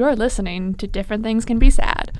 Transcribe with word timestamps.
You're 0.00 0.16
listening 0.16 0.76
to 0.76 0.86
Different 0.86 1.24
Things 1.24 1.44
Can 1.44 1.58
Be 1.58 1.68
Sad. 1.68 2.10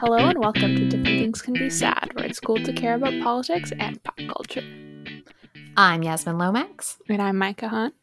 Hello 0.00 0.16
and 0.16 0.38
welcome 0.38 0.74
to 0.74 0.88
Different 0.88 1.04
Things 1.04 1.42
Can 1.42 1.52
Be 1.52 1.68
Sad, 1.68 2.12
where 2.14 2.24
it's 2.24 2.40
cool 2.40 2.56
to 2.56 2.72
care 2.72 2.94
about 2.94 3.12
politics 3.22 3.72
and 3.78 4.02
pop 4.02 4.18
culture. 4.26 4.62
I'm 5.76 6.02
Yasmin 6.02 6.38
Lomax. 6.38 6.96
And 7.10 7.20
I'm 7.20 7.36
Micah 7.36 7.68
Hunt. 7.68 7.94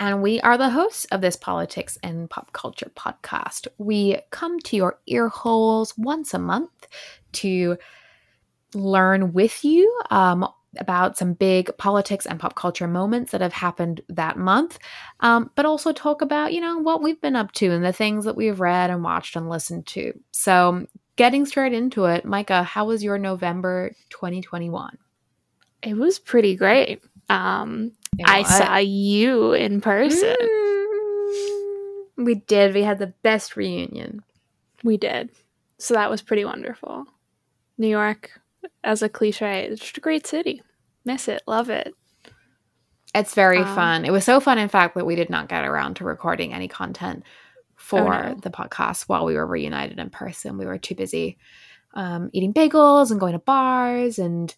And 0.00 0.22
we 0.22 0.40
are 0.40 0.56
the 0.56 0.70
hosts 0.70 1.04
of 1.12 1.20
this 1.20 1.36
politics 1.36 1.98
and 2.02 2.30
pop 2.30 2.54
culture 2.54 2.90
podcast. 2.96 3.66
We 3.76 4.16
come 4.30 4.60
to 4.60 4.76
your 4.76 4.98
ear 5.08 5.28
holes 5.28 5.92
once 5.98 6.32
a 6.32 6.38
month 6.38 6.88
to 7.32 7.76
learn 8.74 9.32
with 9.32 9.64
you 9.64 10.00
um, 10.10 10.46
about 10.78 11.16
some 11.16 11.32
big 11.32 11.70
politics 11.78 12.26
and 12.26 12.38
pop 12.38 12.54
culture 12.54 12.86
moments 12.86 13.32
that 13.32 13.40
have 13.40 13.52
happened 13.52 14.00
that 14.08 14.36
month, 14.36 14.78
um, 15.20 15.50
but 15.54 15.66
also 15.66 15.92
talk 15.92 16.22
about, 16.22 16.52
you 16.52 16.60
know, 16.60 16.78
what 16.78 17.02
we've 17.02 17.20
been 17.20 17.36
up 17.36 17.52
to 17.52 17.70
and 17.70 17.84
the 17.84 17.92
things 17.92 18.24
that 18.24 18.36
we've 18.36 18.60
read 18.60 18.90
and 18.90 19.02
watched 19.02 19.36
and 19.36 19.48
listened 19.48 19.86
to. 19.86 20.12
So, 20.30 20.86
getting 21.16 21.46
straight 21.46 21.72
into 21.72 22.04
it, 22.04 22.24
Micah, 22.24 22.62
how 22.62 22.86
was 22.86 23.02
your 23.02 23.18
November 23.18 23.92
2021? 24.10 24.98
It 25.82 25.94
was 25.94 26.18
pretty 26.18 26.54
great. 26.56 27.00
Um, 27.28 27.92
I 28.24 28.42
saw 28.42 28.76
you 28.76 29.52
in 29.52 29.80
person. 29.80 30.36
Mm, 30.40 32.24
we 32.24 32.34
did. 32.36 32.74
We 32.74 32.82
had 32.82 32.98
the 32.98 33.12
best 33.22 33.56
reunion. 33.56 34.22
We 34.82 34.96
did. 34.96 35.30
So 35.78 35.94
that 35.94 36.10
was 36.10 36.22
pretty 36.22 36.44
wonderful. 36.44 37.06
New 37.76 37.88
York, 37.88 38.40
as 38.84 39.02
a 39.02 39.08
cliche, 39.08 39.66
it's 39.66 39.80
just 39.80 39.98
a 39.98 40.02
great 40.02 40.26
city. 40.26 40.62
Miss 41.04 41.28
it, 41.28 41.42
love 41.46 41.70
it. 41.70 41.94
It's 43.14 43.34
very 43.34 43.58
um, 43.58 43.74
fun. 43.74 44.04
It 44.04 44.12
was 44.12 44.24
so 44.24 44.40
fun, 44.40 44.58
in 44.58 44.68
fact, 44.68 44.94
that 44.94 45.06
we 45.06 45.16
did 45.16 45.30
not 45.30 45.48
get 45.48 45.64
around 45.64 45.94
to 45.96 46.04
recording 46.04 46.52
any 46.52 46.68
content 46.68 47.22
for 47.74 48.14
oh 48.14 48.28
no. 48.28 48.34
the 48.34 48.50
podcast 48.50 49.04
while 49.08 49.24
we 49.24 49.34
were 49.34 49.46
reunited 49.46 49.98
in 49.98 50.10
person. 50.10 50.58
We 50.58 50.66
were 50.66 50.78
too 50.78 50.94
busy 50.94 51.38
um, 51.94 52.30
eating 52.32 52.52
bagels 52.52 53.10
and 53.10 53.18
going 53.18 53.32
to 53.32 53.38
bars 53.38 54.18
and 54.18 54.54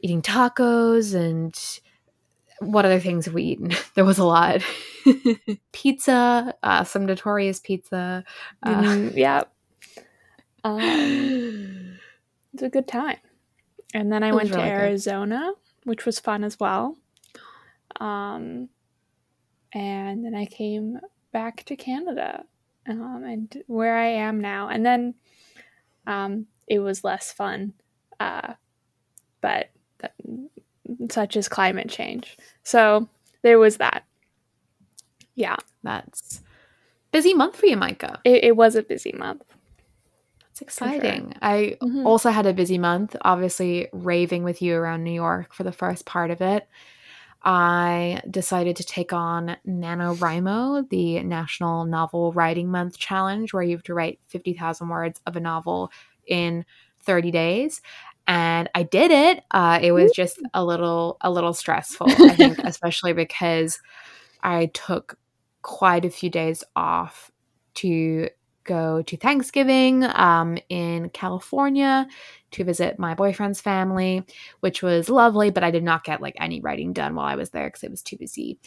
eating 0.00 0.22
tacos 0.22 1.14
and 1.14 1.54
what 2.60 2.84
other 2.84 3.00
things 3.00 3.26
have 3.26 3.34
we 3.34 3.44
eaten? 3.44 3.72
there 3.94 4.04
was 4.04 4.18
a 4.18 4.24
lot. 4.24 4.62
pizza, 5.72 6.54
uh, 6.62 6.84
some 6.84 7.06
notorious 7.06 7.60
pizza. 7.60 8.24
Uh, 8.62 8.82
mm, 8.82 9.16
yeah. 9.16 9.44
Um, 10.64 11.95
it's 12.56 12.62
a 12.62 12.70
good 12.70 12.88
time. 12.88 13.18
And 13.92 14.10
then 14.10 14.22
I 14.22 14.32
went 14.32 14.50
really 14.50 14.62
to 14.62 14.68
Arizona, 14.68 15.52
good. 15.52 15.88
which 15.88 16.06
was 16.06 16.18
fun 16.18 16.42
as 16.42 16.58
well. 16.58 16.96
Um, 18.00 18.70
and 19.72 20.24
then 20.24 20.34
I 20.34 20.46
came 20.46 20.98
back 21.32 21.64
to 21.64 21.76
Canada 21.76 22.44
um, 22.88 23.24
and 23.24 23.62
where 23.66 23.96
I 23.96 24.06
am 24.06 24.40
now. 24.40 24.68
And 24.68 24.86
then 24.86 25.14
um, 26.06 26.46
it 26.66 26.78
was 26.78 27.04
less 27.04 27.30
fun. 27.30 27.74
Uh, 28.18 28.54
but 29.42 29.68
that, 29.98 30.14
such 31.10 31.36
as 31.36 31.48
climate 31.48 31.90
change. 31.90 32.38
So 32.62 33.06
there 33.42 33.58
was 33.58 33.76
that. 33.76 34.04
Yeah. 35.34 35.56
That's 35.82 36.40
busy 37.12 37.34
month 37.34 37.56
for 37.56 37.66
you, 37.66 37.76
Micah. 37.76 38.18
It, 38.24 38.44
it 38.44 38.56
was 38.56 38.76
a 38.76 38.82
busy 38.82 39.12
month. 39.12 39.44
It's 40.56 40.62
exciting. 40.62 41.32
Sure. 41.32 41.38
I 41.42 41.76
mm-hmm. 41.82 42.06
also 42.06 42.30
had 42.30 42.46
a 42.46 42.54
busy 42.54 42.78
month, 42.78 43.14
obviously 43.20 43.88
raving 43.92 44.42
with 44.42 44.62
you 44.62 44.74
around 44.74 45.04
New 45.04 45.12
York 45.12 45.52
for 45.52 45.64
the 45.64 45.72
first 45.72 46.06
part 46.06 46.30
of 46.30 46.40
it. 46.40 46.66
I 47.42 48.22
decided 48.30 48.76
to 48.76 48.84
take 48.84 49.12
on 49.12 49.58
NaNoWriMo, 49.68 50.88
the 50.88 51.22
National 51.24 51.84
Novel 51.84 52.32
Writing 52.32 52.70
Month 52.70 52.96
Challenge, 52.96 53.52
where 53.52 53.62
you 53.62 53.76
have 53.76 53.82
to 53.82 53.92
write 53.92 54.18
50,000 54.28 54.88
words 54.88 55.20
of 55.26 55.36
a 55.36 55.40
novel 55.40 55.92
in 56.26 56.64
30 57.02 57.30
days 57.32 57.82
and 58.26 58.70
I 58.74 58.82
did 58.82 59.10
it. 59.10 59.44
Uh, 59.50 59.78
it 59.82 59.92
was 59.92 60.10
just 60.12 60.40
a 60.54 60.64
little 60.64 61.18
a 61.20 61.30
little 61.30 61.52
stressful, 61.52 62.08
I 62.10 62.30
think, 62.34 62.58
especially 62.60 63.12
because 63.12 63.78
I 64.42 64.66
took 64.72 65.18
quite 65.60 66.06
a 66.06 66.10
few 66.10 66.30
days 66.30 66.64
off 66.74 67.30
to 67.74 68.30
go 68.66 69.02
to 69.02 69.16
Thanksgiving 69.16 70.04
um, 70.04 70.58
in 70.68 71.08
California 71.10 72.06
to 72.52 72.64
visit 72.64 72.98
my 72.98 73.14
boyfriend's 73.14 73.60
family, 73.60 74.24
which 74.60 74.82
was 74.82 75.08
lovely. 75.08 75.50
But 75.50 75.64
I 75.64 75.70
did 75.70 75.84
not 75.84 76.04
get 76.04 76.20
like 76.20 76.36
any 76.38 76.60
writing 76.60 76.92
done 76.92 77.14
while 77.14 77.26
I 77.26 77.36
was 77.36 77.50
there 77.50 77.68
because 77.68 77.84
I 77.84 77.88
was 77.88 78.02
too 78.02 78.16
busy 78.16 78.58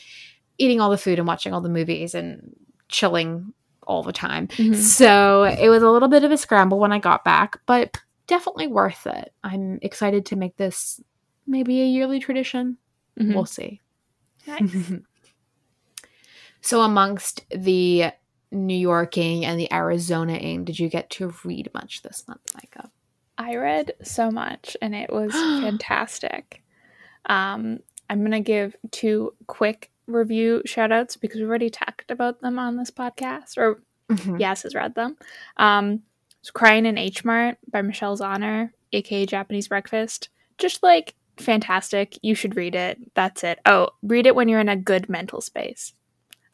eating 0.59 0.81
all 0.81 0.89
the 0.89 0.97
food 0.97 1.17
and 1.17 1.27
watching 1.27 1.53
all 1.53 1.61
the 1.61 1.69
movies 1.69 2.13
and 2.13 2.55
chilling 2.89 3.53
all 3.83 4.03
the 4.03 4.13
time. 4.13 4.47
Mm-hmm. 4.47 4.75
So 4.75 5.43
it 5.43 5.69
was 5.69 5.81
a 5.81 5.89
little 5.89 6.09
bit 6.09 6.23
of 6.23 6.31
a 6.31 6.37
scramble 6.37 6.79
when 6.79 6.91
I 6.91 6.99
got 6.99 7.23
back, 7.23 7.59
but 7.65 7.97
definitely 8.27 8.67
worth 8.67 9.07
it. 9.07 9.33
I'm 9.43 9.79
excited 9.81 10.27
to 10.27 10.35
make 10.35 10.57
this 10.57 11.01
maybe 11.47 11.81
a 11.81 11.85
yearly 11.85 12.19
tradition. 12.19 12.77
Mm-hmm. 13.19 13.33
We'll 13.33 13.45
see. 13.45 13.81
Nice. 14.45 14.91
so, 16.61 16.81
amongst 16.81 17.45
the 17.49 18.11
New 18.51 18.77
Yorking 18.77 19.45
and 19.45 19.59
the 19.59 19.67
Arizonaing, 19.71 20.65
did 20.65 20.79
you 20.79 20.89
get 20.89 21.09
to 21.11 21.33
read 21.43 21.69
much 21.73 22.01
this 22.01 22.27
month, 22.27 22.41
Micah? 22.55 22.89
I 23.37 23.55
read 23.55 23.93
so 24.03 24.31
much 24.31 24.75
and 24.81 24.93
it 24.95 25.11
was 25.11 25.31
fantastic. 25.61 26.63
Um, 27.25 27.79
I'm 28.09 28.19
going 28.19 28.31
to 28.31 28.39
give 28.39 28.75
two 28.91 29.33
quick 29.47 29.91
review 30.07 30.63
shout 30.65 30.91
outs 30.91 31.15
because 31.15 31.39
we've 31.39 31.49
already 31.49 31.69
talked 31.69 32.11
about 32.11 32.41
them 32.41 32.57
on 32.57 32.75
this 32.75 32.91
podcast, 32.91 33.57
or 33.57 33.81
mm-hmm. 34.09 34.37
Yas 34.37 34.63
has 34.63 34.73
read 34.73 34.95
them. 34.95 35.15
Um, 35.57 36.01
it's 36.41 36.51
Crying 36.51 36.85
in 36.85 36.97
H 36.97 37.23
Mart 37.23 37.57
by 37.69 37.81
Michelle 37.81 38.17
Zauner, 38.17 38.71
aka 38.93 39.25
Japanese 39.25 39.67
Breakfast. 39.67 40.29
Just 40.57 40.81
like 40.83 41.15
fantastic. 41.37 42.17
You 42.21 42.35
should 42.35 42.55
read 42.55 42.75
it. 42.75 42.97
That's 43.13 43.43
it. 43.43 43.59
Oh, 43.65 43.89
read 44.01 44.25
it 44.25 44.35
when 44.35 44.49
you're 44.49 44.59
in 44.59 44.69
a 44.69 44.75
good 44.75 45.09
mental 45.09 45.41
space. 45.41 45.93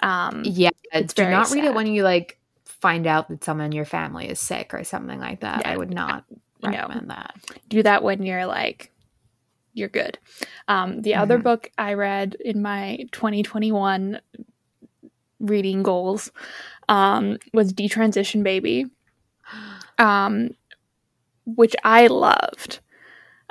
Um, 0.01 0.43
yeah, 0.45 0.69
it's 0.91 1.13
do 1.13 1.29
not 1.29 1.47
sad. 1.47 1.55
read 1.55 1.65
it 1.65 1.73
when 1.73 1.87
you 1.87 2.03
like 2.03 2.39
find 2.65 3.07
out 3.07 3.29
that 3.29 3.43
someone 3.43 3.67
in 3.67 3.71
your 3.71 3.85
family 3.85 4.29
is 4.29 4.39
sick 4.39 4.73
or 4.73 4.83
something 4.83 5.19
like 5.19 5.41
that. 5.41 5.61
Yeah, 5.61 5.71
I 5.71 5.77
would 5.77 5.93
not 5.93 6.25
recommend 6.61 7.09
that. 7.09 7.35
Do 7.69 7.83
that 7.83 8.03
when 8.03 8.23
you're 8.23 8.45
like 8.45 8.91
you're 9.73 9.89
good. 9.89 10.17
Um, 10.67 11.01
the 11.01 11.11
mm-hmm. 11.11 11.21
other 11.21 11.37
book 11.37 11.69
I 11.77 11.93
read 11.93 12.35
in 12.35 12.61
my 12.61 13.07
2021 13.11 14.19
reading 15.39 15.83
goals 15.83 16.31
um, 16.87 17.37
was 17.53 17.73
Detransition 17.73 18.41
Baby 18.41 18.85
um, 19.97 20.51
which 21.45 21.75
I 21.83 22.07
loved. 22.07 22.79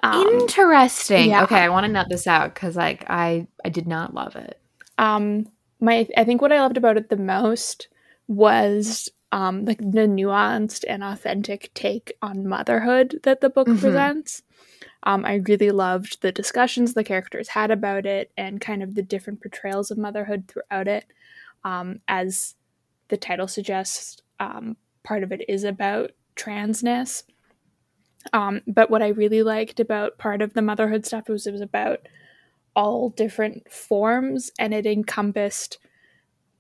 Um, 0.03 0.27
Interesting. 0.27 1.31
Yeah. 1.31 1.45
Okay, 1.45 1.61
I 1.61 1.69
want 1.69 1.87
to 1.87 1.93
nut 1.93 2.09
this 2.11 2.27
out 2.27 2.53
because 2.53 2.77
like 2.77 3.05
I 3.09 3.47
I 3.65 3.69
did 3.69 3.87
not 3.87 4.13
love 4.15 4.37
it. 4.37 4.61
Um, 4.99 5.47
my 5.85 6.09
I 6.17 6.25
think 6.25 6.43
what 6.43 6.53
I 6.53 6.61
loved 6.61 6.77
about 6.77 6.97
it 6.97 7.09
the 7.09 7.17
most 7.17 7.89
was 8.27 9.09
um 9.33 9.65
like 9.65 9.79
the 9.79 10.07
nuanced 10.07 10.85
and 10.89 11.05
authentic 11.05 11.73
take 11.75 12.13
on 12.23 12.47
motherhood 12.47 13.21
that 13.23 13.41
the 13.41 13.51
book 13.51 13.69
mm-hmm. 13.69 13.81
presents. 13.81 14.43
Um, 15.07 15.27
I 15.27 15.35
really 15.35 15.71
loved 15.71 16.23
the 16.23 16.33
discussions 16.33 16.95
the 16.95 17.05
characters 17.05 17.49
had 17.49 17.71
about 17.71 18.07
it 18.07 18.33
and 18.39 18.61
kind 18.61 18.83
of 18.83 18.95
the 18.95 19.03
different 19.03 19.43
portrayals 19.43 19.91
of 19.91 19.99
motherhood 19.99 20.49
throughout 20.49 20.89
it. 20.89 21.05
Um, 21.63 22.01
as 22.09 22.55
the 23.09 23.19
title 23.19 23.47
suggests, 23.47 24.23
um, 24.41 24.79
part 25.03 25.23
of 25.23 25.31
it 25.31 25.43
is 25.47 25.65
about 25.65 26.13
transness. 26.37 27.23
Um, 28.33 28.63
but 28.67 28.91
what 28.91 29.03
I 29.03 29.09
really 29.09 29.43
liked 29.43 29.79
about 29.79 30.17
part 30.17 30.41
of 30.41 30.55
the 30.55 30.63
motherhood 30.63 31.05
stuff 31.05 31.29
was 31.29 31.47
it 31.47 31.53
was 31.53 31.61
about 31.61 32.01
all 32.77 33.11
different 33.11 33.71
forms 33.71 34.51
and 34.59 34.75
it 34.75 34.87
encompassed 34.87 35.79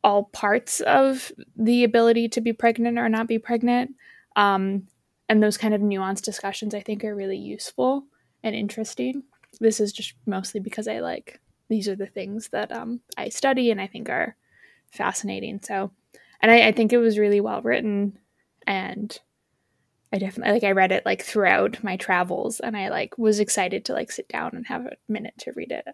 all 0.02 0.24
parts 0.24 0.80
of 0.82 1.32
the 1.56 1.82
ability 1.82 2.28
to 2.28 2.40
be 2.40 2.52
pregnant 2.52 2.98
or 2.98 3.08
not 3.08 3.26
be 3.26 3.38
pregnant. 3.38 3.94
Um, 4.36 4.86
and 5.28 5.42
those 5.42 5.56
kind 5.56 5.74
of 5.74 5.80
nuanced 5.80 6.22
discussions 6.22 6.74
I 6.74 6.80
think 6.80 7.04
are 7.04 7.14
really 7.14 7.38
useful 7.38 8.04
and 8.42 8.54
interesting. 8.54 9.22
This 9.60 9.80
is 9.80 9.92
just 9.92 10.14
mostly 10.26 10.60
because 10.60 10.86
I 10.86 11.00
like 11.00 11.40
these 11.68 11.88
are 11.88 11.96
the 11.96 12.06
things 12.06 12.50
that 12.50 12.70
um, 12.70 13.00
I 13.16 13.30
study 13.30 13.70
and 13.70 13.80
I 13.80 13.86
think 13.86 14.10
are 14.10 14.36
fascinating. 14.92 15.60
So, 15.62 15.90
and 16.42 16.50
I, 16.50 16.68
I 16.68 16.72
think 16.72 16.92
it 16.92 16.98
was 16.98 17.18
really 17.18 17.40
well 17.40 17.62
written 17.62 18.18
and 18.66 19.18
I 20.12 20.18
definitely 20.18 20.52
like 20.52 20.64
I 20.64 20.72
read 20.72 20.92
it 20.92 21.04
like 21.04 21.22
throughout 21.22 21.82
my 21.82 21.96
travels 21.96 22.60
and 22.60 22.76
I 22.76 22.88
like 22.88 23.18
was 23.18 23.40
excited 23.40 23.86
to 23.86 23.94
like 23.94 24.12
sit 24.12 24.28
down 24.28 24.50
and 24.54 24.66
have 24.66 24.86
a 24.86 24.96
minute 25.08 25.34
to 25.38 25.52
read 25.56 25.72
it. 25.72 25.86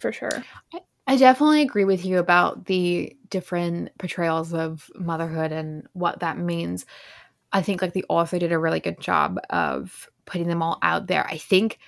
For 0.00 0.12
sure. 0.12 0.44
I, 0.74 0.80
I 1.06 1.16
definitely 1.16 1.62
agree 1.62 1.84
with 1.84 2.04
you 2.04 2.18
about 2.18 2.66
the 2.66 3.16
different 3.28 3.96
portrayals 3.98 4.52
of 4.52 4.90
motherhood 4.94 5.52
and 5.52 5.86
what 5.92 6.20
that 6.20 6.38
means. 6.38 6.86
I 7.52 7.62
think 7.62 7.82
like 7.82 7.92
the 7.92 8.04
author 8.08 8.38
did 8.38 8.52
a 8.52 8.58
really 8.58 8.80
good 8.80 9.00
job 9.00 9.38
of 9.50 10.08
putting 10.24 10.48
them 10.48 10.62
all 10.62 10.78
out 10.82 11.06
there. 11.06 11.26
I 11.26 11.36
think 11.36 11.78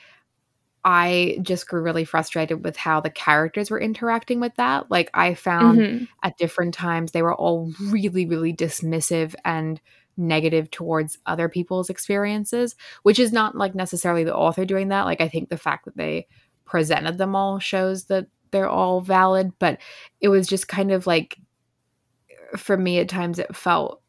I 0.84 1.38
just 1.42 1.68
grew 1.68 1.80
really 1.80 2.04
frustrated 2.04 2.64
with 2.64 2.76
how 2.76 3.00
the 3.00 3.10
characters 3.10 3.70
were 3.70 3.80
interacting 3.80 4.40
with 4.40 4.56
that. 4.56 4.90
Like, 4.90 5.10
I 5.14 5.34
found 5.34 5.78
mm-hmm. 5.78 6.04
at 6.24 6.36
different 6.38 6.74
times 6.74 7.12
they 7.12 7.22
were 7.22 7.34
all 7.34 7.72
really, 7.80 8.26
really 8.26 8.52
dismissive 8.52 9.34
and 9.44 9.80
negative 10.16 10.70
towards 10.70 11.18
other 11.24 11.48
people's 11.48 11.88
experiences, 11.88 12.74
which 13.04 13.20
is 13.20 13.32
not 13.32 13.56
like 13.56 13.74
necessarily 13.74 14.24
the 14.24 14.34
author 14.34 14.64
doing 14.64 14.88
that. 14.88 15.04
Like, 15.04 15.20
I 15.20 15.28
think 15.28 15.48
the 15.48 15.56
fact 15.56 15.84
that 15.84 15.96
they 15.96 16.26
presented 16.72 17.18
them 17.18 17.36
all 17.36 17.58
shows 17.58 18.06
that 18.06 18.26
they're 18.50 18.66
all 18.66 19.02
valid, 19.02 19.52
but 19.58 19.78
it 20.22 20.28
was 20.28 20.46
just 20.46 20.68
kind 20.68 20.90
of 20.90 21.06
like, 21.06 21.38
for 22.56 22.78
me, 22.78 22.98
at 22.98 23.10
times 23.10 23.38
it 23.38 23.54
felt 23.54 24.00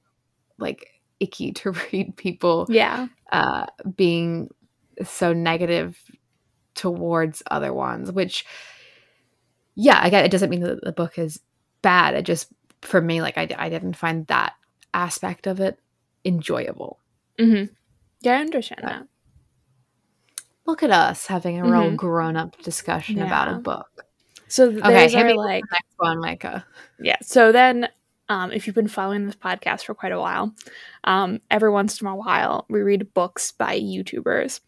like 0.58 0.88
icky 1.20 1.52
to 1.52 1.72
read 1.92 2.16
people 2.16 2.66
yeah 2.70 3.08
uh 3.32 3.66
being 3.96 4.50
so 5.04 5.34
negative 5.34 6.02
towards 6.74 7.44
other 7.52 7.74
ones, 7.74 8.14
which, 8.14 8.46
yeah, 9.76 10.06
again, 10.06 10.24
it 10.24 10.32
doesn't 10.32 10.50
mean 10.50 10.62
that 10.62 10.84
the 10.84 10.92
book 10.94 11.20
is 11.20 11.40
bad. 11.82 12.14
It 12.14 12.24
just, 12.24 12.48
for 12.82 13.02
me, 13.02 13.22
like, 13.22 13.38
I, 13.38 13.48
I 13.58 13.70
didn't 13.70 13.96
find 13.98 14.26
that 14.28 14.54
aspect 14.94 15.48
of 15.48 15.60
it 15.60 15.80
enjoyable. 16.26 17.00
Mm-hmm. 17.40 17.74
Yeah, 18.22 18.38
I 18.38 18.42
understand 18.42 18.82
that. 18.84 19.08
Look 20.66 20.84
at 20.84 20.92
us 20.92 21.28
having 21.28 21.60
a 21.60 21.64
mm-hmm. 21.64 21.72
real 21.72 21.96
grown 21.96 22.38
up 22.38 22.62
discussion 22.62 23.18
yeah. 23.18 23.28
about 23.28 23.54
a 23.54 23.60
book. 23.60 24.06
So 24.48 24.70
okay, 24.70 25.14
are 25.16 25.36
like 25.36 25.64
next 25.72 25.94
one, 25.98 26.20
Micah. 26.20 26.66
Yeah. 27.00 27.18
So 27.22 27.52
then 27.52 27.90
um, 28.30 28.52
if 28.52 28.66
you've 28.66 28.76
been 28.76 28.88
following 28.88 29.26
this 29.26 29.36
podcast 29.36 29.86
for 29.86 29.94
quite 29.94 30.12
a 30.12 30.20
while, 30.20 30.54
um, 31.04 31.40
every 31.52 31.72
once 31.72 32.00
in 32.00 32.08
a 32.08 32.16
while 32.16 32.66
we 32.70 32.82
read 32.82 33.14
books 33.14 33.52
by 33.52 33.80
YouTubers. 33.80 34.60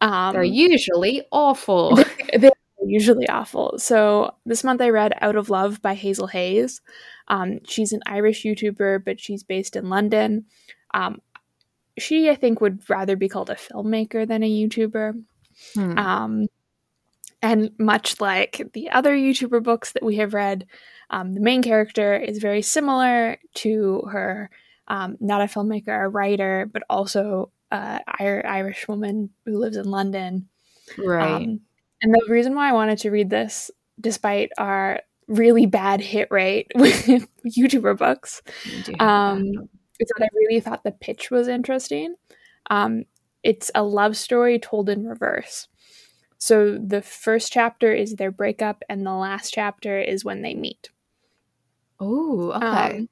Um, 0.00 0.32
they're 0.32 0.42
usually 0.42 1.22
awful. 1.30 1.96
they're 2.38 2.50
usually 2.84 3.28
awful. 3.28 3.78
So 3.78 4.34
this 4.46 4.64
month 4.64 4.80
I 4.80 4.90
read 4.90 5.12
Out 5.20 5.36
of 5.36 5.50
Love 5.50 5.82
by 5.82 5.94
Hazel 5.94 6.28
Hayes. 6.28 6.80
Um, 7.28 7.60
she's 7.64 7.92
an 7.92 8.00
Irish 8.06 8.44
YouTuber, 8.44 9.04
but 9.04 9.20
she's 9.20 9.42
based 9.42 9.76
in 9.76 9.90
London. 9.90 10.46
Um, 10.94 11.20
she, 11.98 12.30
I 12.30 12.34
think, 12.34 12.60
would 12.60 12.88
rather 12.88 13.16
be 13.16 13.28
called 13.28 13.50
a 13.50 13.54
filmmaker 13.54 14.26
than 14.26 14.42
a 14.42 14.50
YouTuber. 14.50 15.22
Hmm. 15.74 15.98
Um, 15.98 16.46
and 17.42 17.70
much 17.78 18.20
like 18.20 18.62
the 18.72 18.90
other 18.90 19.14
YouTuber 19.14 19.62
books 19.62 19.92
that 19.92 20.04
we 20.04 20.16
have 20.16 20.34
read, 20.34 20.66
um, 21.10 21.34
the 21.34 21.40
main 21.40 21.62
character 21.62 22.16
is 22.16 22.38
very 22.38 22.62
similar 22.62 23.38
to 23.54 24.02
her, 24.10 24.50
um, 24.88 25.16
not 25.20 25.40
a 25.40 25.44
filmmaker, 25.44 26.04
a 26.04 26.08
writer, 26.08 26.68
but 26.72 26.82
also 26.90 27.50
uh, 27.70 28.00
Irish 28.18 28.88
woman 28.88 29.30
who 29.44 29.58
lives 29.58 29.76
in 29.76 29.90
London. 29.90 30.48
Right. 30.96 31.42
Um, 31.42 31.60
and 32.02 32.14
the 32.14 32.26
reason 32.28 32.54
why 32.54 32.68
I 32.68 32.72
wanted 32.72 32.98
to 33.00 33.10
read 33.10 33.30
this, 33.30 33.70
despite 34.00 34.50
our 34.58 35.00
really 35.26 35.66
bad 35.66 36.00
hit 36.00 36.28
rate 36.30 36.68
with 36.74 37.06
YouTuber 37.44 37.98
books, 37.98 38.42
um, 38.98 39.68
is 39.98 40.08
that 40.08 40.24
I 40.24 40.28
really 40.34 40.60
thought 40.60 40.84
the 40.84 40.92
pitch 40.92 41.30
was 41.30 41.48
interesting. 41.48 42.14
Um, 42.70 43.04
it's 43.42 43.70
a 43.74 43.82
love 43.82 44.16
story 44.16 44.58
told 44.58 44.88
in 44.88 45.06
reverse. 45.06 45.68
So 46.38 46.78
the 46.78 47.02
first 47.02 47.52
chapter 47.52 47.92
is 47.92 48.14
their 48.14 48.30
breakup, 48.30 48.82
and 48.88 49.04
the 49.04 49.14
last 49.14 49.52
chapter 49.52 50.00
is 50.00 50.24
when 50.24 50.42
they 50.42 50.54
meet. 50.54 50.90
Oh, 52.00 52.52
okay. 52.52 52.98
Um, 52.98 53.08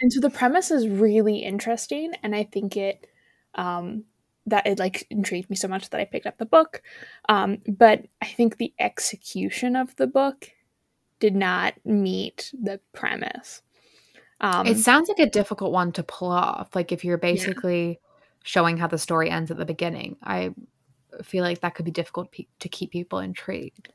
and 0.00 0.12
so 0.12 0.20
the 0.20 0.30
premise 0.30 0.70
is 0.70 0.88
really 0.88 1.38
interesting, 1.38 2.12
and 2.22 2.34
I 2.34 2.44
think 2.44 2.76
it 2.76 3.06
um, 3.54 4.04
that 4.46 4.66
it 4.66 4.78
like 4.78 5.06
intrigued 5.10 5.50
me 5.50 5.56
so 5.56 5.68
much 5.68 5.90
that 5.90 6.00
I 6.00 6.04
picked 6.04 6.26
up 6.26 6.38
the 6.38 6.46
book. 6.46 6.82
Um, 7.28 7.58
but 7.66 8.06
I 8.20 8.26
think 8.26 8.56
the 8.56 8.72
execution 8.78 9.76
of 9.76 9.94
the 9.96 10.08
book 10.08 10.50
did 11.20 11.34
not 11.34 11.74
meet 11.84 12.52
the 12.60 12.80
premise. 12.92 13.62
Um, 14.40 14.66
it 14.66 14.78
sounds 14.78 15.08
like 15.08 15.18
a 15.18 15.30
difficult 15.30 15.72
one 15.72 15.92
to 15.92 16.02
pull 16.02 16.30
off. 16.30 16.74
Like 16.74 16.92
if 16.92 17.04
you're 17.04 17.18
basically 17.18 17.88
yeah. 17.88 17.94
showing 18.42 18.76
how 18.76 18.86
the 18.86 18.98
story 18.98 19.30
ends 19.30 19.50
at 19.50 19.56
the 19.56 19.64
beginning, 19.64 20.16
I 20.22 20.54
feel 21.22 21.44
like 21.44 21.60
that 21.60 21.74
could 21.74 21.84
be 21.84 21.90
difficult 21.90 22.32
pe- 22.32 22.46
to 22.60 22.68
keep 22.68 22.90
people 22.90 23.18
intrigued. 23.18 23.88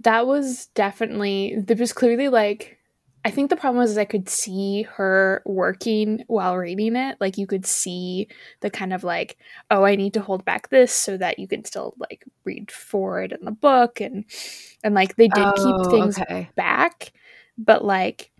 That 0.00 0.26
was 0.26 0.66
definitely 0.74 1.56
there 1.58 1.76
was 1.76 1.92
clearly 1.92 2.28
like 2.28 2.78
I 3.26 3.30
think 3.30 3.48
the 3.48 3.56
problem 3.56 3.78
was 3.78 3.92
is 3.92 3.98
I 3.98 4.04
could 4.04 4.28
see 4.28 4.82
her 4.82 5.42
working 5.46 6.24
while 6.26 6.58
reading 6.58 6.94
it. 6.94 7.16
Like 7.20 7.38
you 7.38 7.46
could 7.46 7.64
see 7.64 8.28
the 8.60 8.68
kind 8.68 8.92
of 8.92 9.02
like, 9.02 9.38
oh, 9.70 9.84
I 9.84 9.96
need 9.96 10.12
to 10.14 10.20
hold 10.20 10.44
back 10.44 10.68
this 10.68 10.92
so 10.92 11.16
that 11.16 11.38
you 11.38 11.48
can 11.48 11.64
still 11.64 11.94
like 11.98 12.24
read 12.44 12.70
forward 12.70 13.32
in 13.32 13.42
the 13.46 13.50
book 13.50 14.00
and 14.00 14.26
and 14.82 14.94
like 14.94 15.16
they 15.16 15.28
did 15.28 15.44
oh, 15.44 15.82
keep 15.82 15.90
things 15.90 16.18
okay. 16.18 16.50
back, 16.54 17.12
but 17.56 17.82
like 17.82 18.30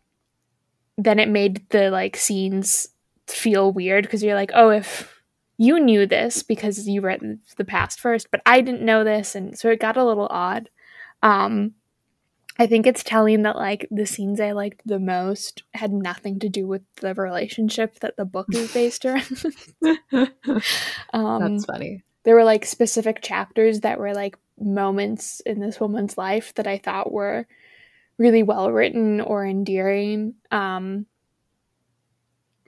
then 0.97 1.19
it 1.19 1.29
made 1.29 1.69
the 1.71 1.91
like 1.91 2.17
scenes 2.17 2.89
feel 3.27 3.73
weird 3.73 4.05
because 4.05 4.23
you're 4.23 4.35
like, 4.35 4.51
oh, 4.55 4.71
if 4.71 5.23
you 5.57 5.79
knew 5.81 6.07
this 6.07 6.43
because 6.43 6.89
you 6.89 7.01
read 7.01 7.39
the 7.57 7.65
past 7.65 8.01
first, 8.01 8.31
but 8.31 8.41
I 8.45 8.61
didn't 8.61 8.83
know 8.83 9.05
this, 9.05 9.35
and 9.35 9.59
so 9.59 9.71
it 9.71 9.81
got 9.81 9.97
a 9.97 10.05
little 10.05 10.29
odd. 10.31 10.71
Um, 11.23 11.75
I 12.59 12.67
think 12.67 12.87
it's 12.87 13.03
telling 13.03 13.43
that 13.43 13.57
like 13.57 13.89
the 13.91 14.07
scenes 14.07 14.41
I 14.41 14.53
liked 14.53 14.83
the 14.87 15.01
most 15.01 15.65
had 15.75 15.93
nothing 15.93 16.39
to 16.41 16.49
do 16.49 16.67
with 16.67 16.83
the 17.01 17.15
relationship 17.15 17.99
that 18.01 18.17
the 18.17 18.25
book 18.25 18.47
is 18.53 18.73
based 18.73 19.05
around. 19.05 19.45
um, 21.13 21.57
That's 21.57 21.65
funny. 21.65 22.05
There 22.23 22.35
were 22.35 22.45
like 22.45 22.65
specific 22.65 23.23
chapters 23.23 23.81
that 23.81 23.99
were 23.99 24.15
like 24.15 24.39
moments 24.59 25.41
in 25.41 25.61
this 25.61 25.81
woman's 25.81 26.17
life 26.17 26.55
that 26.55 26.67
I 26.67 26.79
thought 26.79 27.13
were 27.13 27.47
really 28.19 28.43
well 28.43 28.71
written 28.71 29.21
or 29.21 29.45
endearing. 29.47 30.35
Um, 30.51 31.07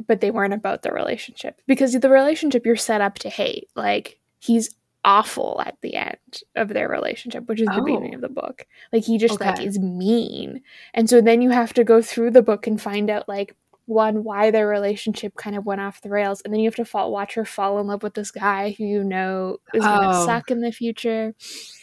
but 0.06 0.20
they 0.20 0.30
weren't 0.30 0.54
about 0.54 0.82
the 0.82 0.92
relationship 0.92 1.60
because 1.66 1.92
the 1.92 2.10
relationship 2.10 2.66
you're 2.66 2.76
set 2.76 3.00
up 3.00 3.18
to 3.20 3.28
hate. 3.28 3.68
Like 3.74 4.18
he's 4.38 4.74
awful 5.04 5.62
at 5.64 5.76
the 5.82 5.94
end 5.94 6.42
of 6.56 6.68
their 6.68 6.88
relationship, 6.88 7.48
which 7.48 7.60
is 7.60 7.68
the 7.68 7.80
oh. 7.80 7.84
beginning 7.84 8.14
of 8.14 8.20
the 8.20 8.28
book. 8.28 8.66
Like 8.92 9.04
he 9.04 9.18
just 9.18 9.34
okay. 9.34 9.50
like 9.50 9.62
is 9.62 9.78
mean. 9.78 10.60
And 10.92 11.08
so 11.08 11.20
then 11.20 11.40
you 11.40 11.50
have 11.50 11.72
to 11.74 11.84
go 11.84 12.02
through 12.02 12.32
the 12.32 12.42
book 12.42 12.66
and 12.66 12.80
find 12.80 13.08
out 13.08 13.28
like 13.28 13.54
one 13.86 14.24
why 14.24 14.50
their 14.50 14.66
relationship 14.66 15.36
kind 15.36 15.56
of 15.56 15.64
went 15.64 15.80
off 15.80 16.02
the 16.02 16.10
rails 16.10 16.42
and 16.42 16.52
then 16.52 16.60
you 16.60 16.66
have 16.66 16.74
to 16.74 16.84
fall, 16.84 17.12
watch 17.12 17.34
her 17.34 17.44
fall 17.44 17.78
in 17.78 17.86
love 17.86 18.02
with 18.02 18.14
this 18.14 18.32
guy 18.32 18.74
who 18.76 18.84
you 18.84 19.04
know 19.04 19.58
is 19.72 19.82
going 19.82 20.00
to 20.00 20.18
oh. 20.18 20.26
suck 20.26 20.50
in 20.50 20.60
the 20.60 20.72
future. 20.72 21.34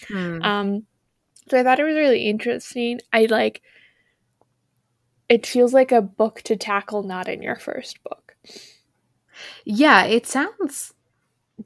Hmm. 0.10 0.42
Um 0.44 0.86
so 1.50 1.60
I 1.60 1.64
thought 1.64 1.80
it 1.80 1.84
was 1.84 1.96
really 1.96 2.28
interesting. 2.28 3.00
I 3.12 3.26
like 3.30 3.62
it 5.30 5.46
feels 5.46 5.74
like 5.74 5.92
a 5.92 6.02
book 6.02 6.42
to 6.44 6.56
tackle 6.56 7.04
not 7.04 7.28
in 7.28 7.42
your 7.42 7.56
first 7.56 8.04
book. 8.04 8.36
Yeah, 9.66 10.06
it 10.06 10.28
sounds 10.28 10.94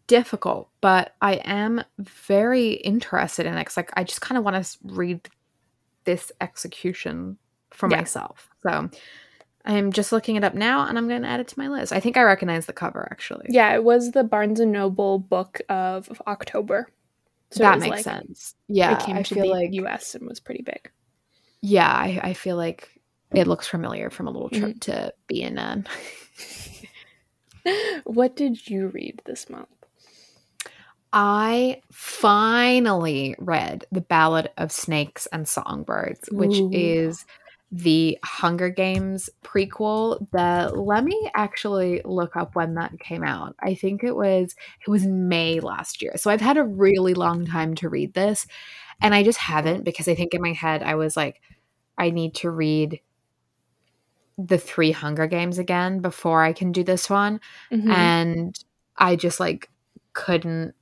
difficult, 0.07 0.69
but 0.81 1.15
I 1.21 1.35
am 1.35 1.83
very 1.97 2.73
interested 2.73 3.45
in 3.45 3.53
it 3.53 3.59
because 3.59 3.77
like 3.77 3.91
I 3.95 4.03
just 4.03 4.21
kind 4.21 4.37
of 4.37 4.43
want 4.43 4.63
to 4.63 4.77
read 4.83 5.29
this 6.05 6.31
execution 6.39 7.37
for 7.71 7.89
yeah. 7.89 7.97
myself. 7.97 8.49
So 8.63 8.89
I'm 9.65 9.91
just 9.91 10.11
looking 10.11 10.37
it 10.37 10.43
up 10.43 10.53
now 10.53 10.87
and 10.87 10.97
I'm 10.97 11.07
going 11.09 11.23
to 11.23 11.27
add 11.27 11.41
it 11.41 11.49
to 11.49 11.59
my 11.59 11.67
list. 11.67 11.91
I 11.91 11.99
think 11.99 12.15
I 12.15 12.23
recognize 12.23 12.65
the 12.65 12.73
cover 12.73 13.07
actually. 13.11 13.47
Yeah, 13.49 13.73
it 13.73 13.83
was 13.83 14.11
the 14.11 14.23
Barnes 14.23 14.59
and 14.59 14.71
Noble 14.71 15.19
book 15.19 15.59
of 15.67 16.21
October. 16.25 16.89
So 17.51 17.63
that 17.63 17.79
makes 17.79 17.97
like, 17.97 18.03
sense. 18.03 18.55
Yeah, 18.67 18.97
it 18.97 19.05
came 19.05 19.17
I 19.17 19.21
to 19.23 19.35
the 19.35 19.45
like, 19.45 19.73
US 19.73 20.15
and 20.15 20.27
was 20.27 20.39
pretty 20.39 20.63
big. 20.63 20.91
Yeah, 21.61 21.91
I, 21.91 22.19
I 22.21 22.33
feel 22.33 22.57
like 22.57 22.89
it 23.33 23.47
looks 23.47 23.67
familiar 23.67 24.09
from 24.09 24.27
a 24.27 24.31
little 24.31 24.49
trip 24.49 24.77
mm-hmm. 24.77 24.91
to 24.91 25.13
BNN. 25.31 25.87
what 28.05 28.35
did 28.35 28.69
you 28.69 28.87
read 28.87 29.21
this 29.25 29.49
month? 29.49 29.67
I 31.13 31.81
finally 31.91 33.35
read 33.39 33.85
The 33.91 34.01
Ballad 34.01 34.49
of 34.57 34.71
Snakes 34.71 35.25
and 35.27 35.47
Songbirds, 35.47 36.29
which 36.31 36.57
Ooh. 36.57 36.69
is 36.71 37.25
the 37.71 38.17
Hunger 38.23 38.69
Games 38.69 39.29
prequel 39.43 40.25
The 40.31 40.71
let 40.73 41.03
me 41.03 41.29
actually 41.35 42.01
look 42.05 42.35
up 42.37 42.55
when 42.55 42.75
that 42.75 42.97
came 42.99 43.23
out. 43.23 43.55
I 43.59 43.75
think 43.75 44.03
it 44.03 44.15
was 44.15 44.55
it 44.85 44.89
was 44.89 45.05
May 45.05 45.59
last 45.59 46.01
year. 46.01 46.13
So 46.15 46.31
I've 46.31 46.41
had 46.41 46.57
a 46.57 46.63
really 46.63 47.13
long 47.13 47.45
time 47.45 47.75
to 47.75 47.89
read 47.89 48.13
this 48.13 48.47
and 49.01 49.13
I 49.13 49.23
just 49.23 49.39
haven't 49.39 49.83
because 49.83 50.07
I 50.07 50.15
think 50.15 50.33
in 50.33 50.41
my 50.41 50.53
head 50.53 50.81
I 50.81 50.95
was 50.95 51.17
like 51.17 51.41
I 51.97 52.09
need 52.09 52.35
to 52.35 52.49
read 52.49 53.01
the 54.37 54.57
3 54.57 54.91
Hunger 54.91 55.27
Games 55.27 55.57
again 55.57 55.99
before 55.99 56.43
I 56.43 56.53
can 56.53 56.71
do 56.71 56.83
this 56.83 57.09
one 57.09 57.41
mm-hmm. 57.71 57.91
and 57.91 58.57
I 58.95 59.15
just 59.15 59.39
like 59.39 59.69
couldn't 60.13 60.73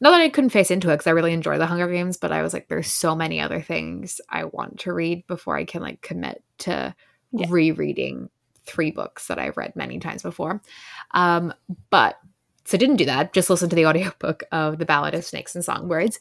not 0.00 0.10
that 0.10 0.20
I 0.20 0.28
couldn't 0.28 0.50
face 0.50 0.70
into 0.70 0.88
it 0.88 0.94
because 0.94 1.06
I 1.06 1.12
really 1.12 1.32
enjoy 1.32 1.58
the 1.58 1.66
Hunger 1.66 1.88
Games, 1.88 2.16
but 2.16 2.32
I 2.32 2.42
was 2.42 2.52
like, 2.52 2.68
there's 2.68 2.90
so 2.90 3.14
many 3.14 3.40
other 3.40 3.60
things 3.60 4.20
I 4.28 4.44
want 4.44 4.80
to 4.80 4.92
read 4.92 5.26
before 5.26 5.56
I 5.56 5.64
can 5.64 5.82
like 5.82 6.00
commit 6.00 6.42
to 6.58 6.94
yeah. 7.32 7.46
rereading 7.50 8.30
three 8.64 8.90
books 8.90 9.26
that 9.26 9.38
I've 9.38 9.56
read 9.56 9.76
many 9.76 9.98
times 9.98 10.22
before. 10.22 10.62
Um, 11.12 11.52
but 11.90 12.18
so 12.64 12.78
didn't 12.78 12.96
do 12.96 13.04
that. 13.06 13.32
Just 13.32 13.50
listen 13.50 13.68
to 13.68 13.76
the 13.76 13.86
audiobook 13.88 14.44
of 14.52 14.78
The 14.78 14.86
Ballad 14.86 15.14
of 15.14 15.24
Snakes 15.24 15.54
and 15.54 15.64
Songbirds. 15.64 16.18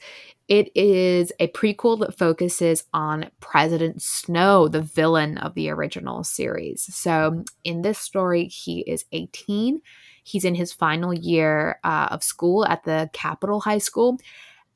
It 0.48 0.76
is 0.76 1.32
a 1.40 1.48
prequel 1.50 2.00
that 2.00 2.18
focuses 2.18 2.86
on 2.92 3.30
President 3.40 4.02
Snow, 4.02 4.68
the 4.68 4.82
villain 4.82 5.38
of 5.38 5.54
the 5.54 5.70
original 5.70 6.24
series. 6.24 6.88
So 6.94 7.44
in 7.64 7.84
this 7.84 8.00
story, 8.00 8.46
he 8.46 8.80
is 8.82 9.06
18. 9.12 9.82
He's 10.30 10.46
in 10.46 10.56
his 10.56 10.72
final 10.72 11.14
year 11.14 11.80
uh, 11.84 12.10
of 12.12 12.24
school 12.24 12.66
at 12.66 12.84
the 12.84 13.10
Capitol 13.14 13.62
High 13.62 13.80
School. 13.80 14.20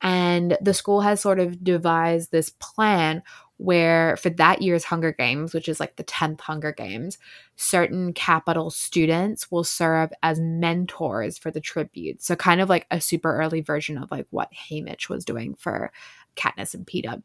And 0.02 0.58
the 0.60 0.74
school 0.74 1.00
has 1.00 1.20
sort 1.20 1.38
of 1.38 1.62
devised 1.62 2.30
this 2.30 2.50
plan 2.58 3.22
where 3.56 4.16
for 4.16 4.30
that 4.30 4.62
year's 4.62 4.84
Hunger 4.84 5.12
Games, 5.12 5.54
which 5.54 5.68
is 5.68 5.78
like 5.78 5.94
the 5.96 6.04
10th 6.04 6.40
Hunger 6.40 6.72
Games, 6.72 7.18
certain 7.56 8.12
Capitol 8.12 8.70
students 8.70 9.50
will 9.50 9.62
serve 9.62 10.10
as 10.22 10.40
mentors 10.40 11.38
for 11.38 11.52
the 11.52 11.60
tribute. 11.60 12.20
So 12.20 12.34
kind 12.34 12.60
of 12.60 12.68
like 12.68 12.86
a 12.90 13.00
super 13.00 13.36
early 13.36 13.60
version 13.60 13.96
of 13.96 14.10
like 14.10 14.26
what 14.30 14.52
Haymitch 14.52 15.08
was 15.08 15.24
doing 15.24 15.54
for 15.54 15.92
Katniss 16.36 16.74
and 16.74 16.84
Peeta. 16.84 17.22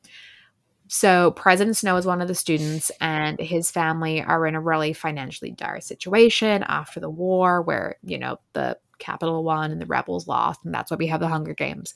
So 0.91 1.31
President 1.31 1.77
Snow 1.77 1.97
is 1.97 2.07
one 2.07 2.19
of 2.19 2.27
the 2.27 2.33
students, 2.33 2.91
and 2.99 3.39
his 3.39 3.69
family 3.69 4.23
are 4.23 4.47
in 4.47 4.55
a 4.55 4.61
really 4.61 4.91
financially 4.91 5.51
dire 5.51 5.81
situation 5.81 6.63
after 6.63 6.99
the 6.99 7.09
war, 7.09 7.61
where 7.61 7.97
you 8.03 8.17
know 8.17 8.39
the 8.53 8.75
Capitol 8.97 9.43
won 9.43 9.71
and 9.71 9.79
the 9.79 9.85
rebels 9.85 10.27
lost, 10.27 10.61
and 10.65 10.73
that's 10.73 10.89
why 10.89 10.97
we 10.97 11.05
have 11.05 11.19
the 11.19 11.27
Hunger 11.27 11.53
Games. 11.53 11.93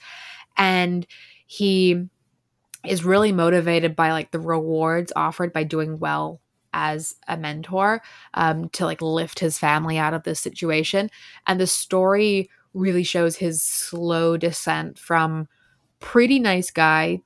And 0.57 1.07
he 1.47 2.07
is 2.85 3.03
really 3.03 3.31
motivated 3.31 3.95
by 3.95 4.12
like 4.12 4.29
the 4.29 4.39
rewards 4.39 5.12
offered 5.15 5.53
by 5.53 5.63
doing 5.63 5.97
well 5.97 6.39
as 6.71 7.15
a 7.27 7.35
mentor 7.35 8.03
um, 8.35 8.69
to 8.69 8.85
like 8.85 9.01
lift 9.01 9.39
his 9.39 9.57
family 9.57 9.97
out 9.97 10.13
of 10.13 10.23
this 10.23 10.39
situation. 10.39 11.09
And 11.47 11.59
the 11.59 11.67
story 11.67 12.47
really 12.75 13.03
shows 13.03 13.38
his 13.38 13.63
slow 13.63 14.38
descent 14.38 15.00
from 15.00 15.47
pretty 16.00 16.38
nice 16.38 16.69
guy 16.69 17.21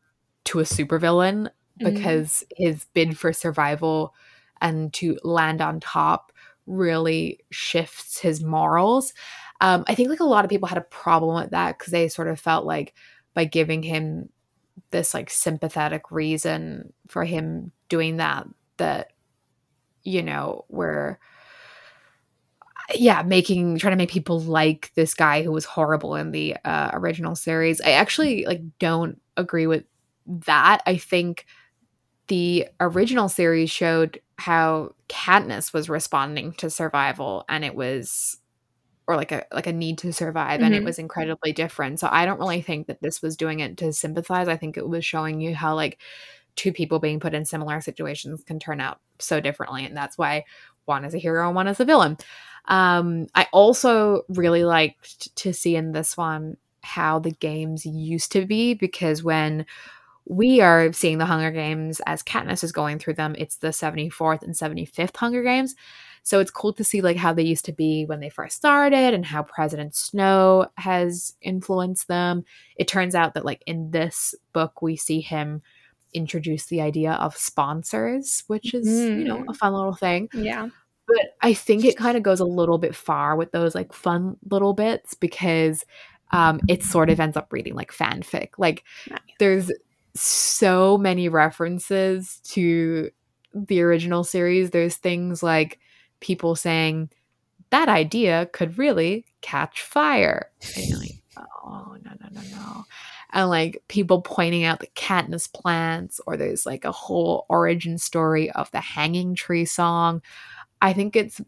to 0.46 0.60
a 0.60 0.64
supervillain 0.64 1.50
mm-hmm. 1.80 1.94
because 1.94 2.44
his 2.56 2.86
bid 2.94 3.18
for 3.18 3.34
survival 3.34 4.14
and 4.62 4.94
to 4.94 5.18
land 5.24 5.62
on 5.62 5.80
top 5.80 6.32
really 6.66 7.40
shifts 7.50 8.20
his 8.20 8.44
morals. 8.44 9.14
Um, 9.62 9.84
I 9.88 9.96
think 9.96 10.10
like 10.10 10.20
a 10.20 10.26
lot 10.26 10.46
of 10.46 10.50
people 10.50 10.68
had 10.68 10.78
a 10.78 10.82
problem 10.82 11.36
with 11.36 11.52
that 11.52 11.78
because 11.78 11.92
they 11.92 12.08
sort 12.10 12.28
of 12.28 12.40
felt 12.40 12.66
like 12.66 12.94
by 13.34 13.46
giving 13.46 13.84
him 13.84 14.30
this 14.92 15.14
like 15.14 15.30
sympathetic 15.30 16.12
reason 16.12 16.94
for 17.08 17.26
him 17.26 17.72
doing 17.90 18.18
that 18.18 18.48
that 18.78 19.12
you 20.04 20.22
know 20.22 20.66
we're 20.70 21.18
yeah 22.96 23.22
making 23.24 23.78
trying 23.78 23.92
to 23.92 23.98
make 23.98 24.12
people 24.12 24.40
like 24.40 24.92
this 24.96 25.14
guy 25.14 25.44
who 25.44 25.52
was 25.52 25.66
horrible 25.66 26.16
in 26.16 26.32
the 26.32 26.56
uh, 26.64 26.90
original 26.94 27.36
series 27.36 27.82
i 27.82 27.92
actually 27.92 28.46
like 28.46 28.62
don't 28.80 29.20
agree 29.36 29.68
with 29.68 29.84
that 30.28 30.82
i 30.86 30.96
think 30.96 31.46
the 32.28 32.68
original 32.80 33.30
series 33.30 33.70
showed 33.70 34.22
how 34.38 34.94
Katniss 35.10 35.74
was 35.74 35.90
responding 35.90 36.54
to 36.54 36.70
survival 36.70 37.46
and 37.50 37.64
it 37.64 37.76
was 37.76 38.38
or 39.08 39.16
like 39.16 39.32
a 39.32 39.46
like 39.54 39.68
a 39.68 39.74
need 39.74 39.98
to 39.98 40.14
survive 40.14 40.58
mm-hmm. 40.58 40.66
and 40.66 40.76
it 40.76 40.80
mm-hmm. 40.80 40.86
was 40.86 41.00
incredibly 41.00 41.54
different 41.54 42.00
so 42.00 42.08
i 42.12 42.26
don't 42.26 42.40
really 42.40 42.62
think 42.62 42.88
that 42.88 43.02
this 43.02 43.22
was 43.22 43.38
doing 43.38 43.62
it 43.62 43.78
to 43.78 43.92
sympathize 43.94 44.48
i 44.48 44.58
think 44.58 44.78
it 44.78 44.88
was 44.88 45.06
showing 45.06 45.40
you 45.40 45.56
how 45.56 45.74
like 45.74 45.98
two 46.56 46.74
people 46.74 47.00
being 47.00 47.20
put 47.20 47.34
in 47.34 47.46
similar 47.46 47.80
situations 47.82 48.44
can 48.44 48.60
turn 48.60 48.82
out 48.82 49.00
so 49.20 49.40
differently 49.40 49.86
and 49.86 49.96
that's 49.96 50.18
why 50.18 50.44
one 50.86 51.06
is 51.06 51.14
a 51.14 51.20
hero 51.20 51.48
and 51.48 51.56
one 51.56 51.68
is 51.68 51.80
a 51.80 51.86
villain 51.86 52.18
um 52.66 53.28
i 53.34 53.48
also 53.54 54.24
really 54.30 54.66
liked 54.66 55.34
to 55.36 55.54
see 55.54 55.76
in 55.76 55.94
this 55.94 56.18
one 56.18 56.58
how 56.82 57.20
the 57.20 57.32
games 57.32 57.86
used 57.86 58.32
to 58.32 58.46
be 58.46 58.74
because 58.74 59.24
when 59.24 59.66
we 60.30 60.62
are 60.62 60.92
seeing 60.94 61.18
the 61.18 61.26
Hunger 61.26 61.52
Games 61.52 62.02
as 62.06 62.24
Katniss 62.24 62.64
is 62.64 62.72
going 62.72 63.00
through 63.00 63.14
them. 63.14 63.36
It's 63.38 63.58
the 63.58 63.70
74th 63.70 64.44
and 64.44 64.54
75th 64.54 65.16
Hunger 65.16 65.44
Games. 65.44 65.76
So 66.24 66.42
it's 66.42 66.52
cool 66.52 66.74
to 66.74 66.84
see 66.84 67.00
like 67.00 67.16
how 67.16 67.32
they 67.32 67.44
used 67.44 67.64
to 67.66 67.72
be 67.72 68.04
when 68.06 68.20
they 68.20 68.30
first 68.30 68.58
started 68.58 69.14
and 69.14 69.26
how 69.26 69.44
President 69.44 69.96
Snow 69.96 70.68
has 70.78 71.34
influenced 71.42 72.10
them. 72.10 72.44
It 72.76 72.90
turns 72.90 73.16
out 73.16 73.34
that 73.34 73.46
like 73.46 73.64
in 73.66 73.92
this 73.92 74.36
book 74.52 74.82
we 74.82 74.98
see 74.98 75.22
him 75.22 75.62
introduce 76.14 76.66
the 76.66 76.82
idea 76.82 77.14
of 77.14 77.38
sponsors, 77.38 78.44
which 78.48 78.74
is, 78.74 78.88
mm. 78.88 79.20
you 79.20 79.24
know, 79.24 79.38
a 79.38 79.54
mm. 79.54 79.56
fun 79.56 79.74
little 79.74 79.96
thing. 79.96 80.28
Yeah. 80.34 80.68
But 81.08 81.38
I 81.42 81.54
think 81.54 81.86
it 81.86 81.96
kind 81.96 82.18
of 82.18 82.24
goes 82.24 82.42
a 82.42 82.46
little 82.46 82.78
bit 82.78 82.94
far 82.94 83.38
with 83.38 83.54
those 83.54 83.74
like 83.74 83.94
fun 83.94 84.36
little 84.50 84.74
bits 84.74 85.14
because 85.14 85.86
um 86.32 86.60
it 86.68 86.84
sort 86.84 87.10
of 87.10 87.22
ends 87.22 87.38
up 87.38 87.54
reading 87.54 87.74
like 87.74 87.94
fanfic. 87.94 88.50
Like 88.58 88.84
nice. 89.10 89.22
there's 89.40 89.72
so 90.22 90.98
many 90.98 91.30
references 91.30 92.40
to 92.46 93.10
the 93.54 93.82
original 93.82 94.24
series. 94.24 94.70
There's 94.70 94.96
things 94.96 95.42
like 95.42 95.80
people 96.20 96.56
saying 96.56 97.10
that 97.70 97.90
idea 97.90 98.50
could 98.54 98.78
really 98.78 99.26
catch 99.42 99.82
fire. 99.82 100.50
And 100.76 100.86
you're 100.86 101.00
like, 101.00 101.22
oh 101.38 101.98
no 102.04 102.12
no 102.22 102.28
no 102.32 102.42
no. 102.52 102.86
And 103.34 103.50
like 103.50 103.84
people 103.88 104.22
pointing 104.22 104.64
out 104.64 104.80
the 104.80 104.88
Katniss 104.96 105.52
plants, 105.52 106.22
or 106.26 106.38
there's 106.38 106.66
like 106.66 106.86
a 106.86 106.92
whole 106.92 107.46
origin 107.50 107.98
story 107.98 108.50
of 108.52 108.72
the 108.72 108.80
Hanging 108.80 109.36
Tree 109.36 109.66
song. 109.66 110.22
I 110.82 110.94
think 110.94 111.16
it's 111.16 111.42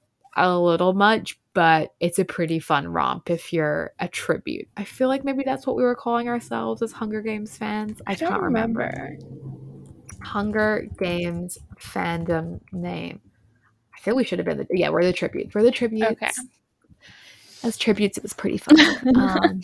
a 0.47 0.59
little 0.59 0.93
much, 0.93 1.39
but 1.53 1.93
it's 1.99 2.19
a 2.19 2.25
pretty 2.25 2.59
fun 2.59 2.87
romp 2.87 3.29
if 3.29 3.51
you're 3.51 3.93
a 3.99 4.07
tribute. 4.07 4.67
I 4.77 4.83
feel 4.83 5.07
like 5.07 5.23
maybe 5.23 5.43
that's 5.43 5.67
what 5.67 5.75
we 5.75 5.83
were 5.83 5.95
calling 5.95 6.27
ourselves 6.27 6.81
as 6.81 6.91
Hunger 6.91 7.21
Games 7.21 7.57
fans. 7.57 8.01
I, 8.07 8.13
I 8.13 8.15
can't 8.15 8.41
remember. 8.41 8.91
remember. 8.93 9.17
Hunger 10.23 10.87
Games 10.97 11.57
fandom 11.79 12.61
name. 12.71 13.21
I 13.95 14.01
feel 14.01 14.15
we 14.15 14.23
should 14.23 14.39
have 14.39 14.45
been 14.45 14.57
the 14.57 14.67
yeah, 14.71 14.89
we're 14.89 15.03
the 15.03 15.13
tributes. 15.13 15.53
We're 15.53 15.63
the 15.63 15.71
tributes. 15.71 16.11
Okay. 16.11 16.31
As 17.63 17.77
tributes, 17.77 18.17
it 18.17 18.23
was 18.23 18.33
pretty 18.33 18.57
fun. 18.57 18.79
um, 19.15 19.61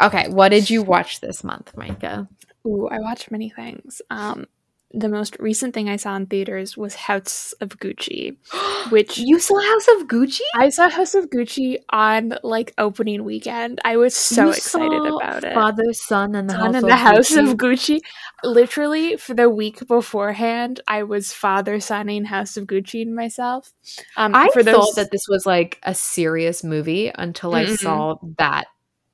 okay, 0.00 0.28
what 0.28 0.48
did 0.48 0.70
you 0.70 0.82
watch 0.82 1.20
this 1.20 1.44
month, 1.44 1.76
Micah? 1.76 2.28
Ooh, 2.66 2.88
I 2.88 3.00
watched 3.00 3.30
many 3.30 3.50
things. 3.50 4.00
Um, 4.08 4.46
the 4.94 5.08
most 5.08 5.36
recent 5.38 5.74
thing 5.74 5.88
I 5.88 5.96
saw 5.96 6.16
in 6.16 6.26
theaters 6.26 6.76
was 6.76 6.94
House 6.94 7.52
of 7.60 7.78
Gucci, 7.78 8.36
which 8.90 9.18
you 9.18 9.38
saw 9.38 9.60
House 9.60 9.88
of 9.96 10.08
Gucci. 10.08 10.40
I 10.54 10.68
saw 10.68 10.88
House 10.88 11.14
of 11.14 11.30
Gucci 11.30 11.78
on 11.90 12.34
like 12.42 12.74
opening 12.78 13.24
weekend. 13.24 13.80
I 13.84 13.96
was 13.96 14.14
so 14.14 14.46
you 14.46 14.50
excited 14.50 15.06
about 15.06 15.44
it. 15.44 15.54
Father, 15.54 15.92
Son, 15.92 16.34
and 16.34 16.48
the 16.48 16.54
Son 16.54 16.74
House, 16.74 16.82
of, 16.82 16.88
the 16.88 16.96
House 16.96 17.30
Gucci. 17.30 17.50
of 17.50 17.56
Gucci. 17.56 18.00
Literally 18.44 19.16
for 19.16 19.34
the 19.34 19.48
week 19.48 19.86
beforehand, 19.86 20.80
I 20.88 21.04
was 21.04 21.32
father 21.32 21.76
sonning 21.76 22.24
House 22.26 22.56
of 22.56 22.66
Gucci 22.66 23.02
and 23.02 23.14
myself. 23.14 23.72
Um, 24.16 24.34
I 24.34 24.48
for 24.52 24.62
those... 24.62 24.74
thought 24.74 24.96
that 24.96 25.10
this 25.10 25.26
was 25.28 25.46
like 25.46 25.78
a 25.82 25.94
serious 25.94 26.62
movie 26.62 27.10
until 27.14 27.54
I 27.54 27.64
mm-hmm. 27.64 27.74
saw 27.74 28.16
that 28.38 28.66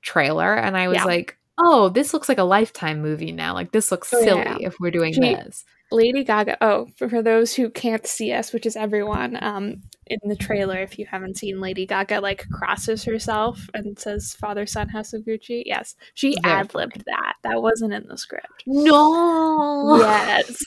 trailer, 0.03 0.55
and 0.55 0.77
I 0.77 0.89
was 0.89 0.97
yeah. 0.97 1.05
like, 1.05 1.38
oh, 1.59 1.89
this 1.89 2.13
looks 2.13 2.29
like 2.29 2.39
a 2.39 2.45
lifetime 2.45 3.03
movie 3.03 3.33
now. 3.33 3.55
Like 3.55 3.73
this 3.73 3.91
looks 3.91 4.13
oh, 4.15 4.23
silly 4.23 4.43
yeah. 4.43 4.57
if 4.61 4.77
we're 4.81 4.91
doing 4.91 5.13
she, 5.13 5.21
this. 5.21 5.65
Lady 5.91 6.25
Gaga. 6.25 6.59
Oh, 6.61 6.87
for, 6.97 7.09
for, 7.09 7.23
those 7.23 7.55
who 7.55 7.71
can't 7.71 8.07
see 8.07 8.33
us, 8.33 8.53
which 8.53 8.67
is 8.67 8.77
everyone, 8.77 9.43
um, 9.43 9.83
in 10.07 10.19
the 10.25 10.37
trailer, 10.37 10.79
if 10.79 10.99
you 10.99 11.07
haven't 11.07 11.39
seen 11.39 11.61
Lady 11.61 11.87
Gaga, 11.87 12.21
like 12.21 12.47
crosses 12.51 13.05
herself 13.05 13.69
and 13.75 13.99
says 13.99 14.35
"Father, 14.35 14.67
Son, 14.67 14.89
House 14.89 15.13
of 15.13 15.23
Gucci." 15.23 15.63
Yes, 15.65 15.95
she 16.15 16.37
ad 16.45 16.75
libbed 16.75 17.05
that. 17.07 17.35
That 17.43 17.63
wasn't 17.63 17.95
in 17.95 18.07
the 18.07 18.19
script. 18.19 18.65
No. 18.67 19.97
Yes. 19.99 20.63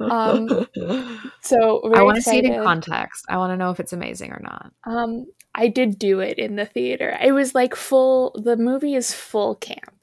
um. 0.00 0.66
So 1.40 1.82
I 1.94 2.02
want 2.02 2.16
to 2.16 2.22
see 2.22 2.38
it 2.38 2.44
in 2.44 2.62
context. 2.62 3.24
I 3.28 3.36
want 3.36 3.52
to 3.52 3.56
know 3.56 3.70
if 3.70 3.80
it's 3.80 3.92
amazing 3.92 4.32
or 4.32 4.40
not. 4.42 4.72
Um. 4.84 5.26
I 5.54 5.68
did 5.68 5.98
do 5.98 6.20
it 6.20 6.38
in 6.38 6.56
the 6.56 6.64
theater. 6.64 7.16
It 7.22 7.32
was 7.32 7.54
like 7.54 7.74
full. 7.74 8.40
The 8.42 8.56
movie 8.56 8.94
is 8.94 9.12
full 9.12 9.54
camp. 9.56 10.01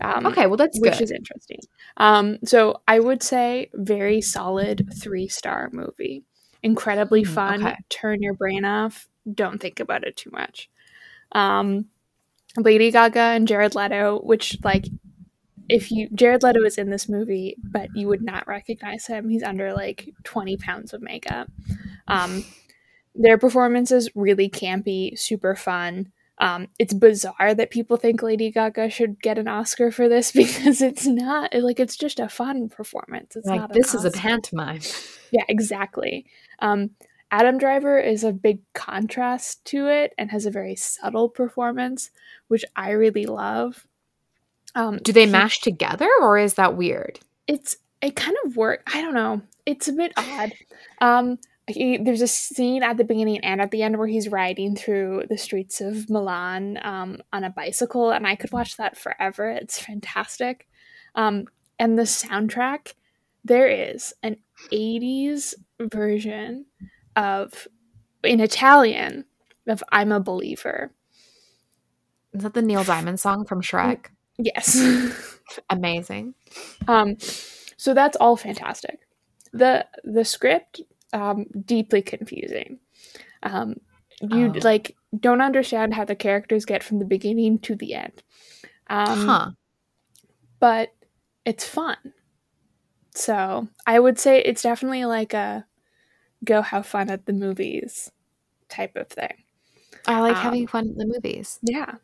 Um, 0.00 0.26
okay, 0.26 0.46
well 0.46 0.56
that's 0.56 0.78
which 0.80 0.94
good. 0.94 1.02
is 1.02 1.10
interesting. 1.10 1.60
Um, 1.96 2.38
so 2.44 2.80
I 2.86 3.00
would 3.00 3.22
say 3.22 3.70
very 3.74 4.20
solid 4.20 4.88
three 5.00 5.28
star 5.28 5.70
movie. 5.72 6.24
Incredibly 6.62 7.22
mm, 7.22 7.28
fun. 7.28 7.64
Okay. 7.64 7.76
Turn 7.88 8.22
your 8.22 8.34
brain 8.34 8.64
off. 8.64 9.08
Don't 9.32 9.60
think 9.60 9.80
about 9.80 10.04
it 10.04 10.16
too 10.16 10.30
much. 10.30 10.68
Um, 11.32 11.86
Lady 12.56 12.90
Gaga 12.90 13.20
and 13.20 13.46
Jared 13.46 13.74
Leto, 13.74 14.20
which 14.20 14.56
like 14.64 14.86
if 15.68 15.90
you 15.90 16.08
Jared 16.14 16.42
Leto 16.42 16.64
is 16.64 16.78
in 16.78 16.90
this 16.90 17.08
movie, 17.08 17.56
but 17.62 17.88
you 17.94 18.08
would 18.08 18.22
not 18.22 18.46
recognize 18.48 19.06
him. 19.06 19.28
He's 19.28 19.42
under 19.42 19.72
like 19.72 20.08
twenty 20.24 20.56
pounds 20.56 20.92
of 20.92 21.02
makeup. 21.02 21.48
Um, 22.06 22.44
their 23.14 23.36
performance 23.36 23.90
is 23.90 24.10
really 24.14 24.48
campy, 24.48 25.18
super 25.18 25.54
fun. 25.54 26.12
Um, 26.40 26.68
it's 26.78 26.94
bizarre 26.94 27.54
that 27.54 27.70
people 27.70 27.96
think 27.96 28.22
Lady 28.22 28.50
Gaga 28.50 28.90
should 28.90 29.20
get 29.20 29.38
an 29.38 29.48
Oscar 29.48 29.90
for 29.90 30.08
this 30.08 30.30
because 30.32 30.80
it's 30.80 31.06
not 31.06 31.52
like 31.54 31.80
it's 31.80 31.96
just 31.96 32.20
a 32.20 32.28
fun 32.28 32.68
performance. 32.68 33.36
It's 33.36 33.46
like 33.46 33.60
not 33.60 33.72
this 33.72 33.94
is 33.94 34.04
a 34.04 34.10
pantomime. 34.10 34.80
Yeah, 35.30 35.44
exactly. 35.46 36.24
Um, 36.60 36.92
Adam 37.30 37.58
Driver 37.58 37.98
is 37.98 38.24
a 38.24 38.32
big 38.32 38.60
contrast 38.72 39.62
to 39.66 39.86
it 39.86 40.14
and 40.16 40.30
has 40.30 40.46
a 40.46 40.50
very 40.50 40.74
subtle 40.74 41.28
performance, 41.28 42.10
which 42.48 42.64
I 42.74 42.92
really 42.92 43.26
love. 43.26 43.86
Um, 44.74 44.98
Do 45.02 45.12
they 45.12 45.26
he, 45.26 45.30
mash 45.30 45.60
together, 45.60 46.08
or 46.22 46.38
is 46.38 46.54
that 46.54 46.76
weird? 46.76 47.20
It's 47.46 47.76
it 48.00 48.16
kind 48.16 48.36
of 48.46 48.56
work. 48.56 48.88
I 48.92 49.02
don't 49.02 49.14
know. 49.14 49.42
It's 49.66 49.88
a 49.88 49.92
bit 49.92 50.12
odd. 50.16 50.52
Um, 51.00 51.38
he, 51.68 51.98
there's 51.98 52.22
a 52.22 52.26
scene 52.26 52.82
at 52.82 52.96
the 52.96 53.04
beginning 53.04 53.44
and 53.44 53.60
at 53.60 53.70
the 53.70 53.82
end 53.82 53.98
where 53.98 54.06
he's 54.06 54.28
riding 54.28 54.74
through 54.74 55.24
the 55.28 55.38
streets 55.38 55.80
of 55.80 56.08
Milan 56.08 56.78
um, 56.82 57.18
on 57.32 57.44
a 57.44 57.50
bicycle, 57.50 58.10
and 58.10 58.26
I 58.26 58.36
could 58.36 58.52
watch 58.52 58.76
that 58.76 58.96
forever. 58.96 59.50
It's 59.50 59.78
fantastic. 59.78 60.66
Um, 61.14 61.46
and 61.78 61.98
the 61.98 62.02
soundtrack, 62.02 62.94
there 63.44 63.68
is 63.68 64.14
an 64.22 64.36
80s 64.72 65.54
version 65.80 66.66
of, 67.16 67.68
in 68.24 68.40
Italian, 68.40 69.24
of 69.66 69.82
I'm 69.92 70.12
a 70.12 70.20
Believer. 70.20 70.92
Is 72.32 72.42
that 72.42 72.54
the 72.54 72.62
Neil 72.62 72.84
Diamond 72.84 73.20
song 73.20 73.44
from 73.44 73.62
Shrek? 73.62 74.06
Yes. 74.38 74.80
Amazing. 75.70 76.34
Um, 76.86 77.16
so 77.76 77.94
that's 77.94 78.16
all 78.16 78.36
fantastic. 78.36 79.00
The 79.52 79.86
the 80.04 80.24
script 80.24 80.82
um, 81.12 81.46
deeply 81.64 82.02
confusing. 82.02 82.78
Um, 83.42 83.76
you 84.20 84.52
oh. 84.54 84.58
like 84.62 84.96
don't 85.18 85.40
understand 85.40 85.94
how 85.94 86.04
the 86.04 86.16
characters 86.16 86.64
get 86.64 86.82
from 86.82 86.98
the 86.98 87.04
beginning 87.04 87.58
to 87.60 87.76
the 87.76 87.94
end. 87.94 88.22
Um, 88.88 89.26
huh. 89.26 89.50
But 90.60 90.90
it's 91.44 91.64
fun. 91.64 91.96
So 93.14 93.68
I 93.86 93.98
would 93.98 94.18
say 94.18 94.40
it's 94.40 94.62
definitely 94.62 95.04
like 95.04 95.34
a 95.34 95.66
go 96.44 96.62
have 96.62 96.86
fun 96.86 97.10
at 97.10 97.26
the 97.26 97.32
movies 97.32 98.10
type 98.68 98.96
of 98.96 99.08
thing. 99.08 99.34
I 100.06 100.20
like 100.20 100.36
um, 100.36 100.42
having 100.42 100.66
fun 100.66 100.90
at 100.90 100.96
the 100.96 101.06
movies. 101.06 101.58
Yeah, 101.62 101.96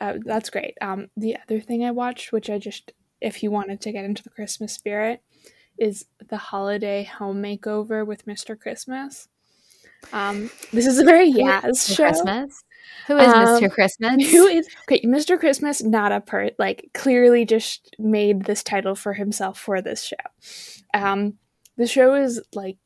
uh, 0.00 0.14
that's 0.24 0.50
great. 0.50 0.76
Um, 0.80 1.08
the 1.16 1.36
other 1.36 1.60
thing 1.60 1.84
I 1.84 1.90
watched, 1.90 2.32
which 2.32 2.50
I 2.50 2.58
just, 2.58 2.92
if 3.20 3.42
you 3.42 3.50
wanted 3.50 3.80
to 3.82 3.92
get 3.92 4.04
into 4.04 4.22
the 4.22 4.30
Christmas 4.30 4.72
spirit, 4.72 5.22
is 5.78 6.06
the 6.28 6.36
holiday 6.36 7.04
home 7.04 7.42
makeover 7.42 8.06
with 8.06 8.26
Mr. 8.26 8.58
Christmas. 8.58 9.28
Um, 10.12 10.50
this 10.72 10.86
is 10.86 10.98
a 10.98 11.04
very 11.04 11.32
Yaz 11.32 11.94
show. 11.94 12.04
Christmas. 12.04 12.64
Who 13.06 13.16
is 13.16 13.32
um, 13.32 13.46
Mr. 13.46 13.70
Christmas? 13.70 14.30
Who 14.30 14.46
is 14.46 14.68
okay? 14.82 15.02
Mr. 15.02 15.38
Christmas, 15.38 15.82
not 15.82 16.12
a 16.12 16.20
part 16.20 16.54
like 16.58 16.90
clearly 16.94 17.44
just 17.44 17.94
made 17.98 18.44
this 18.44 18.62
title 18.62 18.94
for 18.94 19.14
himself 19.14 19.58
for 19.58 19.80
this 19.80 20.02
show. 20.02 20.16
Um, 20.94 21.34
the 21.76 21.86
show 21.86 22.14
is 22.14 22.40
like 22.54 22.76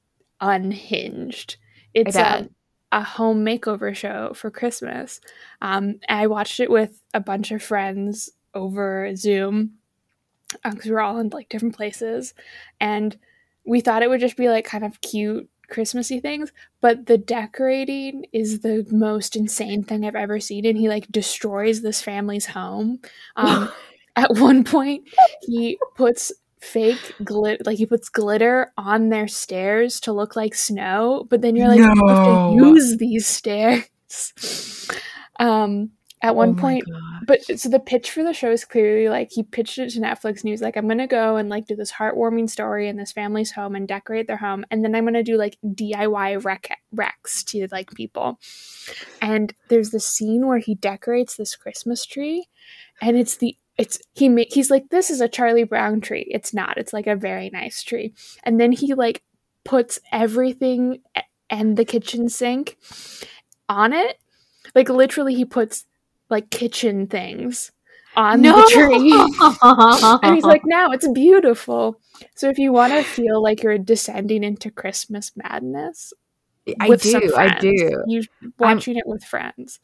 unhinged. 0.40 1.56
It's 1.94 2.16
a, 2.16 2.48
a 2.90 3.02
home 3.02 3.44
makeover 3.44 3.94
show 3.94 4.32
for 4.34 4.50
Christmas. 4.50 5.20
Um, 5.60 6.00
I 6.08 6.26
watched 6.26 6.60
it 6.60 6.70
with 6.70 7.00
a 7.14 7.20
bunch 7.20 7.50
of 7.50 7.62
friends 7.62 8.30
over 8.54 9.14
Zoom 9.16 9.78
because 10.62 10.74
um, 10.74 10.80
we 10.84 10.90
were 10.90 11.00
all 11.00 11.18
in 11.18 11.28
like 11.28 11.48
different 11.48 11.76
places, 11.76 12.34
and 12.80 13.16
we 13.64 13.80
thought 13.80 14.02
it 14.02 14.10
would 14.10 14.20
just 14.20 14.36
be 14.36 14.48
like 14.48 14.64
kind 14.64 14.84
of 14.84 15.00
cute 15.00 15.48
Christmassy 15.72 16.20
things, 16.20 16.52
but 16.80 17.06
the 17.06 17.18
decorating 17.18 18.26
is 18.32 18.60
the 18.60 18.86
most 18.90 19.34
insane 19.34 19.82
thing 19.82 20.04
I've 20.04 20.14
ever 20.14 20.38
seen. 20.38 20.66
And 20.66 20.76
he 20.76 20.88
like 20.88 21.10
destroys 21.10 21.80
this 21.80 22.02
family's 22.02 22.46
home. 22.46 23.00
Um, 23.36 23.72
at 24.16 24.34
one 24.34 24.64
point, 24.64 25.08
he 25.40 25.78
puts 25.96 26.32
fake 26.60 27.14
glitter, 27.24 27.62
like 27.64 27.78
he 27.78 27.86
puts 27.86 28.08
glitter 28.08 28.72
on 28.76 29.08
their 29.08 29.26
stairs 29.26 29.98
to 30.00 30.12
look 30.12 30.36
like 30.36 30.54
snow, 30.54 31.26
but 31.28 31.40
then 31.40 31.56
you're 31.56 31.68
like, 31.68 31.80
no. 31.80 31.86
you 31.94 32.06
have 32.06 32.26
to 32.26 32.64
use 32.64 32.96
these 32.98 33.26
stairs. 33.26 33.88
Um, 35.40 35.90
at 36.22 36.36
one 36.36 36.50
oh 36.50 36.54
point 36.54 36.84
but 37.26 37.42
so 37.42 37.68
the 37.68 37.80
pitch 37.80 38.10
for 38.10 38.22
the 38.22 38.32
show 38.32 38.50
is 38.50 38.64
clearly 38.64 39.08
like 39.08 39.30
he 39.30 39.42
pitched 39.42 39.78
it 39.78 39.90
to 39.90 40.00
netflix 40.00 40.38
and 40.38 40.44
he 40.44 40.52
was 40.52 40.62
like 40.62 40.76
i'm 40.76 40.88
gonna 40.88 41.06
go 41.06 41.36
and 41.36 41.48
like 41.48 41.66
do 41.66 41.76
this 41.76 41.92
heartwarming 41.92 42.48
story 42.48 42.88
in 42.88 42.96
this 42.96 43.12
family's 43.12 43.52
home 43.52 43.74
and 43.74 43.88
decorate 43.88 44.26
their 44.26 44.36
home 44.36 44.64
and 44.70 44.84
then 44.84 44.94
i'm 44.94 45.04
gonna 45.04 45.22
do 45.22 45.36
like 45.36 45.58
diy 45.64 46.42
rec- 46.44 46.78
recs 46.94 47.44
to 47.44 47.66
like 47.70 47.90
people. 47.94 48.38
And 49.20 49.54
there's 49.68 49.90
this 49.90 50.06
scene 50.06 50.46
where 50.46 50.58
he 50.58 50.74
decorates 50.74 51.36
this 51.36 51.56
christmas 51.56 52.04
tree 52.04 52.46
and 53.00 53.16
it's 53.16 53.36
the 53.36 53.56
it's 53.78 53.98
he 54.12 54.28
ma- 54.28 54.42
he's 54.48 54.70
like 54.70 54.88
this 54.90 55.10
is 55.10 55.20
a 55.20 55.28
charlie 55.28 55.64
brown 55.64 56.00
tree. 56.00 56.26
It's 56.30 56.52
not. 56.52 56.76
It's 56.76 56.92
like 56.92 57.06
a 57.06 57.16
very 57.16 57.50
nice 57.50 57.82
tree. 57.82 58.14
And 58.44 58.60
then 58.60 58.72
he 58.72 58.94
like 58.94 59.22
puts 59.64 59.98
everything 60.10 61.00
and 61.48 61.76
the 61.76 61.84
kitchen 61.84 62.28
sink 62.28 62.76
on 63.68 63.92
it. 63.92 64.18
Like 64.74 64.88
literally 64.88 65.34
he 65.34 65.44
puts 65.44 65.86
like 66.32 66.50
kitchen 66.50 67.06
things 67.06 67.70
on 68.16 68.42
no! 68.42 68.56
the 68.56 68.70
tree. 68.72 69.12
and 70.28 70.34
he's 70.34 70.44
like, 70.44 70.62
now 70.64 70.90
it's 70.90 71.08
beautiful. 71.08 72.00
So 72.34 72.48
if 72.48 72.58
you 72.58 72.72
want 72.72 72.92
to 72.92 73.02
feel 73.02 73.42
like 73.42 73.62
you're 73.62 73.78
descending 73.78 74.42
into 74.42 74.70
Christmas 74.70 75.32
madness, 75.36 76.12
I 76.80 76.88
do, 76.88 76.96
friends, 76.96 77.32
I 77.34 77.58
do. 77.58 78.02
You 78.06 78.22
watching 78.58 78.96
I'm, 78.96 79.00
it 79.00 79.06
with 79.06 79.24
friends. 79.24 79.80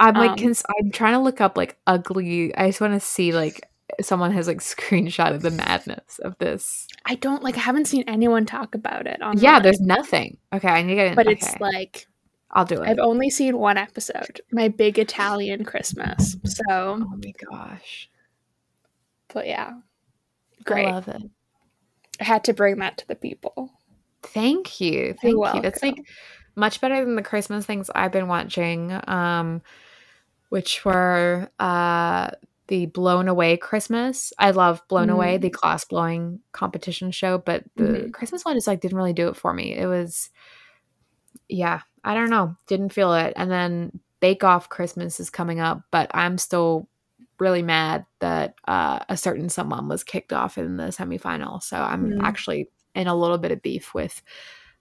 I'm 0.00 0.14
like, 0.14 0.30
um, 0.30 0.38
cons- 0.38 0.64
I'm 0.80 0.90
trying 0.90 1.12
to 1.12 1.20
look 1.20 1.40
up 1.40 1.56
like 1.56 1.78
ugly. 1.86 2.54
I 2.56 2.68
just 2.68 2.80
want 2.80 2.94
to 2.94 3.00
see 3.00 3.32
like 3.32 3.68
someone 4.00 4.32
has 4.32 4.46
like 4.46 4.58
screenshot 4.60 5.34
of 5.34 5.42
the 5.42 5.50
madness 5.50 6.18
of 6.20 6.36
this. 6.38 6.86
I 7.04 7.16
don't 7.16 7.42
like. 7.42 7.56
I 7.56 7.60
haven't 7.60 7.86
seen 7.86 8.04
anyone 8.06 8.46
talk 8.46 8.74
about 8.74 9.06
it. 9.06 9.20
Online. 9.20 9.38
Yeah, 9.38 9.60
there's 9.60 9.80
nothing. 9.80 10.38
Okay, 10.52 10.68
I 10.68 10.82
need 10.82 10.90
to 10.90 10.94
get 10.94 11.06
in. 11.08 11.14
But 11.14 11.26
okay. 11.26 11.36
it's 11.36 11.60
like 11.60 12.06
I'll 12.52 12.64
do 12.64 12.82
it. 12.82 12.88
I've 12.88 12.98
only 12.98 13.30
seen 13.30 13.58
one 13.58 13.78
episode. 13.78 14.40
My 14.50 14.68
big 14.68 14.98
Italian 14.98 15.64
Christmas. 15.64 16.36
So 16.44 16.62
Oh 16.70 16.96
my 17.22 17.32
gosh. 17.50 18.10
But 19.32 19.46
yeah. 19.46 19.72
Great. 20.64 20.88
I 20.88 20.92
love 20.92 21.08
it. 21.08 21.22
I 22.20 22.24
had 22.24 22.44
to 22.44 22.52
bring 22.52 22.78
that 22.78 22.98
to 22.98 23.08
the 23.08 23.14
people. 23.14 23.70
Thank 24.22 24.80
you. 24.80 25.14
Thank 25.20 25.34
You're 25.34 25.54
you. 25.56 25.62
That's 25.62 25.82
like 25.82 25.96
much 26.54 26.80
better 26.80 27.02
than 27.04 27.16
the 27.16 27.22
Christmas 27.22 27.64
things 27.64 27.90
I've 27.94 28.12
been 28.12 28.28
watching. 28.28 28.98
Um 29.06 29.62
which 30.50 30.84
were 30.84 31.48
uh 31.58 32.30
the 32.68 32.86
Blown 32.86 33.28
Away 33.28 33.56
Christmas. 33.56 34.32
I 34.38 34.50
love 34.50 34.82
Blown 34.88 35.08
mm. 35.08 35.14
Away, 35.14 35.38
the 35.38 35.50
glass 35.50 35.84
blowing 35.84 36.40
competition 36.52 37.10
show, 37.10 37.38
but 37.38 37.64
the 37.76 37.84
mm-hmm. 37.84 38.10
Christmas 38.10 38.44
one 38.44 38.56
just 38.56 38.66
like 38.66 38.80
didn't 38.80 38.96
really 38.96 39.12
do 39.12 39.28
it 39.28 39.36
for 39.36 39.52
me. 39.52 39.74
It 39.74 39.86
was 39.86 40.30
yeah, 41.48 41.80
I 42.04 42.14
don't 42.14 42.30
know, 42.30 42.56
didn't 42.66 42.92
feel 42.92 43.14
it. 43.14 43.32
And 43.36 43.50
then 43.50 44.00
Bake 44.20 44.44
Off 44.44 44.68
Christmas 44.68 45.20
is 45.20 45.30
coming 45.30 45.60
up, 45.60 45.82
but 45.90 46.10
I'm 46.14 46.38
still 46.38 46.88
really 47.38 47.62
mad 47.62 48.06
that 48.20 48.54
uh, 48.68 49.00
a 49.08 49.16
certain 49.16 49.48
someone 49.48 49.88
was 49.88 50.04
kicked 50.04 50.32
off 50.32 50.58
in 50.58 50.76
the 50.76 50.84
semifinal. 50.84 51.62
So 51.62 51.76
I'm 51.76 52.12
mm. 52.12 52.22
actually 52.22 52.70
in 52.94 53.06
a 53.06 53.16
little 53.16 53.38
bit 53.38 53.50
of 53.50 53.62
beef 53.62 53.94
with 53.94 54.22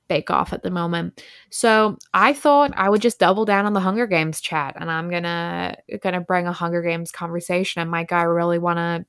Bake 0.08 0.30
Off 0.30 0.52
at 0.54 0.62
the 0.62 0.70
moment. 0.70 1.24
So 1.50 1.98
I 2.14 2.34
thought 2.34 2.74
I 2.76 2.90
would 2.90 3.02
just 3.02 3.20
double 3.20 3.46
down 3.46 3.66
on 3.66 3.74
the 3.74 3.80
Hunger 3.80 4.08
Games 4.08 4.42
chat, 4.42 4.76
and 4.78 4.92
I'm 4.92 5.10
gonna 5.10 5.78
gonna 6.04 6.22
bring 6.22 6.48
a 6.48 6.52
Hunger 6.52 6.82
Games 6.82 7.12
conversation. 7.12 7.82
And 7.82 7.90
Mike, 7.90 8.12
I 8.12 8.24
really 8.24 8.60
want 8.60 8.78
to 8.78 9.06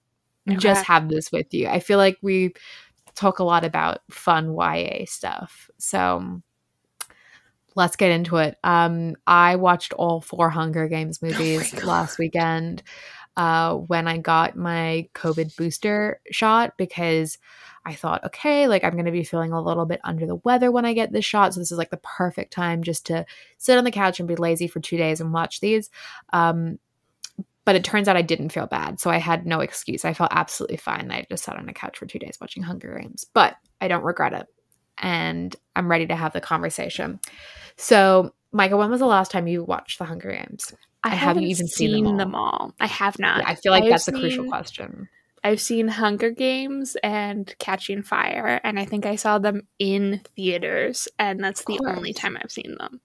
okay. 0.52 0.58
just 0.58 0.84
have 0.84 1.08
this 1.08 1.32
with 1.32 1.52
you. 1.52 1.66
I 1.66 1.80
feel 1.80 1.98
like 1.98 2.18
we 2.22 2.54
talk 3.14 3.40
a 3.40 3.44
lot 3.44 3.64
about 3.64 3.98
fun 4.10 4.54
YA 4.54 5.04
stuff. 5.06 5.70
So 5.76 6.40
let's 7.74 7.96
get 7.96 8.10
into 8.10 8.36
it. 8.36 8.56
Um, 8.64 9.16
I 9.26 9.56
watched 9.56 9.92
all 9.94 10.20
four 10.20 10.50
Hunger 10.50 10.88
Games 10.88 11.20
oh 11.22 11.26
movies 11.26 11.74
oh 11.82 11.86
last 11.86 12.18
weekend 12.18 12.82
uh, 13.36 13.74
when 13.74 14.06
I 14.08 14.18
got 14.18 14.56
my 14.56 15.08
COVID 15.14 15.56
booster 15.56 16.20
shot 16.30 16.74
because 16.76 17.38
I 17.84 17.94
thought, 17.94 18.24
okay, 18.24 18.68
like 18.68 18.84
I'm 18.84 18.92
going 18.92 19.06
to 19.06 19.10
be 19.12 19.24
feeling 19.24 19.52
a 19.52 19.62
little 19.62 19.86
bit 19.86 20.00
under 20.04 20.26
the 20.26 20.36
weather 20.36 20.70
when 20.70 20.84
I 20.84 20.92
get 20.92 21.12
this 21.12 21.24
shot. 21.24 21.54
So 21.54 21.60
this 21.60 21.72
is 21.72 21.78
like 21.78 21.90
the 21.90 21.96
perfect 21.98 22.52
time 22.52 22.82
just 22.82 23.06
to 23.06 23.26
sit 23.58 23.78
on 23.78 23.84
the 23.84 23.90
couch 23.90 24.20
and 24.20 24.28
be 24.28 24.36
lazy 24.36 24.68
for 24.68 24.80
two 24.80 24.96
days 24.96 25.20
and 25.20 25.32
watch 25.32 25.60
these. 25.60 25.90
Um, 26.32 26.78
but 27.64 27.76
it 27.76 27.84
turns 27.84 28.08
out 28.08 28.16
I 28.16 28.22
didn't 28.22 28.50
feel 28.50 28.66
bad. 28.66 29.00
So 29.00 29.10
I 29.10 29.18
had 29.18 29.46
no 29.46 29.60
excuse. 29.60 30.04
I 30.04 30.14
felt 30.14 30.32
absolutely 30.32 30.76
fine. 30.76 31.10
I 31.10 31.26
just 31.30 31.44
sat 31.44 31.56
on 31.56 31.66
the 31.66 31.72
couch 31.72 31.96
for 31.96 32.06
two 32.06 32.18
days 32.18 32.38
watching 32.40 32.62
Hunger 32.62 32.98
Games, 33.00 33.24
but 33.32 33.56
I 33.80 33.88
don't 33.88 34.04
regret 34.04 34.32
it. 34.32 34.46
And 34.98 35.54
I'm 35.74 35.90
ready 35.90 36.06
to 36.06 36.16
have 36.16 36.32
the 36.32 36.40
conversation. 36.40 37.20
So, 37.76 38.34
Micah, 38.52 38.76
when 38.76 38.90
was 38.90 39.00
the 39.00 39.06
last 39.06 39.30
time 39.30 39.46
you 39.46 39.64
watched 39.64 39.98
The 39.98 40.04
Hunger 40.04 40.30
Games? 40.32 40.74
I 41.04 41.10
have 41.10 41.40
you 41.40 41.48
even 41.48 41.66
seen, 41.66 41.90
seen 41.90 42.04
them, 42.04 42.12
all? 42.12 42.18
them, 42.18 42.34
all? 42.34 42.74
I 42.80 42.86
have 42.86 43.18
not. 43.18 43.40
Yeah, 43.40 43.48
I 43.48 43.54
feel 43.56 43.72
like 43.72 43.84
I 43.84 43.88
that's 43.88 44.08
a 44.08 44.12
crucial 44.12 44.46
question. 44.46 45.08
I've 45.44 45.60
seen 45.60 45.88
Hunger 45.88 46.30
Games 46.30 46.96
and 47.02 47.52
Catching 47.58 48.02
Fire, 48.02 48.60
and 48.62 48.78
I 48.78 48.84
think 48.84 49.06
I 49.06 49.16
saw 49.16 49.38
them 49.38 49.66
in 49.78 50.20
theaters, 50.36 51.08
and 51.18 51.42
that's 51.42 51.64
the 51.64 51.80
only 51.84 52.12
time 52.12 52.38
I've 52.40 52.52
seen 52.52 52.76
them. 52.78 53.00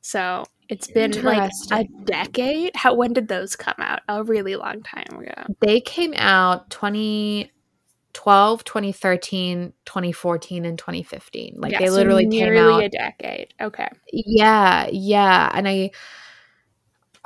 So 0.00 0.44
it's 0.68 0.86
been 0.86 1.10
like 1.22 1.50
a 1.72 1.84
decade. 2.04 2.76
How 2.76 2.94
when 2.94 3.12
did 3.12 3.26
those 3.26 3.56
come 3.56 3.74
out? 3.78 4.02
A 4.08 4.22
really 4.22 4.54
long 4.54 4.82
time 4.82 5.18
ago. 5.18 5.54
They 5.60 5.80
came 5.80 6.14
out 6.14 6.70
twenty 6.70 7.50
2012, 8.14 8.64
2013, 8.64 9.72
2014, 9.84 10.64
and 10.64 10.78
2015. 10.78 11.54
Like 11.58 11.72
Yeah, 11.72 11.78
they 11.80 11.86
so 11.86 11.92
literally 11.92 12.24
came 12.26 12.48
out. 12.56 12.78
nearly 12.78 12.84
a 12.86 12.88
decade. 12.88 13.52
Okay. 13.60 13.88
Yeah, 14.12 14.88
yeah. 14.90 15.50
And 15.52 15.68
I 15.68 15.90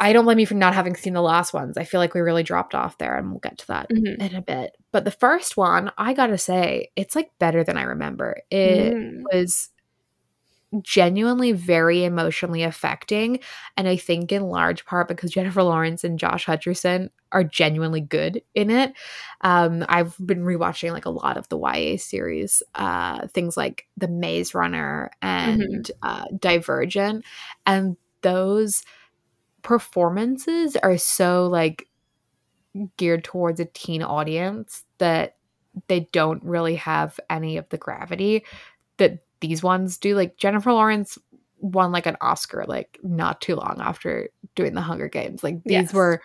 I 0.01 0.13
don't 0.13 0.25
blame 0.25 0.39
you 0.39 0.47
for 0.47 0.55
not 0.55 0.75
having 0.75 0.95
seen 0.95 1.13
the 1.13 1.21
last 1.23 1.53
ones. 1.53 1.77
I 1.77 1.83
feel 1.85 1.99
like 1.99 2.15
we 2.15 2.21
really 2.21 2.45
dropped 2.45 2.75
off 2.75 2.99
there 2.99 3.17
and 3.17 3.31
we'll 3.31 3.41
get 3.41 3.59
to 3.59 3.67
that 3.69 3.91
Mhm. 3.91 4.19
in 4.31 4.35
a 4.37 4.43
bit. 4.43 4.77
But 4.93 5.05
the 5.05 5.11
first 5.11 5.57
one, 5.57 5.91
I 5.99 6.15
gotta 6.15 6.39
say, 6.39 6.91
it's 6.95 7.17
like 7.17 7.31
better 7.41 7.65
than 7.65 7.77
I 7.77 7.83
remember. 7.83 8.37
It 8.51 8.95
Mm. 8.95 9.23
was 9.33 9.71
genuinely 10.83 11.53
very 11.53 12.05
emotionally 12.05 12.63
affecting. 12.63 13.41
And 13.77 13.89
I 13.89 13.97
think 13.97 14.33
in 14.33 14.43
large 14.43 14.85
part 14.85 15.09
because 15.09 15.31
Jennifer 15.33 15.63
Lawrence 15.63 16.05
and 16.05 16.19
Josh 16.19 16.47
Hutcherson 16.47 17.11
are 17.33 17.45
genuinely 17.45 18.01
good 18.01 18.43
in 18.55 18.71
it. 18.71 18.93
Um, 19.43 19.85
I've 19.89 20.17
been 20.19 20.45
rewatching 20.45 20.93
like 20.93 21.05
a 21.05 21.11
lot 21.11 21.37
of 21.37 21.49
the 21.49 21.59
YA 21.59 21.97
series, 21.97 22.63
uh, 22.75 23.27
things 23.29 23.57
like 23.57 23.87
The 23.97 24.09
Maze 24.09 24.55
Runner 24.55 25.11
and 25.23 25.91
uh, 26.03 26.25
Divergent. 26.39 27.25
And 27.67 27.97
those 28.23 28.83
performances 29.63 30.77
are 30.77 30.99
so 30.99 31.47
like 31.47 31.87
geared 32.97 33.25
towards 33.25 33.61
a 33.61 33.65
teen 33.67 34.03
audience 34.03 34.85
that 34.99 35.37
they 35.89 36.09
don't 36.13 36.43
really 36.43 36.77
have 36.77 37.19
any 37.31 37.57
of 37.57 37.69
the 37.69 37.79
gravity 37.79 38.45
that 38.99 39.25
these 39.41 39.63
ones 39.63 39.99
do. 39.99 40.15
Like 40.15 40.37
Jennifer 40.37 40.73
Lawrence 40.73 41.19
won 41.61 41.91
like 41.93 42.07
an 42.07 42.17
Oscar 42.21 42.65
like 42.69 42.99
not 43.03 43.41
too 43.41 43.57
long 43.57 43.77
after 43.81 44.29
doing 44.55 44.75
the 44.75 44.81
Hunger 44.81 45.09
Games. 45.09 45.43
Like 45.43 45.63
these 45.65 45.73
Yes. 45.73 45.93
were 45.93 46.21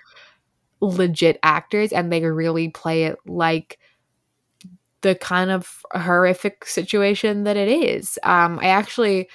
legit 0.80 1.40
actors 1.44 1.92
and 1.94 2.12
they 2.12 2.24
really 2.26 2.70
play 2.70 3.06
it 3.06 3.18
like 3.26 3.80
the 5.02 5.16
kind 5.16 5.50
of 5.50 5.82
horrific 5.94 6.66
situation 6.66 7.44
that 7.46 7.58
it 7.58 7.68
is. 7.68 8.20
Um 8.24 8.60
I 8.60 8.68
actually 8.68 9.30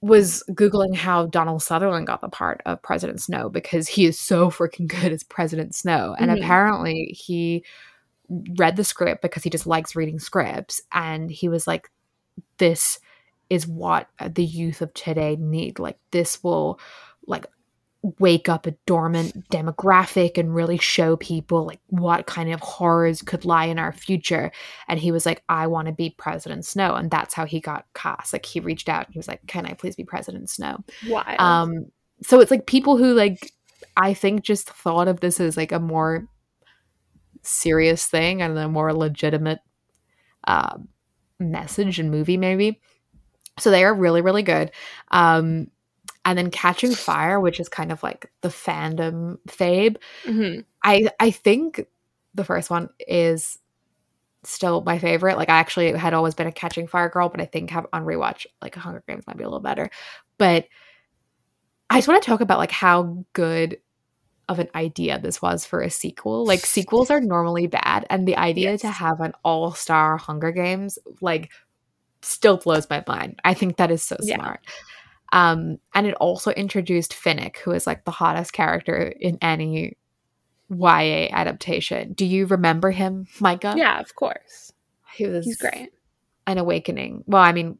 was 0.00 0.44
googling 0.50 0.94
how 0.94 1.26
Donald 1.26 1.62
Sutherland 1.62 2.06
got 2.06 2.20
the 2.20 2.28
part 2.28 2.60
of 2.66 2.80
President 2.82 3.20
Snow 3.20 3.48
because 3.48 3.88
he 3.88 4.04
is 4.04 4.18
so 4.18 4.48
freaking 4.50 4.86
good 4.86 5.12
as 5.12 5.24
President 5.24 5.74
Snow 5.74 6.14
and 6.18 6.30
Mhm. 6.30 6.38
apparently 6.38 7.16
he 7.18 7.64
read 8.58 8.76
the 8.76 8.84
script 8.84 9.22
because 9.22 9.42
he 9.42 9.50
just 9.50 9.66
likes 9.66 9.96
reading 9.96 10.18
scripts 10.18 10.82
and 10.92 11.30
he 11.30 11.48
was 11.48 11.66
like 11.66 11.90
this 12.58 12.98
is 13.50 13.66
what 13.66 14.08
the 14.24 14.44
youth 14.44 14.82
of 14.82 14.92
today 14.94 15.36
need. 15.36 15.78
Like 15.78 15.98
this 16.10 16.42
will 16.42 16.78
like 17.26 17.46
wake 18.18 18.48
up 18.48 18.66
a 18.66 18.74
dormant 18.86 19.48
demographic 19.50 20.38
and 20.38 20.54
really 20.54 20.78
show 20.78 21.16
people 21.16 21.66
like 21.66 21.80
what 21.88 22.26
kind 22.26 22.52
of 22.52 22.60
horrors 22.60 23.22
could 23.22 23.44
lie 23.44 23.64
in 23.64 23.78
our 23.78 23.92
future. 23.92 24.52
And 24.86 25.00
he 25.00 25.10
was 25.10 25.26
like 25.26 25.42
i 25.48 25.66
want 25.66 25.86
to 25.88 25.92
be 25.92 26.10
president 26.10 26.64
snow. 26.64 26.94
And 26.94 27.10
that's 27.10 27.34
how 27.34 27.44
he 27.44 27.60
got 27.60 27.86
cast. 27.94 28.32
Like 28.32 28.46
he 28.46 28.60
reached 28.60 28.88
out 28.88 29.06
and 29.06 29.14
he 29.14 29.18
was 29.18 29.28
like 29.28 29.44
can 29.46 29.66
i 29.66 29.72
please 29.72 29.96
be 29.96 30.04
president 30.04 30.48
snow? 30.50 30.84
Wild. 31.08 31.40
um 31.40 31.86
so 32.22 32.40
it's 32.40 32.50
like 32.50 32.66
people 32.66 32.96
who 32.96 33.14
like 33.14 33.52
i 33.96 34.12
think 34.12 34.42
just 34.42 34.68
thought 34.70 35.08
of 35.08 35.20
this 35.20 35.40
as 35.40 35.56
like 35.56 35.72
a 35.72 35.78
more 35.78 36.26
serious 37.42 38.06
thing 38.06 38.42
and 38.42 38.58
a 38.58 38.68
more 38.68 38.92
legitimate 38.92 39.60
uh, 40.46 40.78
message 41.40 41.98
and 41.98 42.10
movie 42.10 42.36
maybe. 42.36 42.80
So 43.58 43.70
they 43.70 43.84
are 43.84 43.94
really 43.94 44.22
really 44.22 44.42
good. 44.42 44.70
Um 45.10 45.68
and 46.24 46.36
then 46.38 46.50
catching 46.50 46.92
fire 46.94 47.40
which 47.40 47.60
is 47.60 47.68
kind 47.68 47.92
of 47.92 48.02
like 48.02 48.30
the 48.42 48.48
fandom 48.50 49.38
fabe. 49.48 49.96
Mhm. 50.26 50.64
i 50.84 51.10
i 51.20 51.30
think 51.30 51.86
the 52.34 52.44
first 52.44 52.70
one 52.70 52.90
is 53.08 53.58
still 54.44 54.82
my 54.82 54.98
favorite. 54.98 55.36
Like 55.38 55.48
i 55.50 55.58
actually 55.58 55.92
had 55.92 56.14
always 56.14 56.34
been 56.34 56.46
a 56.48 56.52
catching 56.52 56.86
fire 56.88 57.08
girl 57.10 57.28
but 57.28 57.40
i 57.40 57.46
think 57.46 57.70
have 57.70 57.86
on 57.92 58.04
rewatch 58.04 58.46
like 58.62 58.74
hunger 58.76 59.02
games 59.08 59.26
might 59.26 59.36
be 59.38 59.44
a 59.44 59.48
little 59.48 59.60
better. 59.60 59.90
But 60.38 60.66
i 61.90 61.96
just 61.98 62.08
want 62.08 62.22
to 62.22 62.26
talk 62.26 62.40
about 62.40 62.58
like 62.58 62.70
how 62.70 63.24
good 63.32 63.78
of 64.48 64.58
an 64.58 64.68
idea 64.74 65.18
this 65.18 65.42
was 65.42 65.64
for 65.64 65.80
a 65.80 65.90
sequel 65.90 66.44
like 66.44 66.60
sequels 66.66 67.10
are 67.10 67.20
normally 67.20 67.66
bad 67.66 68.06
and 68.10 68.26
the 68.26 68.36
idea 68.36 68.76
to 68.78 68.90
have 68.90 69.20
an 69.20 69.32
all-star 69.44 70.16
hunger 70.16 70.50
games 70.52 70.98
like 71.20 71.50
still 72.22 72.56
blows 72.56 72.88
my 72.88 73.02
mind 73.06 73.38
i 73.44 73.54
think 73.54 73.76
that 73.76 73.90
is 73.90 74.02
so 74.02 74.16
Yeah. 74.22 74.36
smart 74.36 74.60
um 75.32 75.78
and 75.94 76.06
it 76.06 76.14
also 76.14 76.50
introduced 76.52 77.12
finnick 77.12 77.58
who 77.58 77.72
is 77.72 77.86
like 77.86 78.04
the 78.04 78.10
hottest 78.10 78.52
character 78.52 79.12
in 79.20 79.38
any 79.42 79.96
YA 80.70 81.28
adaptation. 81.32 82.12
Do 82.12 82.26
you 82.26 82.44
remember 82.44 82.90
him, 82.90 83.26
Micah? 83.40 83.74
Yeah, 83.74 84.00
of 84.00 84.14
course. 84.14 84.72
He 85.14 85.24
was 85.26 85.46
He's 85.46 85.56
great. 85.56 85.90
an 86.46 86.58
awakening. 86.58 87.24
Well, 87.26 87.42
I 87.42 87.52
mean, 87.52 87.78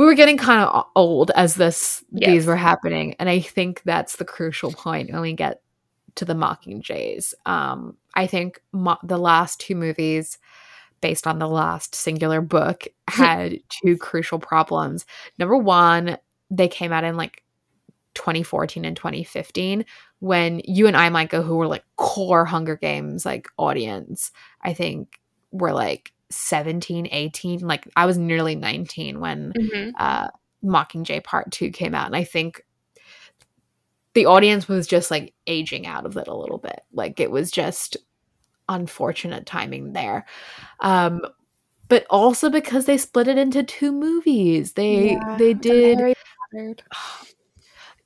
we 0.00 0.06
were 0.06 0.14
getting 0.14 0.38
kind 0.38 0.64
of 0.64 0.86
old 0.96 1.30
as 1.32 1.56
this 1.56 2.02
these 2.10 2.46
were 2.46 2.56
happening, 2.56 3.14
and 3.18 3.28
I 3.28 3.40
think 3.40 3.82
that's 3.84 4.16
the 4.16 4.24
crucial 4.24 4.72
point 4.72 5.12
when 5.12 5.20
we 5.20 5.34
get 5.34 5.60
to 6.14 6.24
the 6.24 6.32
Mockingjays. 6.32 7.34
Um, 7.44 7.98
I 8.14 8.26
think 8.26 8.62
mo- 8.72 8.96
the 9.02 9.18
last 9.18 9.60
two 9.60 9.74
movies, 9.74 10.38
based 11.02 11.26
on 11.26 11.38
the 11.38 11.46
last 11.46 11.94
singular 11.94 12.40
book, 12.40 12.86
had 13.08 13.58
two 13.68 13.98
crucial 13.98 14.38
problems. 14.38 15.04
Number 15.38 15.58
one, 15.58 16.16
they 16.50 16.66
came 16.66 16.92
out 16.92 17.04
in 17.04 17.18
like 17.18 17.42
2014 18.14 18.86
and 18.86 18.96
2015 18.96 19.84
when 20.20 20.62
you 20.64 20.86
and 20.86 20.96
I, 20.96 21.10
Micah, 21.10 21.42
who 21.42 21.56
were 21.56 21.66
like 21.66 21.84
core 21.96 22.46
Hunger 22.46 22.76
Games 22.76 23.26
like 23.26 23.48
audience, 23.58 24.32
I 24.62 24.72
think 24.72 25.20
were 25.52 25.74
like 25.74 26.14
17, 26.30 27.08
18. 27.10 27.60
Like 27.60 27.88
I 27.96 28.06
was 28.06 28.18
nearly 28.18 28.54
19 28.54 29.20
when 29.20 29.52
Mhm. 29.52 29.92
uh, 29.98 30.28
Mockingjay 30.64 31.24
Part 31.24 31.50
2 31.50 31.70
came 31.70 31.94
out. 31.94 32.06
And 32.06 32.16
I 32.16 32.24
think 32.24 32.64
the 34.14 34.26
audience 34.26 34.68
was 34.68 34.86
just 34.86 35.10
like 35.10 35.34
aging 35.46 35.86
out 35.86 36.06
of 36.06 36.16
it 36.16 36.28
a 36.28 36.36
little 36.36 36.58
bit. 36.58 36.80
Like 36.92 37.20
it 37.20 37.30
was 37.30 37.50
just 37.50 37.96
unfortunate 38.68 39.46
timing 39.46 39.92
there. 39.92 40.26
Um, 40.80 41.20
but 41.88 42.06
also 42.08 42.50
because 42.50 42.84
they 42.84 42.96
split 42.96 43.28
it 43.28 43.38
into 43.38 43.62
two 43.62 43.90
movies. 43.92 44.74
They 44.74 45.12
Yeah, 45.14 45.36
they 45.38 45.54
did. 45.54 46.14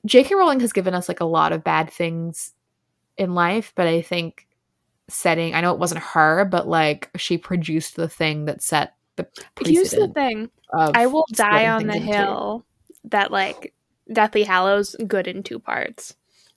J.K. 0.07 0.35
Rowling 0.35 0.61
has 0.61 0.73
given 0.73 0.95
us 0.95 1.09
like 1.09 1.21
a 1.21 1.27
lot 1.27 1.53
of 1.53 1.65
bad 1.65 1.91
things 1.91 2.53
in 3.17 3.35
life, 3.35 3.73
but 3.75 3.87
I 3.87 4.03
think 4.03 4.47
setting 5.09 5.55
I 5.55 5.61
know 5.61 5.73
it 5.73 5.79
wasn't 5.79 6.03
her, 6.03 6.45
but 6.45 6.67
like 6.67 7.11
she 7.17 7.39
produced 7.39 7.97
the 7.97 8.09
thing 8.09 8.47
that 8.47 8.63
set 8.63 8.95
the 9.17 9.27
Here's 9.65 9.91
the 9.91 10.09
thing. 10.09 10.51
I 10.73 11.07
will 11.07 11.27
die 11.33 11.69
on 11.69 11.87
the 11.87 11.99
hill 11.99 12.65
that 13.05 13.31
like 13.31 13.75
Deathly 14.13 14.45
Hallows 14.45 14.97
good 15.07 15.27
in 15.29 15.43
two 15.43 15.59
parts. 15.59 16.15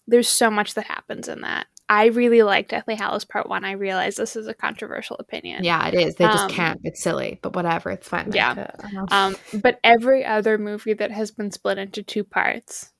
There's 0.08 0.30
so 0.30 0.50
much 0.50 0.74
that 0.76 0.86
happens 0.86 1.28
in 1.28 1.42
that. 1.42 1.68
I 1.90 2.08
really 2.08 2.44
like 2.44 2.68
Deathly 2.68 2.96
Hallows 2.96 3.24
Part 3.24 3.48
One. 3.48 3.64
I 3.64 3.72
realize 3.72 4.16
this 4.16 4.36
is 4.36 4.48
a 4.48 4.54
controversial 4.54 5.16
opinion. 5.20 5.64
Yeah, 5.64 5.88
it 5.88 5.94
is. 5.94 6.16
They 6.16 6.26
just 6.26 6.46
Um, 6.46 6.50
can't. 6.50 6.80
It's 6.84 7.02
silly, 7.02 7.40
but 7.42 7.56
whatever. 7.56 7.92
It's 7.92 8.10
fine. 8.10 8.32
Yeah. 8.34 8.72
Um, 9.10 9.38
but 9.54 9.80
every 9.84 10.26
other 10.26 10.58
movie 10.58 10.94
that 10.94 11.12
has 11.12 11.32
been 11.32 11.52
split 11.52 11.78
into 11.78 12.04
two 12.04 12.26
parts, 12.26 12.92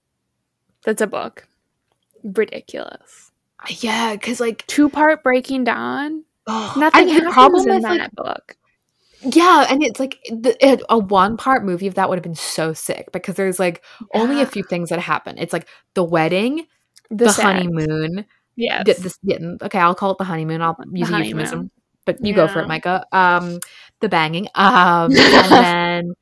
that's 0.86 1.02
a 1.02 1.08
book. 1.08 1.48
Ridiculous. 2.24 3.27
Yeah, 3.70 4.14
because 4.14 4.40
like 4.40 4.66
Two 4.68 4.90
part 4.90 5.24
Breaking 5.24 5.64
Dawn. 5.64 6.24
oh, 6.48 6.74
Nothing 6.78 7.08
the 7.08 7.14
happens 7.14 7.34
problem 7.34 7.70
in 7.70 7.82
that 7.82 8.00
like 8.00 8.12
book. 8.16 8.58
yeah, 9.22 9.66
and 9.70 9.84
it's 9.84 10.00
like 10.00 10.20
the, 10.30 10.56
it, 10.66 10.82
a 10.90 10.98
one 10.98 11.38
part 11.38 11.66
movie 11.66 11.88
of 11.88 11.96
that 11.96 12.10
would 12.10 12.18
have 12.18 12.24
been 12.24 12.36
so 12.36 12.74
sick 12.74 13.12
because 13.12 13.36
there's 13.36 13.60
like 13.60 13.84
only 14.14 14.42
a 14.42 14.46
few 14.46 14.64
things 14.64 14.90
that 14.90 15.00
happen. 15.00 15.38
It's 15.38 15.54
like 15.54 15.68
the 15.96 16.04
wedding, 16.04 16.68
The, 17.10 17.26
the, 17.26 17.32
honeymoon. 17.34 18.26
Yes. 18.56 18.86
d- 18.86 18.94
this- 18.94 19.20
yeah, 19.24 19.38
okay, 19.64 19.80
I'll 19.80 19.96
call 19.96 20.12
it 20.12 20.18
the 20.18 20.24
honeymoon. 20.24 20.62
I'll 20.62 20.78
use 20.92 21.10
a 21.10 21.18
euphemism, 21.24 21.72
but 22.06 22.24
you 22.24 22.34
go 22.34 22.48
for 22.48 22.60
it, 22.62 22.68
Micah. 22.68 23.06
Um, 23.12 23.60
the 24.02 24.10
banging, 24.10 24.48
um, 24.56 25.12
and 25.16 25.52
then, 25.52 26.14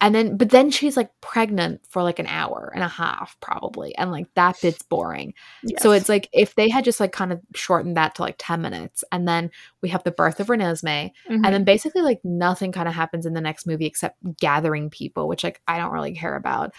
and 0.00 0.14
then, 0.14 0.36
but 0.36 0.50
then 0.50 0.70
she's 0.70 0.96
like 0.96 1.10
pregnant 1.22 1.80
for 1.88 2.02
like 2.02 2.18
an 2.18 2.26
hour 2.26 2.70
and 2.74 2.84
a 2.84 2.88
half, 2.88 3.36
probably, 3.40 3.96
and 3.96 4.10
like 4.10 4.26
that 4.34 4.56
bit's 4.62 4.82
boring. 4.82 5.32
So 5.78 5.92
it's 5.92 6.08
like 6.08 6.28
if 6.32 6.54
they 6.54 6.68
had 6.68 6.84
just 6.84 7.00
like 7.00 7.12
kind 7.12 7.32
of 7.32 7.40
shortened 7.54 7.96
that 7.96 8.14
to 8.16 8.22
like 8.22 8.36
ten 8.38 8.60
minutes, 8.60 9.02
and 9.10 9.26
then 9.26 9.50
we 9.82 9.88
have 9.88 10.04
the 10.04 10.10
birth 10.10 10.38
of 10.40 10.48
Renesmee, 10.48 11.12
Mhm. 11.30 11.44
and 11.44 11.44
then 11.46 11.64
basically 11.64 12.02
like 12.02 12.20
nothing 12.24 12.72
kind 12.72 12.88
of 12.88 12.94
happens 12.94 13.24
in 13.26 13.32
the 13.34 13.40
next 13.40 13.66
movie 13.66 13.86
except 13.86 14.18
gathering 14.38 14.90
people, 14.90 15.28
which 15.28 15.44
like 15.44 15.60
I 15.66 15.78
don't 15.78 15.92
really 15.92 16.14
care 16.14 16.36
about. 16.36 16.74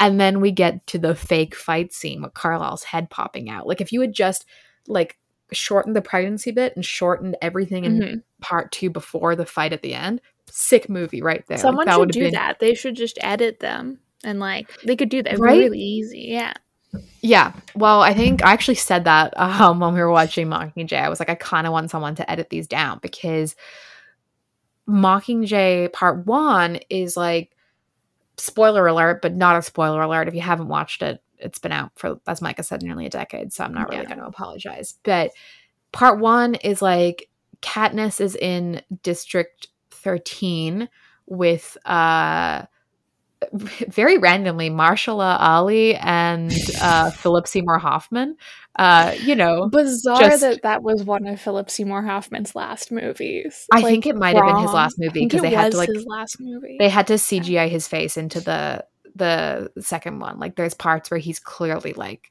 And 0.00 0.20
then 0.20 0.40
we 0.40 0.50
get 0.50 0.86
to 0.88 0.98
the 0.98 1.14
fake 1.14 1.54
fight 1.54 1.92
scene 1.92 2.22
with 2.22 2.34
Carlisle's 2.34 2.82
head 2.84 3.08
popping 3.10 3.48
out. 3.50 3.66
Like 3.66 3.80
if 3.80 3.92
you 3.92 4.00
had 4.00 4.12
just 4.12 4.44
like 4.88 5.18
shortened 5.52 5.94
the 5.94 6.02
pregnancy 6.02 6.50
bit 6.50 6.74
and 6.74 6.84
shortened 6.84 7.36
everything 7.42 7.84
in 7.84 7.98
Mhm. 8.00 8.22
part 8.40 8.72
two 8.72 8.88
before 8.90 9.36
the 9.36 9.44
fight 9.46 9.72
at 9.72 9.82
the 9.82 9.94
end, 9.94 10.20
sick 10.50 10.88
movie 10.88 11.22
right 11.22 11.44
there. 11.46 11.58
Someone 11.58 11.86
that 11.86 11.96
should 11.96 12.10
do 12.10 12.20
been- 12.20 12.34
that. 12.34 12.58
They 12.58 12.74
should 12.74 12.96
just 12.96 13.18
edit 13.20 13.60
them 13.60 14.00
and 14.24 14.40
like 14.40 14.80
they 14.82 14.96
could 14.96 15.08
do 15.08 15.22
that 15.22 15.38
Right? 15.38 15.58
really 15.58 15.80
easy. 15.80 16.26
Yeah. 16.28 16.52
Yeah. 17.20 17.52
Well, 17.74 18.02
I 18.02 18.12
think 18.12 18.44
I 18.44 18.52
actually 18.52 18.74
said 18.74 19.04
that 19.04 19.32
um, 19.40 19.80
when 19.80 19.94
we 19.94 20.00
were 20.00 20.10
watching 20.10 20.48
Mockingjay. 20.48 21.00
I 21.00 21.08
was 21.08 21.20
like, 21.20 21.30
I 21.30 21.34
kind 21.34 21.66
of 21.66 21.72
want 21.72 21.90
someone 21.90 22.14
to 22.16 22.30
edit 22.30 22.50
these 22.50 22.66
down 22.68 22.98
because 23.00 23.56
Mockingjay 24.88 25.92
Part 25.92 26.26
One 26.26 26.80
is 26.90 27.16
like 27.16 27.56
spoiler 28.36 28.86
alert, 28.86 29.22
but 29.22 29.34
not 29.34 29.56
a 29.56 29.62
spoiler 29.62 30.02
alert. 30.02 30.28
If 30.28 30.34
you 30.34 30.40
haven't 30.40 30.68
watched 30.68 31.02
it, 31.02 31.22
it's 31.38 31.58
been 31.58 31.72
out 31.72 31.92
for 31.96 32.20
as 32.26 32.42
Micah 32.42 32.62
said, 32.62 32.82
nearly 32.82 33.06
a 33.06 33.10
decade. 33.10 33.52
So 33.52 33.64
I'm 33.64 33.74
not 33.74 33.88
really 33.88 34.02
yeah. 34.02 34.08
going 34.08 34.18
to 34.18 34.26
apologize. 34.26 34.98
But 35.02 35.30
Part 35.92 36.18
One 36.18 36.56
is 36.56 36.82
like 36.82 37.28
Katniss 37.62 38.20
is 38.20 38.36
in 38.36 38.82
District 39.02 39.68
13 40.02 40.88
with 41.26 41.76
uh 41.86 42.66
very 43.52 44.18
randomly 44.18 44.70
Mahershala 44.70 45.36
Ali 45.40 45.96
and 45.96 46.52
uh, 46.80 47.10
Philip 47.22 47.46
Seymour 47.46 47.78
Hoffman. 47.78 48.36
Uh, 48.76 49.14
you 49.20 49.34
know, 49.34 49.68
bizarre 49.68 50.20
just, 50.20 50.40
that 50.40 50.62
that 50.62 50.82
was 50.82 51.04
one 51.04 51.26
of 51.26 51.40
Philip 51.40 51.70
Seymour 51.70 52.02
Hoffman's 52.02 52.54
last 52.54 52.90
movies. 52.90 53.66
I 53.72 53.80
like, 53.80 53.86
think 53.86 54.06
it 54.06 54.16
might 54.16 54.36
have 54.36 54.46
been 54.46 54.62
his 54.62 54.72
last 54.72 54.96
movie 54.98 55.24
because 55.24 55.42
they 55.42 55.50
had 55.50 55.72
to 55.72 55.78
like 55.78 55.88
his 55.92 56.06
last 56.06 56.36
movie. 56.40 56.76
They 56.78 56.88
had 56.88 57.06
to 57.08 57.14
CGI 57.14 57.68
his 57.68 57.88
face 57.88 58.16
into 58.16 58.40
the 58.40 58.84
the 59.14 59.70
second 59.80 60.20
one. 60.20 60.38
Like 60.38 60.56
there's 60.56 60.74
parts 60.74 61.10
where 61.10 61.20
he's 61.20 61.38
clearly 61.38 61.92
like 61.92 62.30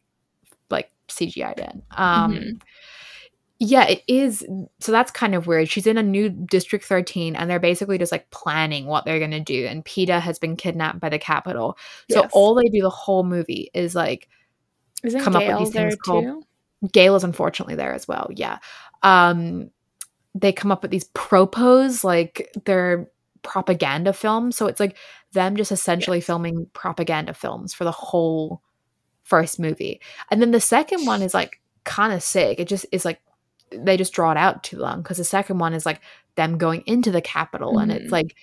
like 0.70 0.92
CGI'd 1.10 1.60
in. 1.60 1.84
Um 1.92 2.34
mm-hmm. 2.34 2.50
Yeah, 3.63 3.86
it 3.86 4.02
is. 4.08 4.43
So 4.80 4.91
that's 4.91 5.12
kind 5.12 5.36
of 5.36 5.45
weird. 5.45 5.69
She's 5.69 5.86
in 5.86 6.00
a 6.00 6.02
new 6.02 6.30
District 6.30 6.84
13 6.84 7.36
and 7.36 7.47
they're 7.47 7.60
basically 7.60 8.00
just 8.00 8.12
like 8.12 8.28
planning 8.32 8.88
what 8.88 9.06
they're 9.06 9.19
going 9.19 9.30
to 9.30 9.39
do. 9.39 9.67
And 9.67 9.86
Peeta 9.86 10.19
has 10.19 10.39
been 10.39 10.56
kidnapped 10.56 11.00
by 11.00 11.10
the 11.10 11.19
Capitol. 11.19 11.78
So 12.10 12.21
yes. 12.21 12.32
all 12.34 12.56
they 12.56 12.69
do 12.69 12.82
the 12.82 12.89
whole 12.89 13.24
movie 13.24 13.69
is 13.76 13.93
like 13.93 14.28
Isn't 15.04 15.21
come 15.21 15.34
Gale 15.34 15.52
up 15.52 15.60
with 15.60 15.67
these 15.67 15.76
things 15.76 15.95
called. 15.95 16.24
Too? 16.24 16.43
Gale 16.91 17.15
is 17.15 17.24
unfortunately 17.24 17.76
there 17.76 17.93
as 17.93 18.08
well. 18.08 18.30
Yeah. 18.32 18.58
Um, 19.04 19.69
they 20.34 20.52
come 20.52 20.71
up 20.71 20.82
with 20.82 20.89
these 20.89 21.04
propos, 21.13 22.04
like 22.04 22.52
they're 22.65 23.12
propaganda 23.43 24.12
films. 24.12 24.58
So 24.58 24.65
it's 24.65 24.80
like 24.80 24.97
them 25.34 25.56
just 25.56 25.71
essentially 25.71 26.17
yes. 26.17 26.26
filming 26.26 26.65
propaganda 26.74 27.36
films 27.36 27.76
for 27.76 27.84
the 27.84 27.91
whole 27.91 28.63
first 29.21 29.60
movie. 29.60 30.02
And 30.32 30.41
then 30.41 30.50
the 30.50 30.60
second 30.60 31.06
one 31.06 31.21
is 31.21 31.36
like 31.36 31.62
kind 31.84 32.12
of 32.12 32.24
sick. 32.24 32.60
It 32.60 32.67
just 32.67 32.88
is 32.91 33.06
like 33.06 33.21
they 33.72 33.98
just 33.98 34.14
draw 34.14 34.32
it 34.32 34.38
out 34.38 34.64
too 34.64 34.78
long 34.78 35.02
because 35.02 35.18
the 35.18 35.24
second 35.24 35.58
one 35.58 35.74
is 35.74 35.86
like 35.86 36.02
them 36.36 36.58
going 36.58 36.84
into 36.86 37.12
the 37.12 37.22
Capitol 37.22 37.74
mm-hmm. 37.74 37.82
and 37.82 37.92
it's 37.92 38.06
mm-hmm. 38.06 38.14
like 38.14 38.36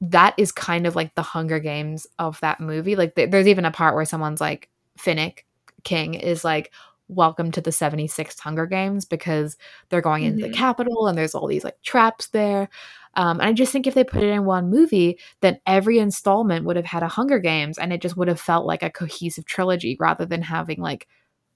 that 0.00 0.34
is 0.36 0.50
kind 0.50 0.86
of 0.86 0.96
like 0.96 1.14
the 1.14 1.22
Hunger 1.22 1.60
Games 1.60 2.06
of 2.18 2.40
that 2.40 2.60
movie. 2.60 2.96
Like 2.96 3.14
th- 3.14 3.30
there's 3.30 3.46
even 3.46 3.64
a 3.64 3.70
part 3.70 3.94
where 3.94 4.04
someone's 4.04 4.40
like 4.40 4.68
Finnick 4.98 5.40
King 5.84 6.14
is 6.14 6.44
like 6.44 6.72
welcome 7.08 7.52
to 7.52 7.60
the 7.60 7.70
76th 7.70 8.38
Hunger 8.40 8.66
Games 8.66 9.04
because 9.04 9.56
they're 9.88 10.00
going 10.00 10.24
into 10.24 10.42
mm-hmm. 10.42 10.52
the 10.52 10.58
Capitol 10.58 11.06
and 11.06 11.16
there's 11.16 11.34
all 11.34 11.46
these 11.46 11.64
like 11.64 11.80
traps 11.82 12.28
there. 12.28 12.68
Um, 13.14 13.40
and 13.40 13.48
I 13.48 13.52
just 13.52 13.72
think 13.72 13.86
if 13.86 13.94
they 13.94 14.04
put 14.04 14.22
it 14.22 14.30
in 14.30 14.44
one 14.44 14.70
movie, 14.70 15.18
then 15.40 15.60
every 15.66 15.98
installment 15.98 16.64
would 16.64 16.76
have 16.76 16.86
had 16.86 17.02
a 17.02 17.08
Hunger 17.08 17.38
Games 17.38 17.78
and 17.78 17.92
it 17.92 18.00
just 18.00 18.16
would 18.16 18.28
have 18.28 18.40
felt 18.40 18.66
like 18.66 18.82
a 18.82 18.90
cohesive 18.90 19.44
trilogy 19.44 19.96
rather 20.00 20.26
than 20.26 20.42
having 20.42 20.80
like 20.80 21.06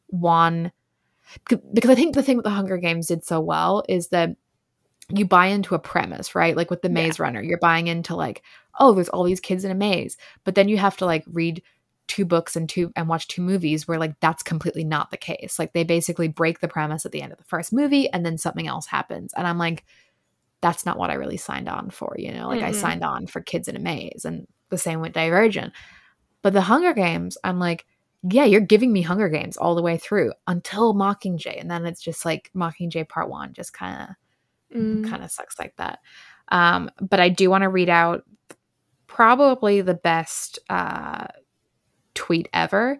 one 0.08 0.70
because 1.48 1.90
I 1.90 1.94
think 1.94 2.14
the 2.14 2.22
thing 2.22 2.36
that 2.36 2.44
the 2.44 2.50
Hunger 2.50 2.76
Games 2.76 3.08
did 3.08 3.24
so 3.24 3.40
well 3.40 3.82
is 3.88 4.08
that 4.08 4.36
you 5.08 5.24
buy 5.24 5.46
into 5.46 5.74
a 5.74 5.78
premise, 5.78 6.34
right? 6.34 6.56
Like 6.56 6.70
with 6.70 6.82
the 6.82 6.88
Maze 6.88 7.18
yeah. 7.18 7.24
Runner, 7.24 7.42
you're 7.42 7.58
buying 7.58 7.86
into 7.86 8.16
like, 8.16 8.42
oh, 8.78 8.92
there's 8.92 9.08
all 9.08 9.24
these 9.24 9.40
kids 9.40 9.64
in 9.64 9.70
a 9.70 9.74
maze, 9.74 10.16
but 10.44 10.54
then 10.54 10.68
you 10.68 10.76
have 10.78 10.96
to 10.98 11.06
like 11.06 11.24
read 11.26 11.62
two 12.08 12.24
books 12.24 12.54
and 12.54 12.68
two 12.68 12.92
and 12.94 13.08
watch 13.08 13.26
two 13.26 13.42
movies 13.42 13.88
where 13.88 13.98
like 13.98 14.18
that's 14.20 14.42
completely 14.42 14.84
not 14.84 15.10
the 15.10 15.16
case. 15.16 15.58
Like 15.58 15.72
they 15.72 15.84
basically 15.84 16.28
break 16.28 16.60
the 16.60 16.68
premise 16.68 17.04
at 17.04 17.12
the 17.12 17.22
end 17.22 17.32
of 17.32 17.38
the 17.38 17.44
first 17.44 17.72
movie 17.72 18.08
and 18.10 18.24
then 18.24 18.38
something 18.38 18.66
else 18.66 18.86
happens. 18.86 19.32
And 19.34 19.46
I'm 19.46 19.58
like 19.58 19.84
that's 20.62 20.86
not 20.86 20.98
what 20.98 21.10
I 21.10 21.14
really 21.14 21.36
signed 21.36 21.68
on 21.68 21.90
for, 21.90 22.14
you 22.18 22.32
know? 22.32 22.48
Like 22.48 22.60
mm-hmm. 22.60 22.68
I 22.68 22.72
signed 22.72 23.04
on 23.04 23.26
for 23.26 23.40
kids 23.40 23.68
in 23.68 23.76
a 23.76 23.80
maze 23.80 24.24
and 24.24 24.46
the 24.70 24.78
same 24.78 25.00
with 25.00 25.12
Divergent. 25.12 25.72
But 26.42 26.54
the 26.54 26.62
Hunger 26.62 26.94
Games, 26.94 27.36
I'm 27.44 27.58
like 27.58 27.86
yeah, 28.30 28.44
you're 28.44 28.60
giving 28.60 28.92
me 28.92 29.02
Hunger 29.02 29.28
Games 29.28 29.56
all 29.56 29.74
the 29.74 29.82
way 29.82 29.98
through 29.98 30.32
until 30.46 30.94
Mockingjay, 30.94 31.60
and 31.60 31.70
then 31.70 31.86
it's 31.86 32.00
just 32.00 32.24
like 32.24 32.50
Mockingjay 32.54 33.08
Part 33.08 33.28
One, 33.28 33.52
just 33.52 33.72
kind 33.72 34.10
of 34.72 34.76
mm. 34.76 35.08
kind 35.08 35.22
of 35.22 35.30
sucks 35.30 35.58
like 35.58 35.76
that. 35.76 36.00
Um, 36.48 36.90
but 37.00 37.20
I 37.20 37.28
do 37.28 37.50
want 37.50 37.62
to 37.62 37.68
read 37.68 37.88
out 37.88 38.24
probably 39.06 39.80
the 39.80 39.94
best 39.94 40.58
uh, 40.68 41.26
tweet 42.14 42.48
ever 42.52 42.98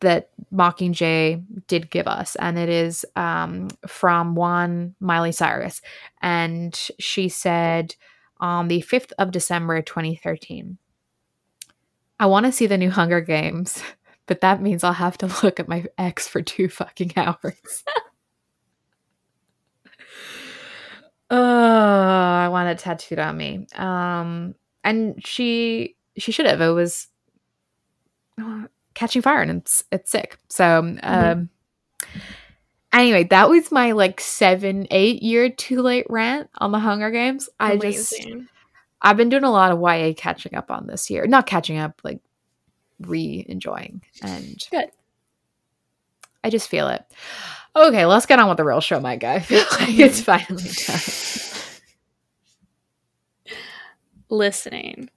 that 0.00 0.30
Mockingjay 0.52 1.42
did 1.66 1.90
give 1.90 2.06
us, 2.06 2.36
and 2.36 2.58
it 2.58 2.68
is 2.68 3.04
um, 3.16 3.68
from 3.86 4.34
one 4.34 4.94
Miley 5.00 5.32
Cyrus, 5.32 5.80
and 6.20 6.74
she 6.98 7.28
said 7.28 7.94
on 8.38 8.68
the 8.68 8.82
fifth 8.82 9.12
of 9.18 9.30
December, 9.30 9.80
2013. 9.80 10.76
I 12.18 12.26
want 12.26 12.46
to 12.46 12.52
see 12.52 12.66
the 12.66 12.78
new 12.78 12.90
Hunger 12.90 13.20
Games 13.20 13.82
but 14.26 14.40
that 14.40 14.60
means 14.60 14.84
I'll 14.84 14.92
have 14.92 15.18
to 15.18 15.26
look 15.42 15.60
at 15.60 15.68
my 15.68 15.86
ex 15.98 16.28
for 16.28 16.42
two 16.42 16.68
fucking 16.68 17.12
hours. 17.16 17.84
oh, 21.30 21.36
I 21.36 22.48
want 22.48 22.68
it 22.68 22.78
tattooed 22.78 23.18
on 23.18 23.36
me. 23.36 23.66
Um, 23.74 24.54
and 24.84 25.24
she 25.26 25.96
she 26.16 26.32
should 26.32 26.46
have. 26.46 26.60
It 26.60 26.68
was 26.68 27.08
uh, 28.40 28.66
catching 28.94 29.22
fire, 29.22 29.42
and 29.42 29.62
it's 29.62 29.84
it's 29.90 30.10
sick. 30.10 30.38
So, 30.48 30.78
um, 30.78 30.98
mm-hmm. 30.98 32.18
anyway, 32.92 33.24
that 33.24 33.48
was 33.48 33.70
my 33.72 33.92
like 33.92 34.20
seven 34.20 34.86
eight 34.90 35.22
year 35.22 35.50
too 35.50 35.82
late 35.82 36.06
rant 36.08 36.50
on 36.58 36.72
the 36.72 36.78
Hunger 36.78 37.10
Games. 37.10 37.48
Amazing. 37.60 37.88
I 37.88 37.92
just 37.92 38.14
I've 39.02 39.16
been 39.16 39.28
doing 39.28 39.44
a 39.44 39.50
lot 39.50 39.72
of 39.72 39.80
YA 39.80 40.14
catching 40.16 40.54
up 40.54 40.70
on 40.70 40.86
this 40.86 41.10
year. 41.10 41.26
Not 41.26 41.46
catching 41.46 41.78
up, 41.78 42.00
like 42.02 42.20
re 43.00 43.44
enjoying. 43.48 44.02
And 44.22 44.62
good. 44.70 44.90
I 46.42 46.50
just 46.50 46.68
feel 46.68 46.88
it. 46.88 47.04
Okay, 47.74 48.06
let's 48.06 48.26
get 48.26 48.38
on 48.38 48.48
with 48.48 48.56
the 48.56 48.64
real 48.64 48.80
show, 48.80 49.00
my 49.00 49.16
guy. 49.16 49.34
I 49.34 49.40
feel 49.40 49.58
like 49.80 49.98
it's 49.98 50.20
finally 50.20 50.62
time. 50.62 51.12
Listening. 54.28 55.10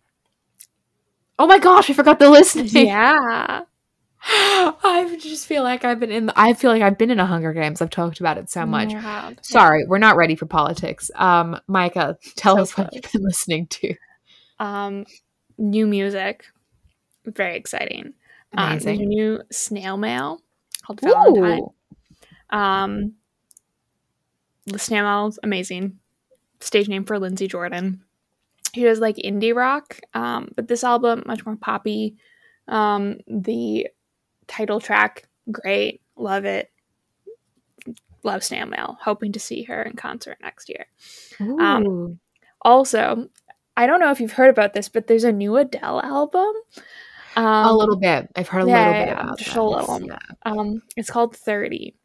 Oh 1.38 1.48
my 1.48 1.60
gosh, 1.60 1.90
I 1.90 1.94
forgot 1.94 2.20
the 2.20 2.30
listening. 2.30 2.88
Yeah. 2.88 3.64
I 4.24 5.18
just 5.20 5.48
feel 5.48 5.64
like 5.64 5.86
I've 5.86 6.00
been 6.00 6.12
in. 6.12 6.26
The, 6.26 6.34
I 6.36 6.54
feel 6.54 6.70
like 6.70 6.82
I've 6.82 6.98
been 6.98 7.10
in 7.10 7.20
a 7.20 7.26
Hunger 7.26 7.54
Games. 7.54 7.82
I've 7.82 7.90
talked 7.90 8.20
about 8.20 8.38
it 8.38 8.50
so 8.50 8.66
much. 8.66 8.94
Sorry, 9.42 9.86
we're 9.86 9.98
not 9.98 10.18
ready 10.18 10.36
for 10.36 10.46
politics. 10.46 11.10
Um, 11.16 11.58
Micah, 11.68 12.18
tell 12.36 12.58
so 12.58 12.62
us 12.64 12.74
close. 12.74 12.86
what 12.86 12.94
you've 12.94 13.12
been 13.12 13.24
listening 13.24 13.68
to. 13.68 13.96
Um, 14.60 15.06
new 15.58 15.88
music 15.88 16.46
very 17.36 17.56
exciting. 17.56 18.14
Um, 18.56 18.80
there's 18.80 18.86
a 18.86 18.96
new 18.96 19.42
snail 19.52 19.98
mail 19.98 20.42
called 20.86 21.02
Valentine. 21.02 21.64
Um, 22.50 23.14
the 24.66 24.80
snail 24.80 25.04
mail 25.04 25.28
is 25.28 25.40
amazing. 25.44 26.00
Stage 26.60 26.88
name 26.88 27.06
for 27.06 27.20
Lindsey 27.20 27.48
Jordan. 27.48 28.04
He 28.74 28.84
does 28.84 29.00
like 29.00 29.16
indie 29.18 29.56
rock, 29.56 30.00
um, 30.14 30.50
but 30.56 30.68
this 30.68 30.84
album 30.84 31.24
much 31.26 31.46
more 31.46 31.56
poppy. 31.56 32.18
Um, 32.68 33.18
the 33.28 33.88
title 34.48 34.80
track, 34.80 35.28
great, 35.52 36.02
love 36.16 36.46
it. 36.46 36.72
Love 38.24 38.44
snail 38.44 38.66
mail. 38.66 38.98
Hoping 39.02 39.32
to 39.32 39.40
see 39.40 39.64
her 39.64 39.82
in 39.82 39.96
concert 39.96 40.38
next 40.42 40.70
year. 40.70 40.86
Um, 41.60 42.20
also, 42.62 43.30
I 43.78 43.88
don't 43.88 44.02
know 44.02 44.12
if 44.12 44.20
you've 44.20 44.34
heard 44.34 44.50
about 44.50 44.74
this, 44.74 44.90
but 44.90 45.08
there's 45.08 45.24
a 45.24 45.32
new 45.32 45.56
Adele 45.56 46.02
album. 46.02 46.52
Um, 47.36 47.46
a 47.46 47.74
little 47.74 47.98
bit. 47.98 48.30
I've 48.36 48.48
heard 48.48 48.64
a 48.64 48.68
yeah, 48.68 48.88
little 48.88 49.06
bit 49.06 49.14
about 49.14 49.38
just 49.38 49.54
that. 49.54 49.60
a 49.60 49.64
little. 49.64 50.02
Yeah. 50.02 50.18
Um, 50.46 50.82
it's 50.96 51.10
called 51.10 51.36
Thirty. 51.36 51.96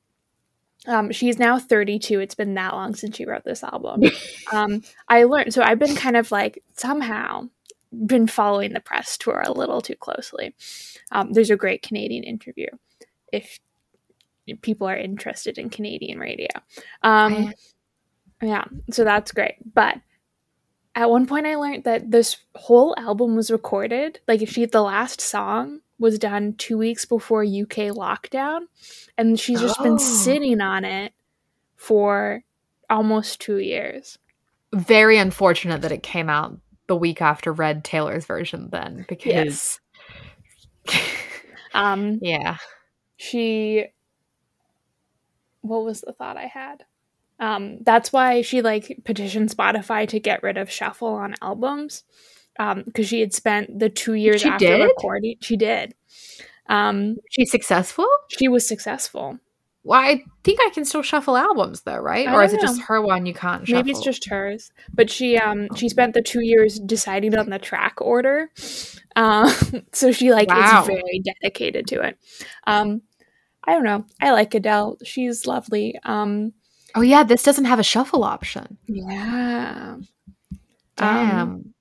Um, 0.86 1.12
she's 1.12 1.38
now 1.38 1.58
32. 1.58 2.20
It's 2.20 2.34
been 2.34 2.52
that 2.54 2.74
long 2.74 2.94
since 2.94 3.16
she 3.16 3.24
wrote 3.24 3.44
this 3.44 3.64
album. 3.64 4.02
um, 4.52 4.82
I 5.08 5.24
learned 5.24 5.54
so 5.54 5.62
I've 5.62 5.78
been 5.78 5.96
kind 5.96 6.16
of 6.16 6.30
like 6.30 6.62
somehow 6.76 7.48
been 8.06 8.26
following 8.26 8.72
the 8.72 8.80
press 8.80 9.16
tour 9.16 9.42
a 9.46 9.52
little 9.52 9.80
too 9.80 9.94
closely. 9.96 10.54
Um, 11.12 11.32
there's 11.32 11.50
a 11.50 11.56
great 11.56 11.82
Canadian 11.82 12.24
interview 12.24 12.66
if 13.32 13.60
people 14.60 14.86
are 14.86 14.96
interested 14.96 15.58
in 15.58 15.70
Canadian 15.70 16.18
radio. 16.18 16.48
Um, 17.02 17.54
yeah, 18.42 18.64
so 18.90 19.04
that's 19.04 19.32
great. 19.32 19.54
But 19.74 19.96
at 20.94 21.10
one 21.10 21.26
point 21.26 21.46
I 21.46 21.56
learned 21.56 21.84
that 21.84 22.10
this 22.10 22.36
whole 22.54 22.94
album 22.98 23.34
was 23.36 23.50
recorded. 23.50 24.20
Like 24.28 24.42
if 24.42 24.50
she 24.50 24.64
the 24.64 24.82
last 24.82 25.20
song 25.20 25.80
was 25.98 26.18
done 26.18 26.54
two 26.54 26.78
weeks 26.78 27.04
before 27.04 27.42
UK 27.42 27.90
lockdown, 27.92 28.62
and 29.16 29.38
she's 29.38 29.60
just 29.60 29.80
oh. 29.80 29.84
been 29.84 29.98
sitting 29.98 30.60
on 30.60 30.84
it 30.84 31.12
for 31.76 32.42
almost 32.90 33.40
two 33.40 33.58
years. 33.58 34.18
Very 34.72 35.18
unfortunate 35.18 35.82
that 35.82 35.92
it 35.92 36.02
came 36.02 36.28
out 36.28 36.58
the 36.86 36.96
week 36.96 37.22
after 37.22 37.52
Red 37.52 37.84
Taylor's 37.84 38.26
version 38.26 38.68
then 38.70 39.06
because 39.08 39.80
yes. 40.86 41.40
um 41.74 42.18
yeah. 42.22 42.58
she 43.16 43.86
what 45.62 45.84
was 45.84 46.02
the 46.02 46.12
thought 46.12 46.36
I 46.36 46.46
had? 46.46 46.84
Um, 47.40 47.78
that's 47.82 48.12
why 48.12 48.42
she 48.42 48.62
like 48.62 49.00
petitioned 49.04 49.50
Spotify 49.50 50.08
to 50.08 50.20
get 50.20 50.42
rid 50.42 50.56
of 50.56 50.70
shuffle 50.70 51.08
on 51.14 51.34
albums. 51.42 52.04
Um, 52.58 52.84
because 52.84 53.08
she 53.08 53.18
had 53.20 53.34
spent 53.34 53.78
the 53.80 53.88
two 53.88 54.14
years 54.14 54.42
She 54.42 54.48
after 54.48 54.64
did? 54.66 54.84
recording. 54.84 55.36
She 55.40 55.56
did. 55.56 55.94
Um, 56.68 57.16
She's 57.30 57.50
successful? 57.50 58.06
she 58.28 58.48
was 58.48 58.66
successful. 58.66 59.38
Well, 59.86 60.00
I 60.00 60.24
think 60.44 60.60
I 60.62 60.70
can 60.70 60.84
still 60.86 61.02
shuffle 61.02 61.36
albums 61.36 61.82
though, 61.82 61.98
right? 61.98 62.26
I 62.26 62.32
Or 62.34 62.42
is 62.42 62.54
it 62.54 62.60
just 62.60 62.80
her 62.82 63.02
one 63.02 63.26
you 63.26 63.34
can't 63.34 63.66
shuffle? 63.66 63.80
Maybe 63.80 63.90
it's 63.90 64.00
just 64.00 64.24
hers, 64.30 64.72
but 64.94 65.10
she 65.10 65.36
um 65.36 65.68
she 65.76 65.88
spent 65.90 66.14
the 66.14 66.22
two 66.22 66.40
years 66.40 66.78
deciding 66.80 67.36
on 67.36 67.50
the 67.50 67.58
track 67.58 68.00
order, 68.00 68.50
um, 69.16 69.52
so 69.92 70.10
she 70.10 70.30
like 70.32 70.48
Wow. 70.48 70.82
is 70.82 70.86
very 70.86 71.20
dedicated 71.22 71.86
to 71.88 72.00
it. 72.00 72.18
Um, 72.66 73.02
I 73.64 73.72
don't 73.72 73.84
know. 73.84 74.06
I 74.22 74.30
like 74.30 74.54
Adele. 74.54 74.96
She's 75.04 75.46
lovely. 75.46 75.98
Um, 76.04 76.54
Oh 76.94 77.00
yeah, 77.00 77.24
this 77.24 77.42
doesn't 77.42 77.64
have 77.64 77.78
a 77.78 77.84
shuffle 77.84 78.24
option. 78.24 78.78
yeah. 78.86 79.96
Damn. 80.96 81.40
Um, 81.40 81.74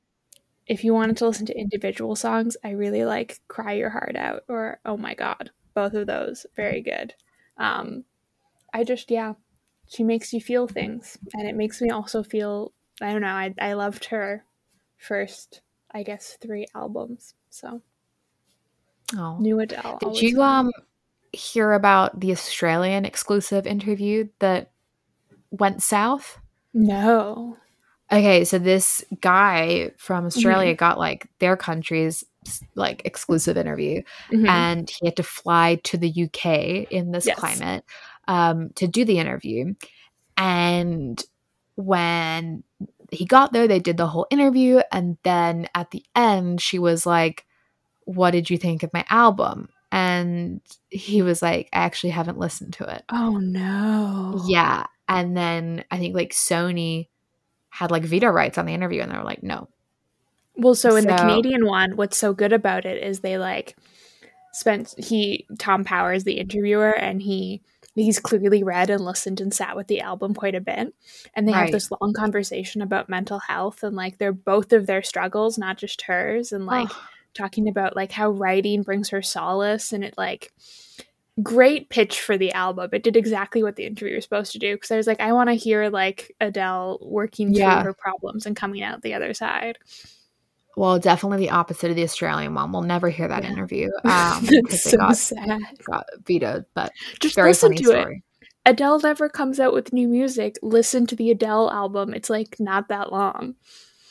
if 0.66 0.84
you 0.84 0.94
wanted 0.94 1.18
to 1.18 1.28
listen 1.28 1.46
to 1.48 1.58
individual 1.58 2.16
songs, 2.16 2.58
I 2.64 2.72
really 2.72 3.06
like 3.06 3.40
"Cry 3.48 3.74
Your 3.74 3.90
Heart 3.90 4.16
Out" 4.16 4.44
or 4.48 4.80
"Oh 4.86 4.98
My 4.98 5.14
God." 5.14 5.52
Both 5.74 5.94
of 5.94 6.08
those 6.08 6.46
very 6.56 6.82
good. 6.82 7.14
Um, 7.58 8.06
I 8.74 8.84
just 8.84 9.12
yeah, 9.12 9.34
she 9.88 10.04
makes 10.04 10.34
you 10.34 10.42
feel 10.42 10.68
things, 10.68 11.18
and 11.34 11.48
it 11.48 11.56
makes 11.56 11.82
me 11.82 11.90
also 11.90 12.24
feel. 12.24 12.74
I 13.02 13.12
don't 13.12 13.22
know. 13.22 13.28
I 13.28 13.54
I 13.60 13.74
loved 13.74 14.06
her 14.06 14.46
first, 14.98 15.62
I 15.92 16.04
guess, 16.04 16.38
three 16.42 16.66
albums. 16.74 17.36
So 17.50 17.82
oh. 19.16 19.38
new 19.40 19.60
Adele. 19.60 20.00
Did 20.00 20.22
you 20.22 20.42
um 20.42 20.72
hear 21.34 21.74
about 21.74 22.20
the 22.20 22.32
Australian 22.32 23.06
exclusive 23.06 23.68
interview 23.68 24.30
that 24.40 24.72
went 25.54 25.82
south? 25.84 26.40
No. 26.74 27.58
Okay, 28.12 28.44
so 28.46 28.60
this 28.60 29.04
guy 29.22 29.92
from 29.98 30.26
Mm-hmm. 30.26 30.28
Australia 30.28 30.76
got 30.76 31.00
like 31.00 31.28
their 31.40 31.56
country's 31.56 32.24
like 32.76 33.02
exclusive 33.06 33.56
interview 33.56 34.02
Mhm. 34.32 34.48
and 34.50 34.90
he 34.90 35.06
had 35.08 35.16
to 35.16 35.24
fly 35.24 35.76
to 35.86 35.98
the 35.98 36.10
UK 36.26 36.86
in 36.92 37.12
this 37.12 37.26
Yes. 37.26 37.40
climate 37.40 37.86
um, 38.28 38.70
to 38.76 38.88
do 38.88 39.06
the 39.06 39.18
interview. 39.20 39.74
And 40.38 41.24
when 41.76 42.64
he 43.12 43.26
got 43.26 43.54
there, 43.54 43.68
they 43.68 43.80
did 43.80 43.98
the 43.98 44.08
whole 44.08 44.28
interview. 44.30 44.82
And 44.92 45.18
then 45.24 45.68
at 45.76 45.92
the 45.92 46.04
end, 46.16 46.62
she 46.62 46.80
was 46.80 47.06
like, 47.06 47.46
What 48.06 48.32
did 48.32 48.50
you 48.50 48.58
think 48.58 48.84
of 48.84 48.92
my 48.94 49.06
album? 49.10 49.70
And 49.92 50.60
he 50.90 51.22
was 51.22 51.42
like, 51.42 51.70
I 51.72 51.78
actually 51.86 52.10
haven't 52.10 52.40
listened 52.40 52.74
to 52.74 52.96
it. 52.96 53.04
oh 53.12 53.38
no. 53.38 54.42
Yeah. 54.48 54.86
And 55.14 55.38
then 55.38 55.84
I 55.92 56.00
think 56.00 56.16
like 56.16 56.32
Sony 56.32 57.08
had 57.70 57.92
like 57.92 58.04
veto 58.04 58.30
rights 58.30 58.58
on 58.58 58.66
the 58.66 58.74
interview 58.74 59.02
and 59.02 59.12
they 59.12 59.18
were 59.18 59.24
like, 59.24 59.44
No. 59.44 59.70
Well, 60.56 60.76
so 60.76 60.96
in 60.96 61.06
the 61.06 61.16
Canadian 61.16 61.66
one, 61.66 61.96
what's 61.96 62.18
so 62.18 62.34
good 62.34 62.54
about 62.54 62.86
it 62.86 63.04
is 63.04 63.20
they 63.20 63.38
like 63.38 63.76
spent 64.54 64.94
he 64.98 65.48
Tom 65.58 65.84
Powers 65.84 66.24
the 66.24 66.40
interviewer 66.40 66.92
and 66.92 67.22
he 67.22 67.62
he's 67.96 68.20
clearly 68.20 68.64
read 68.64 68.90
and 68.90 69.04
listened 69.04 69.42
and 69.42 69.54
sat 69.54 69.76
with 69.76 69.88
the 69.88 70.02
album 70.02 70.34
quite 70.34 70.56
a 70.56 70.62
bit 70.62 70.94
and 71.36 71.48
they 71.48 71.52
have 71.52 71.72
this 71.72 71.92
long 71.92 72.14
conversation 72.14 72.82
about 72.82 73.10
mental 73.10 73.40
health 73.40 73.84
and 73.84 73.96
like 73.96 74.18
they're 74.18 74.34
both 74.34 74.74
of 74.74 74.88
their 74.88 75.04
struggles 75.04 75.58
not 75.58 75.78
just 75.78 76.02
hers 76.04 76.52
and 76.52 76.66
like 76.66 76.90
Ugh. 76.90 76.98
talking 77.34 77.68
about 77.68 77.96
like 77.96 78.12
how 78.12 78.32
writing 78.32 78.82
brings 78.82 79.10
her 79.10 79.22
solace 79.22 79.94
and 79.94 80.04
it 80.04 80.16
like 80.18 80.52
great 81.42 81.90
pitch 81.90 82.22
for 82.22 82.38
the 82.38 82.52
album 82.54 82.90
it 82.94 83.02
did 83.02 83.16
exactly 83.18 83.64
what 83.64 83.76
the 83.76 83.86
interviewer 83.86 84.16
was 84.18 84.24
supposed 84.24 84.52
to 84.52 84.60
do 84.60 84.76
because 84.76 84.92
i 84.92 84.98
was 84.98 85.08
like 85.08 85.20
i 85.20 85.34
want 85.34 85.50
to 85.50 85.56
hear 85.56 85.90
like 85.90 86.32
adele 86.40 87.00
working 87.02 87.52
Yeah. 87.52 87.82
through 87.82 87.86
her 87.86 87.94
problems 87.96 88.46
and 88.46 88.56
coming 88.56 88.84
out 88.84 89.02
the 89.02 89.16
other 89.16 89.34
side 89.34 89.80
Well, 90.76 90.98
definitely 91.00 91.38
the 91.40 91.52
opposite 91.52 91.92
of 91.92 91.96
the 91.96 92.04
Australian 92.04 92.56
one. 92.56 92.72
We'll 92.72 92.82
never 92.82 93.10
hear 93.10 93.28
that 93.28 93.44
Yeah. 93.44 93.52
interview 93.52 93.90
um, 94.06 94.44
they 94.46 94.62
so 94.78 94.98
got, 94.98 95.18
sad 95.18 95.62
got 95.86 96.06
vetoed. 96.26 96.66
But 96.76 96.92
just 97.20 97.36
very 97.36 97.50
listen 97.50 97.70
funny 97.70 97.78
to 97.84 97.92
it 97.92 98.02
story. 98.02 98.24
adele 98.66 99.00
never 99.00 99.28
comes 99.30 99.60
out 99.60 99.74
with 99.74 99.92
new 99.94 100.08
music 100.08 100.56
listen 100.62 101.06
to 101.08 101.16
the 101.16 101.32
adele 101.32 101.70
album 101.72 102.14
it's 102.14 102.30
like 102.30 102.60
not 102.60 102.90
that 102.90 103.12
long 103.12 103.56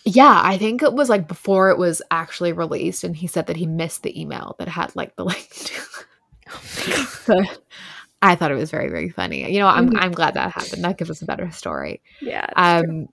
Yeah, 0.05 0.41
I 0.43 0.59
think 0.59 0.83
it 0.83 0.93
was 0.93 1.09
like 1.09 1.29
before 1.29 1.71
it 1.71 1.79
was 1.79 2.03
actually 2.11 2.53
released, 2.53 3.05
and 3.05 3.17
he 3.17 3.29
said 3.29 3.47
that 3.47 3.57
he 3.57 3.67
missed 3.67 4.03
the 4.03 4.21
email 4.21 4.57
that 4.59 4.67
had 4.67 4.95
like 4.97 5.15
the 5.15 5.25
link. 5.25 5.49
So 7.25 7.35
I 8.23 8.35
thought 8.37 8.53
it 8.53 8.57
was 8.57 8.71
very 8.71 8.89
very 8.89 9.09
funny. 9.11 9.51
You 9.53 9.61
know, 9.61 9.67
I'm 9.69 9.89
Mhm. 9.91 9.99
I'm 10.01 10.13
glad 10.13 10.35
that 10.35 10.53
happened. 10.53 10.85
That 10.85 10.99
gives 10.99 11.11
us 11.11 11.23
a 11.23 11.27
better 11.27 11.51
story. 11.51 12.03
yeah 12.21 12.47
it's 12.57 12.83
true. 12.85 12.91
Um, 12.91 13.09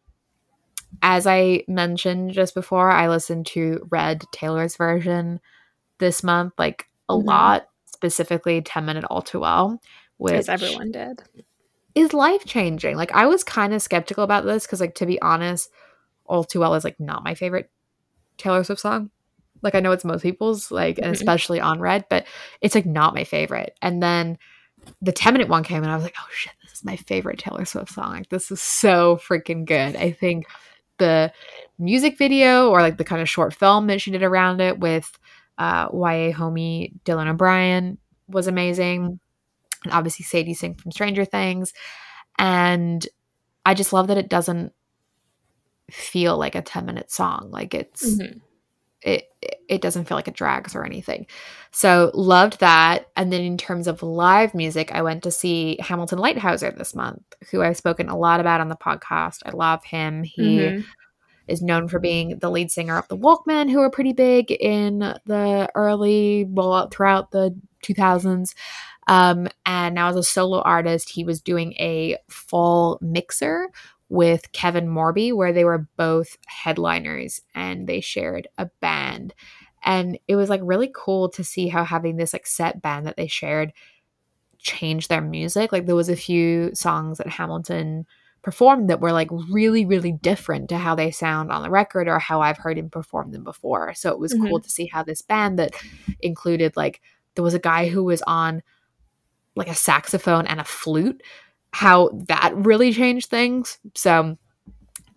as 1.01 1.27
I 1.27 1.63
mentioned 1.67 2.31
just 2.33 2.53
before, 2.53 2.89
I 2.91 3.07
listened 3.07 3.45
to 3.47 3.87
Red 3.89 4.23
Taylor's 4.31 4.75
version 4.75 5.39
this 5.99 6.23
month, 6.23 6.53
like 6.57 6.85
a 7.07 7.13
Mhm. 7.15 7.25
lot, 7.25 7.67
specifically 7.85 8.61
10 8.61 8.85
Minute 8.85 9.05
All 9.05 9.21
Too 9.21 9.39
Well, 9.39 9.79
which 10.17 10.35
as 10.35 10.49
everyone 10.49 10.91
did 10.91 11.23
is 11.95 12.13
life 12.13 12.45
changing. 12.45 12.95
Like, 12.97 13.11
I 13.13 13.25
was 13.27 13.43
kind 13.43 13.73
of 13.73 13.81
skeptical 13.81 14.23
about 14.23 14.45
this 14.45 14.65
because, 14.65 14.79
like, 14.81 14.95
to 14.95 15.05
be 15.05 15.21
honest, 15.21 15.69
All 16.25 16.43
Too 16.43 16.59
Well 16.59 16.75
is 16.75 16.83
like 16.83 16.99
not 16.99 17.23
my 17.23 17.33
favorite 17.35 17.69
Taylor 18.37 18.63
Swift 18.63 18.81
song. 18.81 19.11
Like, 19.61 19.75
I 19.75 19.79
know 19.79 19.91
it's 19.91 20.05
most 20.05 20.23
people's, 20.23 20.71
like, 20.71 20.97
and 20.97 21.07
Mhm. 21.07 21.11
especially 21.13 21.59
on 21.59 21.79
Red, 21.79 22.05
but 22.09 22.25
it's 22.61 22.75
like 22.75 22.85
not 22.85 23.13
my 23.13 23.23
favorite. 23.23 23.75
And 23.81 24.01
then 24.01 24.37
the 25.01 25.11
10 25.11 25.33
minute 25.33 25.49
one 25.49 25.63
came 25.63 25.83
and 25.83 25.91
I 25.91 25.95
was 25.95 26.03
like, 26.03 26.15
oh 26.19 26.27
shit, 26.31 26.53
this 26.63 26.73
is 26.73 26.85
my 26.85 26.95
favorite 26.95 27.39
Taylor 27.39 27.65
Swift 27.65 27.91
song. 27.91 28.13
Like, 28.13 28.29
this 28.29 28.49
is 28.51 28.61
so 28.61 29.17
freaking 29.17 29.65
good. 29.65 29.95
I 29.95 30.11
think 30.11 30.45
the 30.97 31.31
music 31.77 32.17
video 32.17 32.69
or 32.69 32.81
like 32.81 32.97
the 32.97 33.03
kind 33.03 33.21
of 33.21 33.29
short 33.29 33.53
film 33.53 33.87
that 33.87 34.01
she 34.01 34.11
did 34.11 34.23
around 34.23 34.61
it 34.61 34.79
with 34.79 35.17
uh, 35.57 35.87
YA 35.93 36.31
homie 36.33 36.93
Dylan 37.05 37.27
O'Brien 37.29 37.97
was 38.27 38.47
amazing. 38.47 39.19
And 39.83 39.93
obviously 39.93 40.23
Sadie 40.23 40.53
Sink 40.53 40.81
from 40.81 40.91
Stranger 40.91 41.25
Things. 41.25 41.73
And 42.37 43.05
I 43.65 43.73
just 43.73 43.91
love 43.93 44.07
that 44.07 44.17
it 44.17 44.29
doesn't 44.29 44.73
feel 45.91 46.37
like 46.37 46.55
a 46.55 46.61
10 46.61 46.85
minute 46.85 47.11
song. 47.11 47.49
Like 47.51 47.73
it's 47.73 48.17
Mhm. 48.19 48.41
It 49.15 49.25
it 49.69 49.81
doesn't 49.81 50.05
feel 50.05 50.17
like 50.17 50.27
it 50.27 50.33
drags 50.35 50.75
or 50.75 50.83
anything. 50.85 51.27
So 51.71 52.11
loved 52.13 52.59
that. 52.59 53.07
And 53.15 53.31
then 53.31 53.41
in 53.41 53.57
terms 53.57 53.87
of 53.87 54.03
live 54.03 54.53
music, 54.53 54.91
I 54.91 55.01
went 55.01 55.23
to 55.23 55.31
see 55.31 55.77
Hamilton 55.79 56.19
Leithauser 56.19 56.75
this 56.75 56.95
month, 56.95 57.21
who 57.51 57.61
I've 57.61 57.77
spoken 57.77 58.09
a 58.09 58.17
lot 58.17 58.39
about 58.39 58.61
on 58.61 58.69
the 58.69 58.75
podcast. 58.75 59.39
I 59.45 59.51
love 59.51 59.83
him. 59.83 60.23
He 60.23 60.57
Mhm. 60.59 60.83
is 61.47 61.61
known 61.61 61.87
for 61.87 61.99
being 61.99 62.37
the 62.39 62.49
lead 62.51 62.71
singer 62.71 62.97
of 62.97 63.07
the 63.07 63.17
Walkmen, 63.17 63.69
who 63.71 63.79
were 63.79 63.89
pretty 63.89 64.13
big 64.13 64.51
in 64.51 64.99
the 65.25 65.69
early, 65.75 66.45
well, 66.49 66.87
throughout 66.89 67.31
the 67.31 67.55
2000s. 67.81 68.53
Um, 69.07 69.47
and 69.65 69.95
now 69.95 70.09
as 70.09 70.15
a 70.15 70.23
solo 70.23 70.61
artist, 70.61 71.09
he 71.09 71.23
was 71.23 71.41
doing 71.41 71.73
a 71.73 72.17
fall 72.29 72.99
mixer 73.01 73.69
with 74.09 74.51
Kevin 74.51 74.87
Morby, 74.87 75.33
where 75.33 75.53
they 75.53 75.63
were 75.63 75.87
both 75.95 76.37
headliners 76.47 77.41
and 77.53 77.87
they 77.87 78.01
shared 78.01 78.47
a 78.57 78.65
band. 78.81 79.33
And 79.83 80.19
it 80.27 80.35
was 80.35 80.49
like 80.49 80.61
really 80.63 80.91
cool 80.93 81.29
to 81.29 81.43
see 81.43 81.67
how 81.67 81.83
having 81.83 82.17
this 82.17 82.33
like 82.33 82.47
set 82.47 82.81
band 82.81 83.05
that 83.05 83.17
they 83.17 83.27
shared 83.27 83.71
changed 84.57 85.09
their 85.09 85.21
music. 85.21 85.71
Like 85.71 85.85
there 85.85 85.95
was 85.95 86.09
a 86.09 86.15
few 86.15 86.73
songs 86.73 87.19
that 87.19 87.27
Hamilton 87.27 88.05
performed 88.41 88.89
that 88.89 89.01
were 89.01 89.11
like 89.11 89.29
really, 89.49 89.85
really 89.85 90.11
different 90.11 90.69
to 90.69 90.77
how 90.77 90.95
they 90.95 91.11
sound 91.11 91.51
on 91.51 91.61
the 91.61 91.69
record 91.69 92.07
or 92.07 92.19
how 92.19 92.41
I've 92.41 92.57
heard 92.57 92.77
him 92.77 92.89
perform 92.89 93.31
them 93.31 93.43
before. 93.43 93.93
So 93.93 94.11
it 94.11 94.19
was 94.19 94.33
cool 94.33 94.43
mm-hmm. 94.43 94.63
to 94.63 94.69
see 94.69 94.87
how 94.87 95.03
this 95.03 95.21
band 95.21 95.59
that 95.59 95.73
included 96.21 96.75
like 96.75 97.01
there 97.35 97.43
was 97.43 97.53
a 97.53 97.59
guy 97.59 97.89
who 97.89 98.03
was 98.03 98.21
on 98.23 98.63
like 99.55 99.67
a 99.67 99.75
saxophone 99.75 100.47
and 100.47 100.59
a 100.59 100.63
flute, 100.63 101.21
how 101.71 102.09
that 102.27 102.53
really 102.55 102.91
changed 102.93 103.29
things. 103.29 103.79
So 103.95 104.37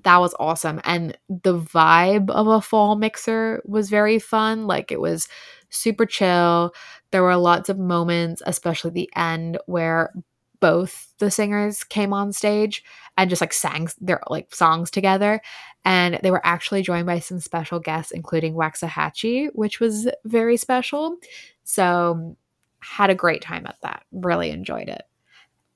that 0.05 0.19
was 0.19 0.35
awesome. 0.39 0.81
And 0.85 1.17
the 1.29 1.59
vibe 1.59 2.31
of 2.31 2.47
a 2.47 2.61
fall 2.61 2.97
mixer 2.97 3.63
was 3.65 3.89
very 3.89 4.19
fun. 4.19 4.67
Like 4.67 4.91
it 4.91 5.01
was 5.01 5.29
super 5.71 6.07
chill. 6.07 6.75
There 7.11 7.23
were 7.23 7.37
lots 7.37 7.69
of 7.69 7.79
moments, 7.79 8.43
especially 8.45 8.91
the 8.91 9.11
end, 9.17 9.59
where 9.67 10.13
both 10.61 11.13
the 11.19 11.31
singers 11.31 11.83
came 11.85 12.13
on 12.13 12.33
stage 12.33 12.85
and 13.17 13.29
just 13.29 13.41
like 13.41 13.53
sang 13.53 13.89
their 14.01 14.21
like 14.29 14.55
songs 14.55 14.91
together. 14.91 15.41
And 15.85 16.21
they 16.23 16.31
were 16.31 16.45
actually 16.45 16.83
joined 16.83 17.07
by 17.07 17.19
some 17.19 17.41
special 17.41 17.81
guests, 17.81 18.13
including 18.13 18.55
Waxahatchee, 18.55 19.51
which 19.55 19.81
was 19.81 20.09
very 20.25 20.57
special. 20.57 21.17
So 21.65 22.37
had 22.81 23.11
a 23.11 23.15
great 23.15 23.43
time 23.43 23.67
at 23.67 23.77
that. 23.83 24.05
Really 24.13 24.51
enjoyed 24.51 24.89
it. 24.89 25.03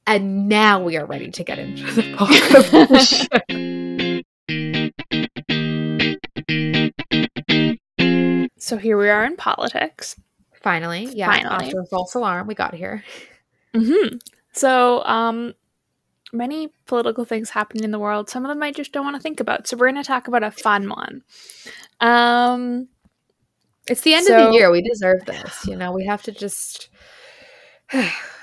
And 0.07 0.49
now 0.49 0.81
we 0.81 0.97
are 0.97 1.05
ready 1.05 1.33
to 1.33 1.43
get 1.43 1.59
into 1.59 1.83
the 1.93 2.15
bulk 2.17 2.31
of 2.55 2.71
the 2.89 2.99
show. 3.01 4.23
So 8.59 8.77
here 8.77 8.97
we 8.97 9.09
are 9.09 9.25
in 9.25 9.37
politics. 9.37 10.15
Finally, 10.63 11.11
yeah. 11.13 11.27
Finally. 11.27 11.67
After 11.67 11.81
a 11.81 11.87
false 11.87 12.15
alarm, 12.15 12.47
we 12.47 12.55
got 12.55 12.75
here. 12.75 13.03
Mm-hmm. 13.75 14.19
So, 14.53 15.05
um, 15.05 15.55
many 16.33 16.73
political 16.87 17.25
things 17.25 17.51
happening 17.51 17.83
in 17.83 17.91
the 17.91 17.99
world. 17.99 18.31
Some 18.31 18.45
of 18.45 18.49
them 18.49 18.63
I 18.63 18.71
just 18.71 18.93
don't 18.93 19.05
want 19.05 19.17
to 19.17 19.23
think 19.23 19.41
about. 19.41 19.67
So 19.67 19.77
we're 19.77 19.91
going 19.91 20.03
to 20.03 20.07
talk 20.07 20.29
about 20.29 20.45
a 20.45 20.53
fun 20.53 20.89
one. 20.89 21.23
Um, 22.01 22.89
it's 23.89 24.03
the 24.03 24.15
end 24.15 24.27
so, 24.27 24.37
of 24.37 24.53
the 24.53 24.59
year. 24.59 24.71
We 24.71 24.83
deserve 24.83 25.25
this. 25.27 25.67
You 25.67 25.75
know, 25.75 25.91
we 25.91 26.07
have 26.07 26.23
to 26.25 26.33
just 26.33 26.91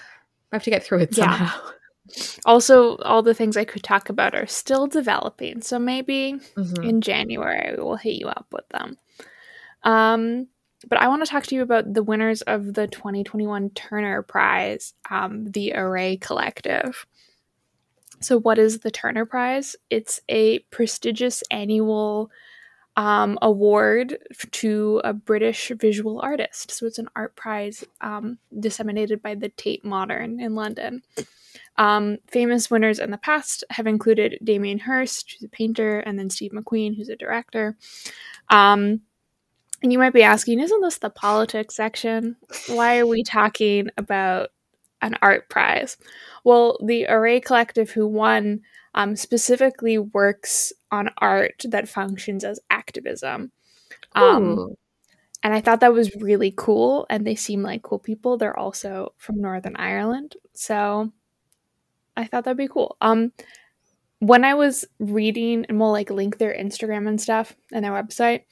we 0.53 0.57
have 0.57 0.63
to 0.63 0.69
get 0.69 0.83
through 0.83 0.99
it 0.99 1.15
somehow. 1.15 1.45
Yeah. 1.45 1.71
Also, 2.45 2.97
all 2.97 3.23
the 3.23 3.33
things 3.33 3.55
I 3.55 3.63
could 3.63 3.81
talk 3.81 4.09
about 4.09 4.35
are 4.35 4.45
still 4.45 4.87
developing. 4.87 5.61
So 5.61 5.79
maybe 5.79 6.35
mm-hmm. 6.55 6.83
in 6.83 6.99
January 6.99 7.75
we'll 7.77 7.95
hit 7.95 8.15
you 8.15 8.27
up 8.27 8.45
with 8.51 8.67
them. 8.69 8.97
Um, 9.83 10.47
but 10.89 10.99
I 10.99 11.07
want 11.07 11.23
to 11.23 11.31
talk 11.31 11.45
to 11.45 11.55
you 11.55 11.61
about 11.61 11.93
the 11.93 12.03
winners 12.03 12.41
of 12.41 12.73
the 12.73 12.87
2021 12.87 13.69
Turner 13.69 14.21
Prize, 14.21 14.93
um, 15.09 15.45
the 15.45 15.73
Array 15.73 16.17
Collective. 16.17 17.07
So, 18.19 18.37
what 18.37 18.59
is 18.59 18.79
the 18.79 18.91
Turner 18.91 19.25
Prize? 19.25 19.77
It's 19.89 20.19
a 20.27 20.59
prestigious 20.71 21.41
annual 21.51 22.29
um, 22.95 23.37
award 23.41 24.17
to 24.51 25.01
a 25.03 25.13
British 25.13 25.71
visual 25.75 26.19
artist. 26.21 26.71
So, 26.71 26.85
it's 26.85 26.99
an 26.99 27.09
art 27.15 27.35
prize 27.35 27.83
um, 28.01 28.37
disseminated 28.59 29.21
by 29.21 29.35
the 29.35 29.49
Tate 29.49 29.83
Modern 29.83 30.39
in 30.39 30.55
London. 30.55 31.03
Um, 31.77 32.17
famous 32.27 32.69
winners 32.69 32.99
in 32.99 33.11
the 33.11 33.17
past 33.17 33.63
have 33.71 33.87
included 33.87 34.37
Damien 34.43 34.79
Hirst, 34.79 35.31
who's 35.31 35.43
a 35.43 35.49
painter, 35.49 35.99
and 35.99 36.19
then 36.19 36.29
Steve 36.29 36.51
McQueen, 36.51 36.95
who's 36.95 37.09
a 37.09 37.15
director. 37.15 37.75
Um, 38.49 39.01
and 39.81 39.91
you 39.91 39.99
might 39.99 40.13
be 40.13 40.23
asking, 40.23 40.59
isn't 40.59 40.81
this 40.81 40.99
the 40.99 41.09
politics 41.09 41.75
section? 41.75 42.37
Why 42.67 42.99
are 42.99 43.07
we 43.07 43.23
talking 43.23 43.89
about 43.97 44.51
an 45.03 45.15
art 45.21 45.49
prize? 45.49 45.97
Well, 46.43 46.79
the 46.83 47.05
Array 47.07 47.39
Collective, 47.39 47.91
who 47.91 48.07
won, 48.07 48.61
um, 48.95 49.15
specifically 49.15 49.97
works 49.97 50.73
on 50.91 51.09
art 51.17 51.63
that 51.65 51.87
functions 51.87 52.43
as 52.43 52.59
activism. 52.69 53.51
Um, 54.15 54.75
and 55.43 55.53
I 55.53 55.61
thought 55.61 55.81
that 55.81 55.93
was 55.93 56.15
really 56.15 56.53
cool, 56.55 57.05
and 57.09 57.25
they 57.25 57.35
seem 57.35 57.61
like 57.61 57.83
cool 57.83 57.99
people. 57.99 58.37
They're 58.37 58.57
also 58.57 59.13
from 59.17 59.41
Northern 59.41 59.75
Ireland, 59.75 60.35
so 60.53 61.11
I 62.15 62.25
thought 62.25 62.45
that'd 62.45 62.57
be 62.57 62.67
cool. 62.67 62.97
Um, 63.01 63.31
when 64.19 64.45
I 64.45 64.53
was 64.53 64.85
reading, 64.99 65.65
and 65.67 65.79
we'll 65.79 65.91
like 65.91 66.09
link 66.09 66.37
their 66.37 66.55
Instagram 66.55 67.07
and 67.07 67.19
stuff 67.19 67.55
and 67.73 67.83
their 67.83 67.91
website 67.91 68.43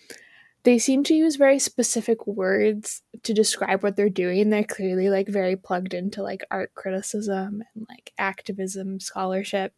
they 0.64 0.78
seem 0.78 1.04
to 1.06 1.14
use 1.14 1.36
very 1.36 1.60
specific 1.60 2.28
words 2.28 3.02
to 3.24 3.34
describe 3.34 3.84
what 3.84 3.96
they're 3.96 4.10
doing. 4.10 4.50
They're 4.50 4.64
clearly 4.64 5.10
like 5.10 5.28
very 5.28 5.56
plugged 5.56 5.94
into 5.94 6.22
like 6.22 6.46
art 6.52 6.74
criticism 6.76 7.64
and 7.74 7.86
like 7.90 8.14
activism 8.18 9.00
scholarship. 9.00 9.74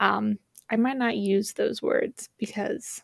Um, 0.00 0.38
I 0.70 0.76
might 0.76 0.96
not 0.96 1.16
use 1.16 1.52
those 1.52 1.82
words 1.82 2.28
because 2.38 3.02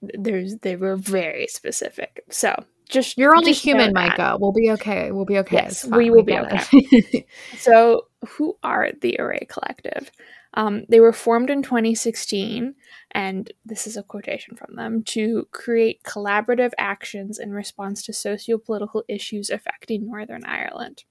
there's 0.00 0.56
they 0.58 0.76
were 0.76 0.96
very 0.96 1.46
specific. 1.48 2.24
So 2.30 2.54
just 2.88 3.18
you're 3.18 3.36
only 3.36 3.52
just 3.52 3.64
human, 3.64 3.92
Micah. 3.92 4.36
We'll 4.38 4.52
be 4.52 4.70
okay. 4.72 5.12
We'll 5.12 5.24
be 5.24 5.38
okay. 5.38 5.56
Yes, 5.56 5.84
we 5.84 6.10
will 6.10 6.22
be 6.22 6.38
okay. 6.38 7.26
so, 7.58 8.06
who 8.28 8.56
are 8.62 8.90
the 9.00 9.16
Array 9.18 9.46
Collective? 9.48 10.10
Um, 10.54 10.84
they 10.88 11.00
were 11.00 11.12
formed 11.12 11.50
in 11.50 11.62
2016, 11.62 12.74
and 13.12 13.52
this 13.64 13.86
is 13.86 13.96
a 13.96 14.02
quotation 14.02 14.56
from 14.56 14.76
them 14.76 15.02
to 15.04 15.48
create 15.52 16.02
collaborative 16.02 16.72
actions 16.78 17.38
in 17.38 17.52
response 17.52 18.02
to 18.04 18.12
socio 18.12 18.58
political 18.58 19.02
issues 19.08 19.50
affecting 19.50 20.06
Northern 20.06 20.44
Ireland. 20.44 21.04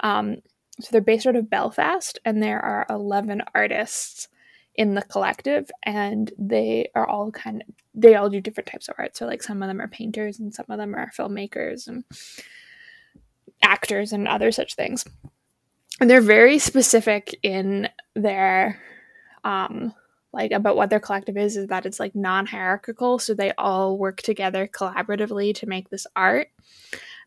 Um, 0.00 0.38
so 0.80 0.88
they're 0.92 1.00
based 1.00 1.26
out 1.26 1.36
of 1.36 1.50
Belfast, 1.50 2.18
and 2.24 2.42
there 2.42 2.60
are 2.60 2.86
11 2.88 3.42
artists 3.54 4.28
in 4.76 4.94
the 4.94 5.02
collective, 5.02 5.70
and 5.82 6.32
they 6.38 6.88
are 6.94 7.08
all 7.08 7.32
kind 7.32 7.62
of 7.66 7.74
they 7.94 8.14
all 8.14 8.30
do 8.30 8.40
different 8.40 8.68
types 8.68 8.88
of 8.88 8.94
art. 8.96 9.16
So 9.16 9.26
like 9.26 9.42
some 9.42 9.60
of 9.60 9.66
them 9.66 9.80
are 9.80 9.88
painters, 9.88 10.38
and 10.38 10.54
some 10.54 10.66
of 10.68 10.78
them 10.78 10.94
are 10.94 11.10
filmmakers 11.18 11.88
and 11.88 12.04
actors 13.60 14.12
and 14.12 14.28
other 14.28 14.52
such 14.52 14.76
things 14.76 15.04
and 16.00 16.08
they're 16.08 16.20
very 16.20 16.58
specific 16.58 17.38
in 17.42 17.88
their 18.14 18.80
um 19.44 19.92
like 20.32 20.52
about 20.52 20.76
what 20.76 20.90
their 20.90 21.00
collective 21.00 21.36
is 21.36 21.56
is 21.56 21.68
that 21.68 21.86
it's 21.86 21.98
like 21.98 22.14
non-hierarchical 22.14 23.18
so 23.18 23.34
they 23.34 23.52
all 23.56 23.98
work 23.98 24.20
together 24.22 24.68
collaboratively 24.68 25.54
to 25.54 25.66
make 25.66 25.88
this 25.88 26.06
art. 26.14 26.48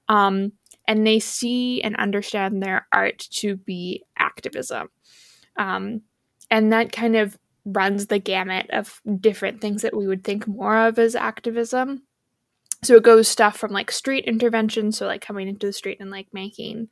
Um 0.07 0.53
and 0.87 1.05
they 1.05 1.19
see 1.19 1.81
and 1.83 1.95
understand 1.95 2.61
their 2.61 2.87
art 2.91 3.19
to 3.31 3.55
be 3.55 4.03
activism. 4.17 4.89
Um 5.57 6.01
and 6.49 6.71
that 6.73 6.91
kind 6.91 7.15
of 7.15 7.37
runs 7.65 8.07
the 8.07 8.19
gamut 8.19 8.69
of 8.71 9.01
different 9.19 9.61
things 9.61 9.83
that 9.83 9.95
we 9.95 10.07
would 10.07 10.23
think 10.23 10.47
more 10.47 10.77
of 10.77 10.97
as 10.99 11.15
activism. 11.15 12.03
So 12.83 12.95
it 12.95 13.03
goes 13.03 13.27
stuff 13.27 13.57
from 13.57 13.71
like 13.71 13.91
street 13.91 14.25
intervention 14.25 14.91
so 14.91 15.05
like 15.05 15.21
coming 15.21 15.47
into 15.47 15.67
the 15.67 15.73
street 15.73 15.97
and 15.99 16.09
like 16.09 16.27
making 16.33 16.89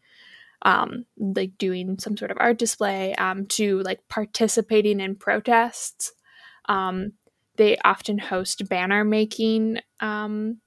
um, 0.63 1.05
like 1.17 1.57
doing 1.57 1.97
some 1.99 2.17
sort 2.17 2.31
of 2.31 2.37
art 2.39 2.57
display 2.57 3.15
um, 3.15 3.45
to 3.47 3.79
like 3.81 3.99
participating 4.09 4.99
in 4.99 5.15
protests. 5.15 6.11
Um, 6.67 7.13
they 7.55 7.77
often 7.83 8.17
host 8.17 8.67
banner 8.69 9.03
making 9.03 9.79
um, 9.99 10.59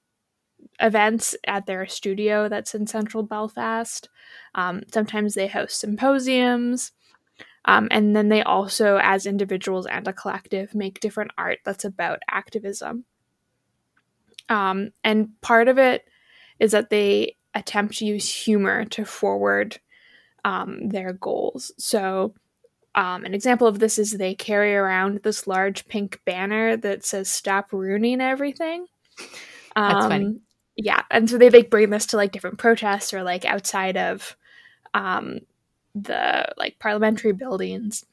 events 0.81 1.37
at 1.47 1.67
their 1.67 1.87
studio 1.87 2.49
that's 2.49 2.75
in 2.75 2.87
central 2.87 3.23
Belfast. 3.23 4.09
Um, 4.55 4.83
sometimes 4.93 5.35
they 5.35 5.47
host 5.47 5.79
symposiums. 5.79 6.93
Um, 7.65 7.89
and 7.91 8.17
then 8.17 8.29
they 8.29 8.43
also, 8.43 8.99
as 9.01 9.25
individuals 9.25 9.87
and 9.87 10.09
a 10.09 10.13
collective, 10.13 10.75
make 10.75 11.01
different 11.01 11.31
art 11.39 11.59
that's 11.65 11.85
about 11.85 12.23
activism. 12.29 13.05
and 15.05 15.41
part 15.41 15.69
of 15.69 15.79
it 15.79 16.05
is 16.59 16.73
that 16.73 16.91
they 16.91 17.37
attempt 17.55 17.99
to 17.99 18.07
use 18.07 18.29
humor 18.33 18.85
to 18.87 19.05
forward 19.05 19.79
um, 20.45 20.89
their 20.89 21.13
goals. 21.13 21.73
So, 21.79 22.35
um, 22.95 23.25
an 23.25 23.35
example 23.35 23.67
of 23.67 23.79
this 23.79 23.99
is 23.99 24.13
they 24.13 24.35
carry 24.35 24.75
around 24.75 25.21
this 25.23 25.47
large 25.47 25.87
pink 25.87 26.21
banner 26.25 26.77
that 26.77 27.05
says 27.05 27.31
"Stop 27.31 27.73
ruining 27.73 28.21
everything." 28.21 28.87
Um, 29.77 29.93
That's 29.93 30.07
funny. 30.07 30.41
Yeah, 30.77 31.03
and 31.11 31.29
so 31.29 31.39
they 31.39 31.51
like 31.51 31.71
bring 31.71 31.91
this 31.91 32.07
to 32.07 32.17
like 32.17 32.33
different 32.33 32.59
protests 32.59 33.13
or 33.13 33.23
like 33.23 33.45
outside 33.45 33.97
of 33.97 34.37
um, 34.95 35.41
the 35.95 36.47
like 36.57 36.79
parliamentary 36.79 37.33
buildings. 37.33 38.05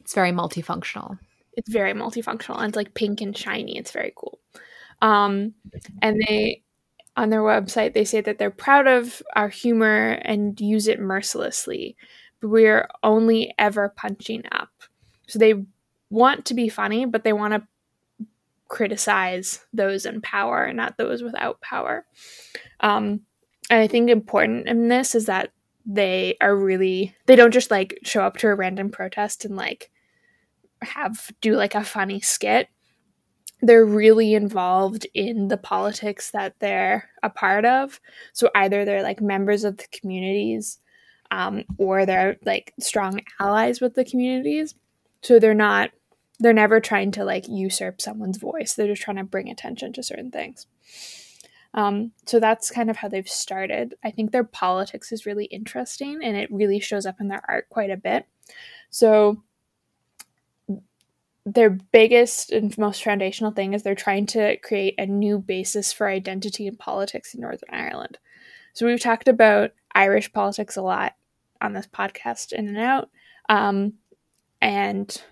It's 0.00 0.14
very 0.14 0.32
multifunctional. 0.32 1.18
It's 1.56 1.70
very 1.70 1.92
multifunctional 1.92 2.58
and 2.58 2.68
it's 2.68 2.76
like 2.76 2.94
pink 2.94 3.20
and 3.20 3.36
shiny. 3.36 3.78
It's 3.78 3.92
very 3.92 4.12
cool. 4.14 4.38
Um, 5.00 5.54
and 6.02 6.20
they 6.20 6.62
on 7.16 7.30
their 7.30 7.42
website, 7.42 7.94
they 7.94 8.04
say 8.04 8.20
that 8.20 8.38
they're 8.38 8.50
proud 8.50 8.86
of 8.86 9.22
our 9.36 9.48
humor 9.48 10.18
and 10.22 10.60
use 10.60 10.88
it 10.88 10.98
mercilessly, 10.98 11.96
but 12.40 12.48
we're 12.48 12.88
only 13.02 13.54
ever 13.58 13.88
punching 13.96 14.42
up. 14.50 14.70
So 15.28 15.38
they 15.38 15.54
want 16.10 16.46
to 16.46 16.54
be 16.54 16.68
funny, 16.68 17.04
but 17.06 17.24
they 17.24 17.32
want 17.32 17.54
to 17.54 18.28
criticize 18.68 19.64
those 19.72 20.06
in 20.06 20.20
power, 20.20 20.64
and 20.64 20.76
not 20.76 20.96
those 20.96 21.22
without 21.22 21.60
power. 21.60 22.04
Um, 22.80 23.20
and 23.70 23.80
I 23.80 23.86
think 23.86 24.10
important 24.10 24.66
in 24.66 24.88
this 24.88 25.14
is 25.14 25.26
that 25.26 25.52
they 25.86 26.36
are 26.40 26.56
really 26.56 27.14
they 27.26 27.36
don't 27.36 27.52
just 27.52 27.70
like 27.70 27.98
show 28.04 28.22
up 28.22 28.38
to 28.38 28.48
a 28.48 28.54
random 28.54 28.90
protest 28.90 29.44
and 29.44 29.54
like 29.54 29.90
have 30.80 31.30
do 31.40 31.56
like 31.56 31.74
a 31.74 31.84
funny 31.84 32.20
skit 32.20 32.68
they're 33.64 33.84
really 33.84 34.34
involved 34.34 35.06
in 35.14 35.48
the 35.48 35.56
politics 35.56 36.30
that 36.32 36.54
they're 36.60 37.08
a 37.22 37.30
part 37.30 37.64
of. 37.64 37.98
So 38.34 38.50
either 38.54 38.84
they're 38.84 39.02
like 39.02 39.22
members 39.22 39.64
of 39.64 39.78
the 39.78 39.86
communities 39.90 40.78
um, 41.30 41.64
or 41.78 42.04
they're 42.04 42.36
like 42.44 42.74
strong 42.78 43.20
allies 43.40 43.80
with 43.80 43.94
the 43.94 44.04
communities. 44.04 44.74
So 45.22 45.38
they're 45.38 45.54
not, 45.54 45.90
they're 46.40 46.52
never 46.52 46.78
trying 46.78 47.10
to 47.12 47.24
like 47.24 47.48
usurp 47.48 48.02
someone's 48.02 48.36
voice. 48.36 48.74
They're 48.74 48.86
just 48.86 49.02
trying 49.02 49.16
to 49.16 49.24
bring 49.24 49.48
attention 49.48 49.94
to 49.94 50.02
certain 50.02 50.30
things. 50.30 50.66
Um, 51.72 52.12
so 52.26 52.38
that's 52.38 52.70
kind 52.70 52.90
of 52.90 52.96
how 52.96 53.08
they've 53.08 53.28
started. 53.28 53.94
I 54.04 54.10
think 54.10 54.30
their 54.30 54.44
politics 54.44 55.10
is 55.10 55.26
really 55.26 55.46
interesting 55.46 56.20
and 56.22 56.36
it 56.36 56.52
really 56.52 56.80
shows 56.80 57.06
up 57.06 57.16
in 57.18 57.28
their 57.28 57.42
art 57.48 57.68
quite 57.70 57.90
a 57.90 57.96
bit. 57.96 58.26
So 58.90 59.42
their 61.46 61.70
biggest 61.70 62.52
and 62.52 62.76
most 62.78 63.04
foundational 63.04 63.52
thing 63.52 63.74
is 63.74 63.82
they're 63.82 63.94
trying 63.94 64.26
to 64.26 64.56
create 64.58 64.94
a 64.98 65.06
new 65.06 65.38
basis 65.38 65.92
for 65.92 66.08
identity 66.08 66.66
and 66.66 66.78
politics 66.78 67.34
in 67.34 67.40
Northern 67.40 67.68
Ireland. 67.70 68.18
So 68.72 68.86
we've 68.86 69.00
talked 69.00 69.28
about 69.28 69.72
Irish 69.94 70.32
politics 70.32 70.76
a 70.76 70.82
lot 70.82 71.14
on 71.60 71.74
this 71.74 71.86
podcast, 71.86 72.52
in 72.52 72.68
and 72.68 72.78
out, 72.78 73.10
um, 73.48 73.94
and 74.60 75.22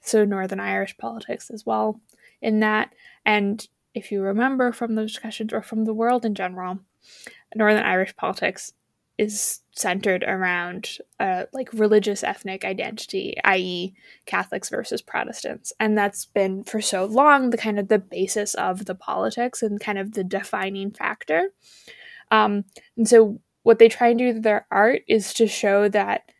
so 0.00 0.24
Northern 0.24 0.60
Irish 0.60 0.96
politics 0.96 1.50
as 1.50 1.66
well 1.66 2.00
in 2.40 2.60
that. 2.60 2.94
And 3.24 3.66
if 3.94 4.12
you 4.12 4.22
remember 4.22 4.72
from 4.72 4.94
the 4.94 5.02
discussions 5.02 5.52
or 5.52 5.62
from 5.62 5.84
the 5.84 5.94
world 5.94 6.24
in 6.24 6.34
general, 6.34 6.78
Northern 7.54 7.82
Irish 7.82 8.14
politics 8.16 8.72
is 9.18 9.60
centered 9.72 10.22
around 10.24 10.98
uh, 11.20 11.44
like 11.52 11.72
religious 11.72 12.22
ethnic 12.22 12.64
identity, 12.64 13.34
i.e., 13.44 13.94
Catholics 14.26 14.68
versus 14.68 15.02
Protestants, 15.02 15.72
and 15.80 15.96
that's 15.96 16.26
been 16.26 16.64
for 16.64 16.80
so 16.80 17.04
long 17.04 17.50
the 17.50 17.58
kind 17.58 17.78
of 17.78 17.88
the 17.88 17.98
basis 17.98 18.54
of 18.54 18.84
the 18.86 18.94
politics 18.94 19.62
and 19.62 19.80
kind 19.80 19.98
of 19.98 20.12
the 20.12 20.24
defining 20.24 20.90
factor. 20.90 21.50
Um, 22.30 22.64
and 22.96 23.08
so, 23.08 23.40
what 23.62 23.78
they 23.78 23.88
try 23.88 24.08
and 24.08 24.18
do 24.18 24.26
with 24.26 24.42
their 24.42 24.66
art 24.70 25.02
is 25.08 25.32
to 25.34 25.46
show 25.46 25.88
that 25.88 26.30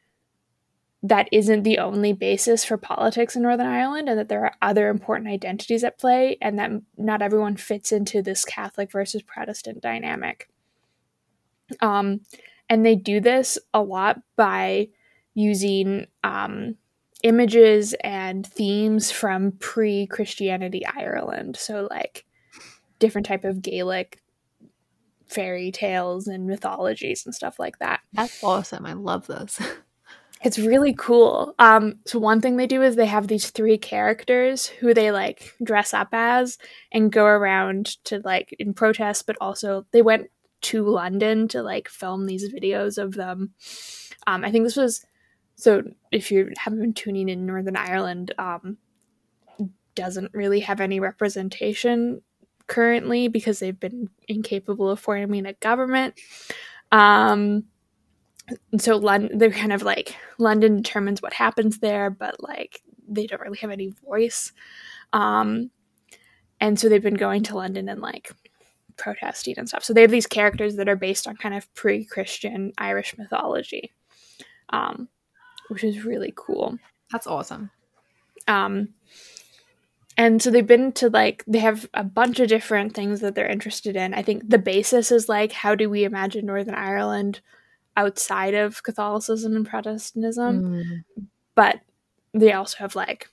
that 1.03 1.29
isn't 1.31 1.63
the 1.63 1.79
only 1.79 2.13
basis 2.13 2.65
for 2.65 2.77
politics 2.77 3.37
in 3.37 3.43
Northern 3.43 3.67
Ireland, 3.67 4.09
and 4.09 4.19
that 4.19 4.29
there 4.29 4.45
are 4.45 4.55
other 4.61 4.89
important 4.89 5.29
identities 5.29 5.85
at 5.85 5.99
play, 5.99 6.37
and 6.43 6.59
that 6.59 6.71
not 6.97 7.23
everyone 7.23 7.57
fits 7.57 7.93
into 7.93 8.23
this 8.23 8.45
Catholic 8.45 8.91
versus 8.91 9.23
Protestant 9.23 9.81
dynamic. 9.81 10.49
Um, 11.81 12.21
and 12.69 12.85
they 12.85 12.95
do 12.95 13.21
this 13.21 13.59
a 13.73 13.83
lot 13.83 14.21
by 14.37 14.89
using 15.35 16.07
um, 16.25 16.77
images 17.23 17.95
and 18.03 18.47
themes 18.47 19.11
from 19.11 19.53
pre-Christianity 19.53 20.85
Ireland. 20.87 21.57
So 21.57 21.87
like 21.91 22.25
different 22.99 23.27
type 23.27 23.45
of 23.45 23.63
Gaelic 23.63 24.21
fairy 25.27 25.71
tales 25.71 26.29
and 26.29 26.47
mythologies 26.47 27.27
and 27.27 27.35
stuff 27.35 27.59
like 27.59 27.79
that. 27.79 28.01
That's 28.13 28.43
awesome. 28.43 28.87
I 28.87 28.93
love 28.93 29.27
those. 29.27 29.61
it's 30.43 30.59
really 30.59 30.95
cool. 30.95 31.55
Um, 31.59 31.99
so 32.07 32.19
one 32.19 32.41
thing 32.41 32.57
they 32.57 32.67
do 32.67 32.83
is 32.83 32.97
they 32.97 33.07
have 33.07 33.29
these 33.29 33.51
three 33.51 33.79
characters 33.79 34.67
who 34.67 34.95
they 34.95 35.11
like 35.11 35.53
dress 35.63 35.93
up 35.93 36.09
as 36.13 36.59
and 36.93 37.13
go 37.13 37.25
around 37.25 38.03
to 38.05 38.21
like 38.25 38.55
in 38.59 38.75
protest, 38.75 39.27
but 39.27 39.37
also 39.41 39.87
they 39.93 40.03
went 40.03 40.31
to 40.63 40.83
London 40.83 41.49
to 41.49 41.63
like 41.63 41.89
film 41.89 42.27
these 42.27 42.53
videos 42.53 42.99
of 42.99 43.15
them. 43.15 43.53
Um, 44.27 44.45
I 44.45 44.51
think 44.51 44.65
this 44.65 44.77
was 44.77 45.05
so. 45.55 45.83
If 46.13 46.31
you 46.31 46.53
haven't 46.59 46.81
been 46.81 46.95
tuning 46.95 47.29
in 47.29 47.47
Northern 47.47 47.77
Ireland, 47.77 48.35
um, 48.39 48.79
doesn't 49.95 50.33
really 50.35 50.61
have 50.61 50.81
any 50.81 51.01
representation 51.01 52.23
currently 52.67 53.29
because 53.29 53.59
they've 53.59 53.79
been 53.79 54.09
incapable 54.29 54.91
of 54.91 55.01
forming 55.01 55.47
a 55.47 55.53
government. 55.55 56.15
Um, 56.93 57.65
and 58.71 58.81
so 58.81 58.97
London, 58.97 59.39
they're 59.39 59.51
kind 59.51 59.73
of 59.73 59.83
like 59.83 60.17
London 60.39 60.77
determines 60.77 61.21
what 61.21 61.33
happens 61.33 61.79
there, 61.79 62.11
but 62.11 62.43
like 62.43 62.83
they 63.09 63.27
don't 63.27 63.41
really 63.41 63.59
have 63.59 63.71
any 63.71 63.95
voice. 64.05 64.53
Um, 65.13 65.71
and 66.61 66.79
so 66.79 66.89
they've 66.89 67.03
been 67.03 67.15
going 67.15 67.43
to 67.45 67.57
London 67.57 67.89
and 67.89 68.01
like 68.01 68.33
protesting 68.97 69.55
and 69.59 69.69
stuff. 69.69 69.85
So 69.85 69.93
they 69.93 70.03
have 70.03 70.11
these 70.11 70.27
characters 70.27 70.77
that 70.77 70.89
are 70.89 70.97
based 70.97 71.27
on 71.27 71.37
kind 71.37 71.55
of 71.55 71.73
pre-Christian 71.75 72.73
Irish 72.79 73.17
mythology, 73.17 73.93
um, 74.71 75.09
which 75.69 75.85
is 75.85 76.05
really 76.05 76.33
cool. 76.37 76.79
That's 77.11 77.27
awesome. 77.27 77.71
Um, 78.49 78.89
and 80.17 80.41
so 80.41 80.51
they've 80.51 80.67
been 80.67 80.93
to 80.93 81.11
like 81.11 81.45
they 81.47 81.59
have 81.59 81.89
a 81.93 82.03
bunch 82.03 82.41
of 82.41 82.49
different 82.49 82.95
things 82.95 83.21
that 83.21 83.35
they're 83.35 83.47
interested 83.47 83.97
in. 83.97 84.15
I 84.15 84.23
think 84.23 84.49
the 84.49 84.59
basis 84.59 85.13
is 85.13 85.29
like 85.29 85.53
how 85.53 85.75
do 85.75 85.91
we 85.91 86.05
imagine 86.05 86.47
Northern 86.47 86.75
Ireland 86.75 87.41
outside 87.97 88.55
of 88.55 88.83
Catholicism 88.83 89.57
and 89.57 89.67
Protestantism, 89.67 90.63
mm. 90.63 91.27
but 91.55 91.81
they 92.33 92.53
also 92.53 92.79
have 92.79 92.95
like 92.95 93.29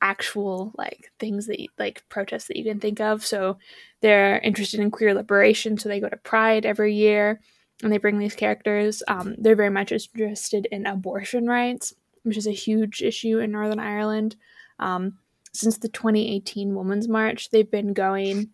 actual 0.00 0.72
like 0.76 1.10
things 1.18 1.46
that 1.46 1.60
you, 1.60 1.68
like 1.78 2.04
protests 2.08 2.46
that 2.48 2.56
you 2.56 2.64
can 2.64 2.80
think 2.80 3.00
of. 3.00 3.24
So 3.24 3.58
they're 4.02 4.38
interested 4.40 4.80
in 4.80 4.90
queer 4.90 5.14
liberation, 5.14 5.78
so 5.78 5.88
they 5.88 6.00
go 6.00 6.08
to 6.08 6.16
Pride 6.16 6.66
every 6.66 6.94
year 6.94 7.40
and 7.82 7.92
they 7.92 7.98
bring 7.98 8.18
these 8.18 8.34
characters. 8.34 9.02
Um, 9.08 9.34
they're 9.38 9.56
very 9.56 9.70
much 9.70 9.92
interested 9.92 10.66
in 10.70 10.86
abortion 10.86 11.46
rights, 11.46 11.94
which 12.24 12.36
is 12.36 12.46
a 12.46 12.52
huge 12.52 13.00
issue 13.00 13.38
in 13.38 13.52
Northern 13.52 13.78
Ireland. 13.78 14.36
Um, 14.78 15.18
since 15.52 15.78
the 15.78 15.88
2018 15.88 16.74
Women's 16.74 17.08
March, 17.08 17.50
they've 17.50 17.70
been 17.70 17.92
going. 17.92 18.50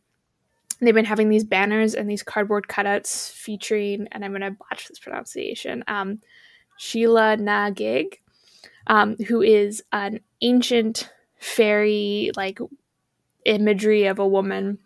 They've 0.80 0.94
been 0.94 1.04
having 1.04 1.28
these 1.28 1.44
banners 1.44 1.94
and 1.94 2.08
these 2.08 2.22
cardboard 2.22 2.68
cutouts 2.68 3.32
featuring, 3.32 4.06
and 4.12 4.24
I'm 4.24 4.30
going 4.30 4.42
to 4.42 4.52
botch 4.52 4.86
this 4.86 5.00
pronunciation, 5.00 5.82
um, 5.88 6.20
Sheila 6.76 7.36
na 7.36 7.70
Gig, 7.70 8.20
um, 8.86 9.16
who 9.26 9.42
is 9.42 9.82
an 9.92 10.20
ancient 10.40 11.10
fairy 11.40 12.30
like 12.36 12.60
imagery 13.44 14.06
of 14.06 14.18
a 14.18 14.28
woman 14.28 14.78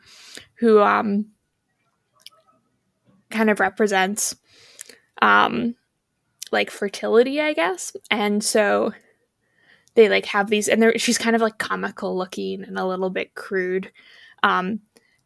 who 0.62 0.80
um 0.80 1.26
kind 3.30 3.50
of 3.50 3.58
represents 3.58 4.36
um 5.20 5.74
like 6.52 6.70
fertility 6.70 7.40
i 7.40 7.52
guess. 7.52 7.96
And 8.12 8.44
so 8.44 8.92
they 9.96 10.08
like 10.08 10.26
have 10.26 10.48
these 10.48 10.68
and 10.68 11.00
she's 11.00 11.18
kind 11.18 11.34
of 11.34 11.42
like 11.42 11.58
comical 11.58 12.16
looking 12.16 12.62
and 12.62 12.78
a 12.78 12.86
little 12.86 13.10
bit 13.10 13.34
crude. 13.34 13.90
Um 14.44 14.80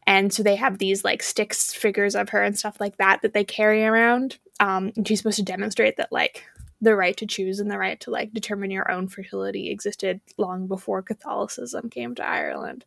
and 0.07 0.33
so 0.33 0.43
they 0.43 0.57
have 0.57 0.79
these 0.79 1.05
like 1.05 1.23
sticks 1.23 1.75
figures 1.75 2.17
of 2.17 2.31
her 2.31 2.43
and 2.43 2.59
stuff 2.59 2.81
like 2.81 2.97
that 2.97 3.21
that 3.21 3.35
they 3.35 3.45
carry 3.45 3.85
around. 3.85 4.39
Um 4.59 4.91
and 4.97 5.07
she's 5.07 5.19
supposed 5.19 5.37
to 5.37 5.43
demonstrate 5.43 5.99
that 5.99 6.13
like 6.13 6.45
the 6.81 6.97
right 6.97 7.17
to 7.19 7.27
choose 7.27 7.61
and 7.61 7.71
the 7.71 7.79
right 7.79 8.01
to 8.01 8.11
like 8.11 8.33
determine 8.33 8.71
your 8.71 8.91
own 8.91 9.07
fertility 9.09 9.69
existed 9.69 10.23
long 10.39 10.67
before 10.67 11.03
Catholicism 11.03 11.91
came 11.91 12.15
to 12.15 12.27
Ireland. 12.27 12.87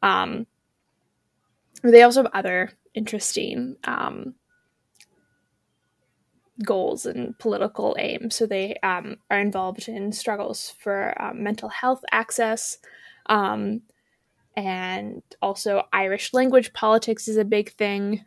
Um, 0.00 0.46
they 1.90 2.02
also 2.02 2.22
have 2.22 2.32
other 2.34 2.72
interesting 2.94 3.76
um, 3.84 4.34
goals 6.64 7.06
and 7.06 7.38
political 7.38 7.96
aims. 7.98 8.36
So 8.36 8.46
they 8.46 8.76
um, 8.82 9.16
are 9.30 9.40
involved 9.40 9.88
in 9.88 10.12
struggles 10.12 10.74
for 10.78 11.20
um, 11.20 11.42
mental 11.42 11.68
health 11.68 12.04
access. 12.10 12.78
Um, 13.26 13.82
and 14.54 15.22
also, 15.40 15.86
Irish 15.92 16.34
language 16.34 16.72
politics 16.72 17.26
is 17.26 17.38
a 17.38 17.44
big 17.44 17.72
thing. 17.72 18.24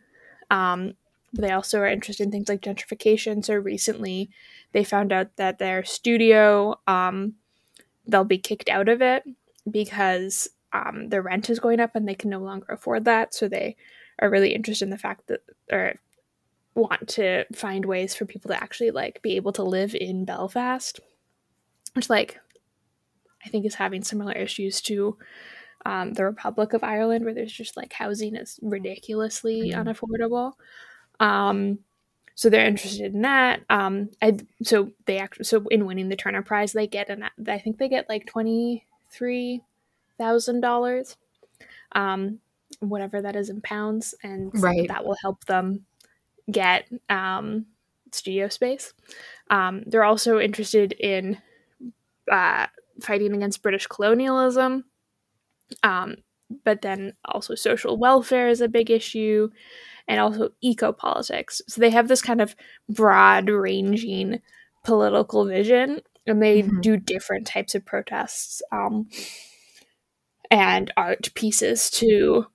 Um, 0.50 0.96
they 1.34 1.52
also 1.52 1.80
are 1.80 1.88
interested 1.88 2.24
in 2.24 2.32
things 2.32 2.50
like 2.50 2.62
gentrification. 2.62 3.46
So 3.46 3.56
recently, 3.56 4.30
they 4.72 4.84
found 4.84 5.12
out 5.12 5.36
that 5.36 5.60
their 5.60 5.84
studio, 5.84 6.80
um, 6.88 7.36
they'll 8.08 8.24
be 8.24 8.38
kicked 8.38 8.70
out 8.70 8.90
of 8.90 9.02
it 9.02 9.24
because 9.70 10.50
um, 10.76 11.10
their 11.10 11.22
rent 11.22 11.50
is 11.50 11.60
going 11.60 11.80
up 11.80 11.96
and 11.96 12.08
they 12.08 12.16
can 12.16 12.30
no 12.30 12.40
longer 12.40 12.68
afford 12.70 13.06
that. 13.06 13.34
So 13.34 13.48
they 13.48 13.78
are 14.20 14.30
really 14.30 14.54
interested 14.54 14.86
in 14.86 14.92
the 14.92 14.98
fact 14.98 15.28
that, 15.28 15.42
or 15.72 15.96
want 16.74 17.08
to 17.08 17.46
find 17.54 17.86
ways 17.86 18.14
for 18.14 18.26
people 18.26 18.50
to 18.50 18.62
actually 18.62 18.92
like 18.92 19.22
be 19.22 19.38
able 19.38 19.54
to 19.54 19.64
live 19.64 19.96
in 19.96 20.26
Belfast, 20.26 21.00
which 21.94 22.10
like 22.10 22.40
I 23.46 23.50
think 23.50 23.66
is 23.66 23.76
having 23.76 24.04
similar 24.04 24.34
issues 24.34 24.82
to 24.82 25.18
um, 25.86 26.14
the 26.14 26.26
Republic 26.26 26.74
of 26.74 26.84
Ireland, 26.84 27.24
where 27.24 27.34
there's 27.34 27.54
just 27.54 27.78
like 27.78 27.94
housing 27.94 28.36
is 28.36 28.60
ridiculously 28.62 29.72
mm. 29.72 29.76
unaffordable. 29.76 30.54
Um, 31.20 31.80
so 32.34 32.50
they're 32.50 32.66
interested 32.66 33.14
in 33.14 33.22
that. 33.22 33.62
Um, 33.70 34.10
I, 34.22 34.38
so 34.62 34.92
they 35.06 35.20
act 35.20 35.46
so 35.46 35.64
in 35.72 35.86
winning 35.86 36.10
the 36.10 36.18
Turner 36.18 36.42
Prize, 36.42 36.74
they 36.74 36.88
get 36.88 37.10
an 37.10 37.24
I 37.48 37.60
think 37.60 37.78
they 37.78 37.88
get 37.88 38.10
like 38.10 38.26
twenty 38.26 38.86
three 39.10 39.62
thousand 40.18 40.62
dollars, 40.62 41.18
um, 41.94 42.40
whatever 42.80 43.22
that 43.22 43.36
is 43.36 43.50
in 43.50 43.62
pounds, 43.62 44.16
and 44.24 44.52
right. 44.62 44.88
that 44.88 45.06
will 45.06 45.18
help 45.22 45.46
them 45.46 45.86
get 46.52 46.88
um, 47.10 47.66
studio 48.12 48.48
space. 48.48 48.94
Um, 49.50 49.84
they're 49.86 50.04
also 50.04 50.40
interested 50.40 50.94
in 50.94 51.38
uh, 52.32 52.68
fighting 53.02 53.34
against 53.34 53.62
British 53.62 53.88
colonialism, 53.88 54.86
um, 55.84 56.18
but 56.64 56.82
then 56.82 57.14
also 57.26 57.56
social 57.56 57.98
welfare 57.98 58.50
is 58.50 58.62
a 58.62 58.68
big 58.68 58.90
issue 58.90 59.50
and 60.08 60.20
also 60.20 60.50
eco 60.62 60.92
politics. 60.92 61.62
So 61.68 61.82
they 61.82 61.90
have 61.90 62.08
this 62.08 62.22
kind 62.22 62.42
of 62.42 62.56
broad 62.88 63.50
ranging 63.50 64.42
political 64.84 65.46
vision 65.46 66.02
and 66.28 66.42
they 66.42 66.62
mm-hmm. 66.62 66.82
do 66.82 66.98
different 66.98 67.48
types 67.48 67.76
of 67.76 67.86
protests 67.86 68.62
um, 68.72 69.10
and 70.52 70.92
art 70.98 71.34
pieces 71.36 71.90
to 71.92 72.48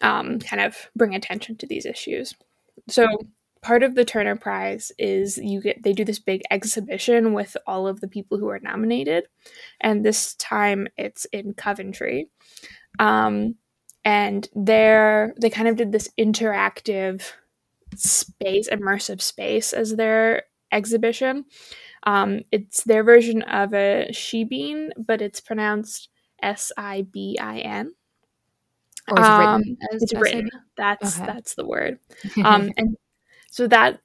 um, 0.00 0.38
kind 0.38 0.62
of 0.62 0.90
bring 0.96 1.14
attention 1.14 1.56
to 1.56 1.66
these 1.66 1.86
issues. 1.86 2.34
So 2.88 3.06
part 3.62 3.82
of 3.82 3.94
the 3.94 4.04
Turner 4.04 4.36
Prize 4.36 4.92
is 4.98 5.36
you 5.38 5.60
get 5.60 5.82
they 5.82 5.92
do 5.92 6.04
this 6.04 6.18
big 6.18 6.42
exhibition 6.50 7.32
with 7.32 7.56
all 7.66 7.86
of 7.86 8.00
the 8.00 8.08
people 8.08 8.38
who 8.38 8.48
are 8.48 8.60
nominated, 8.60 9.24
and 9.80 10.04
this 10.04 10.34
time 10.36 10.88
it's 10.96 11.24
in 11.26 11.54
Coventry. 11.54 12.28
Um, 12.98 13.56
and 14.04 14.48
there 14.54 15.34
they 15.40 15.50
kind 15.50 15.68
of 15.68 15.76
did 15.76 15.92
this 15.92 16.08
interactive 16.18 17.32
space 17.96 18.68
immersive 18.70 19.20
space 19.20 19.72
as 19.72 19.96
their 19.96 20.44
exhibition 20.72 21.44
um, 22.04 22.40
it's 22.50 22.84
their 22.84 23.04
version 23.04 23.42
of 23.42 23.74
a 23.74 24.08
shebeen 24.12 24.90
but 24.96 25.20
it's 25.20 25.40
pronounced 25.40 26.08
s-i-b-i-n 26.42 27.92
Or 29.08 29.20
is 29.20 29.26
um, 29.26 29.60
written 29.60 29.76
it's 29.92 30.14
written. 30.14 30.50
That's 30.76 31.16
okay. 31.16 31.26
that's 31.26 31.54
the 31.54 31.66
word. 31.66 31.98
Um, 32.44 32.72
and 32.76 32.96
so 33.50 33.66
that 33.66 34.00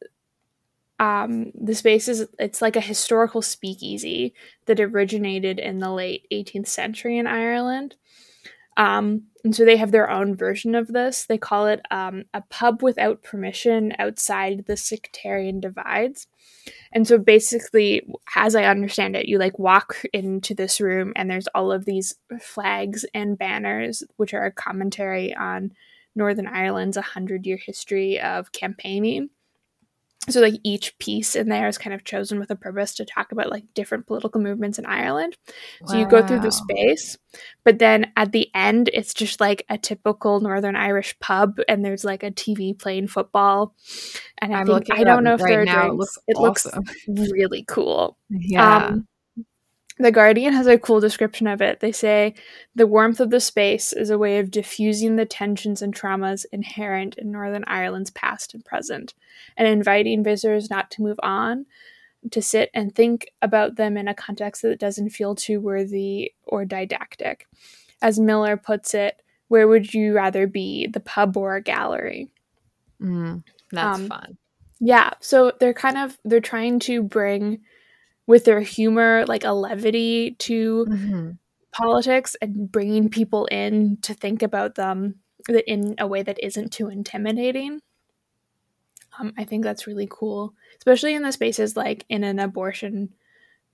um, 1.00 1.52
the 1.54 1.76
space 1.76 2.08
is 2.08 2.28
it's 2.40 2.62
like 2.62 2.76
a 2.76 2.82
historical 2.82 3.42
speakeasy 3.42 4.34
that 4.66 4.80
originated 4.80 5.60
in 5.60 5.80
the 5.80 5.92
late 5.92 6.26
18th 6.32 6.68
century 6.68 7.18
in 7.18 7.28
Ireland. 7.28 7.96
Um, 8.78 9.24
and 9.44 9.56
so 9.56 9.64
they 9.64 9.78
have 9.78 9.92
their 9.92 10.10
own 10.10 10.36
version 10.36 10.76
of 10.76 10.88
this. 10.88 11.26
They 11.26 11.38
call 11.38 11.68
it 11.68 11.82
um, 11.92 12.26
a 12.34 12.42
pub 12.42 12.82
without 12.82 13.24
permission 13.24 13.94
outside 14.00 14.66
the 14.68 14.78
sectarian 14.78 15.60
divides. 15.60 16.28
And 16.92 17.08
so 17.08 17.18
basically, 17.18 18.08
as 18.36 18.56
I 18.56 18.66
understand 18.66 19.16
it, 19.16 19.28
you 19.28 19.38
like 19.38 19.60
walk 19.60 20.04
into 20.14 20.54
this 20.54 20.82
room 20.82 21.14
and 21.16 21.30
there's 21.30 21.48
all 21.54 21.72
of 21.72 21.86
these 21.86 22.16
flags 22.40 23.06
and 23.14 23.38
banners, 23.38 24.04
which 24.18 24.34
are 24.34 24.46
a 24.46 24.52
commentary 24.52 25.34
on 25.36 25.72
Northern 26.16 26.48
Ireland's 26.48 26.98
100 26.98 27.46
year 27.46 27.58
history 27.58 28.20
of 28.20 28.52
campaigning 28.52 29.30
so 30.30 30.42
like 30.42 30.56
each 30.64 30.98
piece 30.98 31.36
in 31.36 31.50
there 31.50 31.68
is 31.68 31.78
kind 31.78 31.94
of 31.94 32.04
chosen 32.04 32.40
with 32.40 32.52
a 32.52 32.56
purpose 32.56 32.94
to 32.96 33.06
talk 33.06 33.32
about 33.32 33.50
like 33.50 33.64
different 33.74 34.08
political 34.08 34.42
movements 34.42 34.80
in 34.80 34.86
Ireland. 34.86 35.38
Wow. 35.82 35.88
So 35.88 35.98
you 35.98 36.08
go 36.08 36.26
through 36.26 36.40
the 36.40 36.52
space, 36.52 37.18
but 37.64 37.80
then 37.80 38.12
at 38.16 38.32
the 38.32 38.50
end 38.54 38.90
it's 38.94 39.14
just 39.14 39.40
like 39.40 39.66
a 39.70 39.78
typical 39.78 40.40
Northern 40.40 40.76
Irish 40.76 41.18
pub 41.20 41.60
and 41.68 41.84
there's 41.84 42.04
like 42.04 42.24
a 42.24 42.32
TV 42.32 42.78
playing 42.78 43.08
football. 43.08 43.76
And 44.40 44.56
I 44.56 44.62
I'm 44.62 44.68
think 44.68 44.92
I 44.92 45.04
don't 45.04 45.24
know 45.24 45.36
if 45.36 45.42
right 45.42 45.50
there 45.50 45.62
are 45.62 45.66
drinks. 45.66 46.18
It 46.28 46.38
looks, 46.38 46.66
it 46.66 46.70
awesome. 46.70 46.84
looks 47.08 47.32
really 47.32 47.64
cool. 47.68 48.18
Yeah. 48.30 48.88
Um, 48.88 49.08
the 49.98 50.12
Guardian 50.12 50.54
has 50.54 50.68
a 50.68 50.78
cool 50.78 51.00
description 51.00 51.48
of 51.48 51.62
it. 51.62 51.80
They 51.80 51.92
say 51.92 52.36
the 52.76 52.88
warmth 52.88 53.20
of 53.20 53.30
the 53.30 53.40
space 53.40 53.94
is 53.94 54.10
a 54.10 54.18
way 54.18 54.40
of 54.40 54.52
diffusing 54.52 55.16
the 55.16 55.26
tensions 55.26 55.82
and 55.82 55.96
traumas 55.96 56.46
inherent 56.52 57.18
in 57.18 57.32
Northern 57.32 57.64
Ireland's 57.66 58.12
past 58.12 58.54
and 58.54 58.64
present, 58.64 59.14
and 59.56 59.68
inviting 59.68 60.24
visitors 60.24 60.70
not 60.70 60.92
to 60.92 61.02
move 61.02 61.20
on, 61.24 61.66
to 62.32 62.42
sit 62.42 62.70
and 62.74 62.94
think 62.94 63.32
about 63.42 63.78
them 63.78 63.96
in 63.96 64.08
a 64.08 64.14
context 64.14 64.64
that 64.64 64.80
doesn't 64.80 65.12
feel 65.12 65.34
too 65.34 65.62
worthy 65.62 66.34
or 66.44 66.66
didactic. 66.66 67.48
As 68.02 68.20
Miller 68.20 68.58
puts 68.58 68.94
it, 68.94 69.22
where 69.48 69.68
would 69.68 69.94
you 69.94 70.14
rather 70.14 70.48
be, 70.48 70.88
the 70.88 71.00
pub 71.00 71.38
or 71.38 71.56
a 71.56 71.62
gallery? 71.62 72.30
Mm, 73.02 73.44
that's 73.72 74.00
um, 74.00 74.08
fun. 74.08 74.38
Yeah, 74.80 75.12
so 75.22 75.54
they're 75.60 75.74
kind 75.74 75.98
of 75.98 76.18
they're 76.26 76.42
trying 76.42 76.80
to 76.80 77.02
bring 77.02 77.62
with 78.28 78.46
their 78.46 78.62
humor, 78.62 79.26
like 79.28 79.44
a 79.44 79.52
levity 79.52 80.36
to 80.40 80.86
mm-hmm. 80.90 81.32
politics 81.72 82.36
and 82.42 82.72
bringing 82.72 83.10
people 83.10 83.46
in 83.46 83.98
to 84.02 84.14
think 84.14 84.42
about 84.42 84.76
them 84.76 85.16
in 85.68 85.96
a 86.00 86.08
way 86.08 86.24
that 86.24 86.44
isn't 86.44 86.72
too 86.72 86.90
intimidating. 86.90 87.82
Um, 89.20 89.34
I 89.38 89.44
think 89.44 89.64
that's 89.64 89.88
really 89.88 90.08
cool, 90.10 90.54
especially 90.78 91.14
in 91.14 91.24
the 91.24 91.32
spaces 91.32 91.78
like 91.78 92.06
in 92.10 92.24
an 92.24 92.40
abortion 92.40 93.14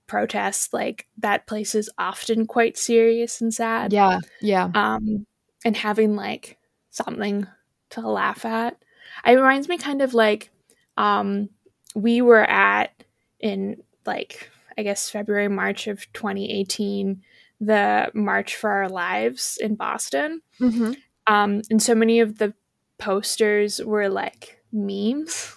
protest. 0.06 0.72
Like 0.72 1.06
that 1.18 1.46
place 1.46 1.74
is 1.74 1.90
often 1.98 2.46
quite 2.46 2.76
serious 2.76 3.40
and 3.40 3.52
sad. 3.52 3.92
Yeah, 3.92 4.20
yeah. 4.40 4.70
Um, 4.74 5.26
and 5.64 5.76
having 5.76 6.14
like 6.14 6.58
something 6.90 7.46
to 7.90 8.00
laugh 8.02 8.44
at. 8.44 8.82
It 9.26 9.32
reminds 9.32 9.68
me 9.68 9.78
kind 9.78 10.02
of 10.02 10.14
like 10.14 10.50
um, 10.96 11.48
we 11.94 12.22
were 12.22 12.44
at 12.44 13.04
in 13.40 13.82
like 14.06 14.50
I 14.76 14.82
guess 14.82 15.10
February, 15.10 15.48
March 15.48 15.86
of 15.86 16.10
2018, 16.12 17.22
the 17.60 18.10
March 18.14 18.56
for 18.56 18.70
Our 18.70 18.88
Lives 18.88 19.58
in 19.60 19.74
Boston. 19.74 20.42
Mm-hmm. 20.60 20.92
Um, 21.26 21.62
and 21.70 21.82
so 21.82 21.94
many 21.94 22.20
of 22.20 22.38
the 22.38 22.54
posters 22.98 23.80
were 23.80 24.08
like 24.08 24.60
memes. 24.72 25.56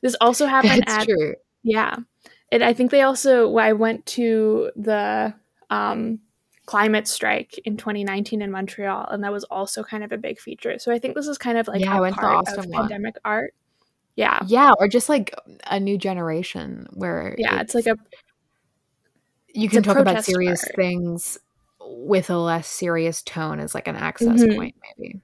This 0.00 0.16
also 0.20 0.46
happened 0.56 0.84
That's 0.86 1.02
at 1.02 1.04
true. 1.04 1.34
yeah, 1.62 1.96
and 2.50 2.62
I 2.62 2.72
think 2.72 2.90
they 2.90 3.02
also 3.02 3.56
I 3.56 3.72
went 3.72 4.06
to 4.06 4.70
the 4.76 5.34
um, 5.70 6.20
climate 6.66 7.08
strike 7.08 7.58
in 7.64 7.76
2019 7.76 8.42
in 8.42 8.50
Montreal, 8.50 9.08
and 9.10 9.24
that 9.24 9.32
was 9.32 9.44
also 9.44 9.82
kind 9.82 10.04
of 10.04 10.12
a 10.12 10.18
big 10.18 10.38
feature. 10.38 10.78
So 10.78 10.92
I 10.92 10.98
think 10.98 11.14
this 11.14 11.26
is 11.26 11.38
kind 11.38 11.58
of 11.58 11.68
like 11.68 11.80
yeah, 11.80 11.96
a 11.96 12.12
part 12.12 12.48
of 12.48 12.70
pandemic 12.70 13.16
art. 13.24 13.54
Yeah. 14.16 14.40
Yeah, 14.46 14.72
or 14.78 14.88
just 14.88 15.08
like 15.08 15.34
a 15.66 15.80
new 15.80 15.96
generation 15.96 16.86
where 16.92 17.34
Yeah, 17.38 17.60
it's, 17.60 17.74
it's 17.74 17.86
like 17.86 17.96
a 17.96 17.98
you 19.54 19.68
can 19.68 19.82
talk 19.82 19.98
about 19.98 20.24
serious 20.24 20.64
art. 20.64 20.76
things 20.76 21.38
with 21.80 22.30
a 22.30 22.38
less 22.38 22.68
serious 22.68 23.22
tone 23.22 23.60
as 23.60 23.74
like 23.74 23.88
an 23.88 23.96
access 23.96 24.42
mm-hmm. 24.42 24.56
point 24.56 24.74
maybe. 24.98 25.20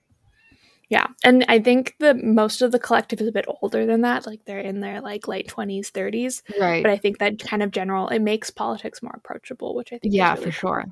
Yeah. 0.91 1.07
And 1.23 1.45
I 1.49 1.59
think 1.59 1.97
the 1.99 2.15
most 2.15 2.63
of 2.63 2.73
the 2.73 2.79
collective 2.79 3.21
is 3.21 3.29
a 3.29 3.33
bit 3.33 3.45
older 3.61 3.85
than 3.85 4.01
that. 4.03 4.27
Like 4.27 4.45
they're 4.47 4.59
in 4.59 4.81
their 4.81 5.03
like 5.03 5.29
late 5.29 5.49
20s, 5.49 5.91
30s. 5.93 6.43
Right. 6.59 6.83
But 6.83 6.91
I 6.91 6.97
think 6.97 7.19
that 7.19 7.39
kind 7.39 7.63
of 7.63 7.71
general 7.71 8.09
it 8.09 8.21
makes 8.21 8.51
politics 8.51 9.03
more 9.03 9.13
approachable, 9.15 9.75
which 9.75 9.93
I 9.93 9.99
think 9.99 10.15
Yeah, 10.15 10.33
really 10.33 10.45
for 10.51 10.51
cool. 10.51 10.53
sure. 10.53 10.85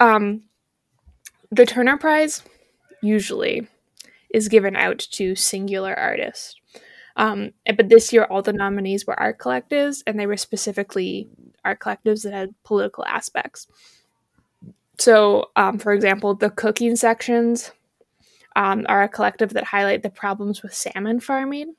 Um 0.00 0.42
the 1.50 1.66
Turner 1.66 1.96
Prize 1.98 2.42
usually 3.02 3.66
is 4.32 4.48
given 4.48 4.76
out 4.76 4.98
to 4.98 5.34
singular 5.34 5.94
artists. 5.98 6.56
Um, 7.16 7.52
but 7.76 7.88
this 7.88 8.12
year, 8.12 8.24
all 8.24 8.42
the 8.42 8.52
nominees 8.52 9.06
were 9.06 9.18
art 9.18 9.38
collectives, 9.38 10.02
and 10.06 10.18
they 10.18 10.26
were 10.26 10.36
specifically 10.36 11.28
art 11.64 11.80
collectives 11.80 12.22
that 12.22 12.32
had 12.32 12.54
political 12.64 13.04
aspects. 13.04 13.66
So, 14.98 15.50
um, 15.56 15.78
for 15.78 15.92
example, 15.92 16.34
the 16.34 16.50
cooking 16.50 16.96
sections 16.96 17.72
um, 18.56 18.86
are 18.88 19.02
a 19.02 19.08
collective 19.08 19.52
that 19.54 19.64
highlight 19.64 20.02
the 20.02 20.10
problems 20.10 20.62
with 20.62 20.74
salmon 20.74 21.20
farming. 21.20 21.74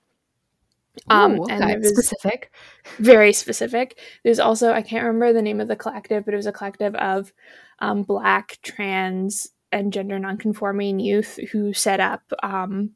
Um, 1.10 1.39
Ooh, 1.39 1.43
okay. 1.43 1.74
and 1.74 1.86
specific, 1.86 2.51
very 2.99 3.34
specific. 3.34 3.97
There's 4.24 4.39
also 4.39 4.74
I 4.74 4.84
can't 4.84 5.06
remember 5.06 5.34
the 5.34 5.41
name 5.41 5.60
of 5.60 5.68
the 5.68 5.76
collective, 5.76 6.24
but 6.24 6.36
it 6.36 6.38
was 6.38 6.45
a 6.45 6.51
collective 6.51 6.93
of 6.95 7.34
um, 7.80 8.04
Black, 8.04 8.60
trans, 8.62 9.49
and 9.74 9.91
gender 9.91 10.19
nonconforming 10.19 10.99
youth 10.99 11.39
who 11.51 11.74
set 11.74 11.99
up 11.99 12.21
um, 12.41 12.91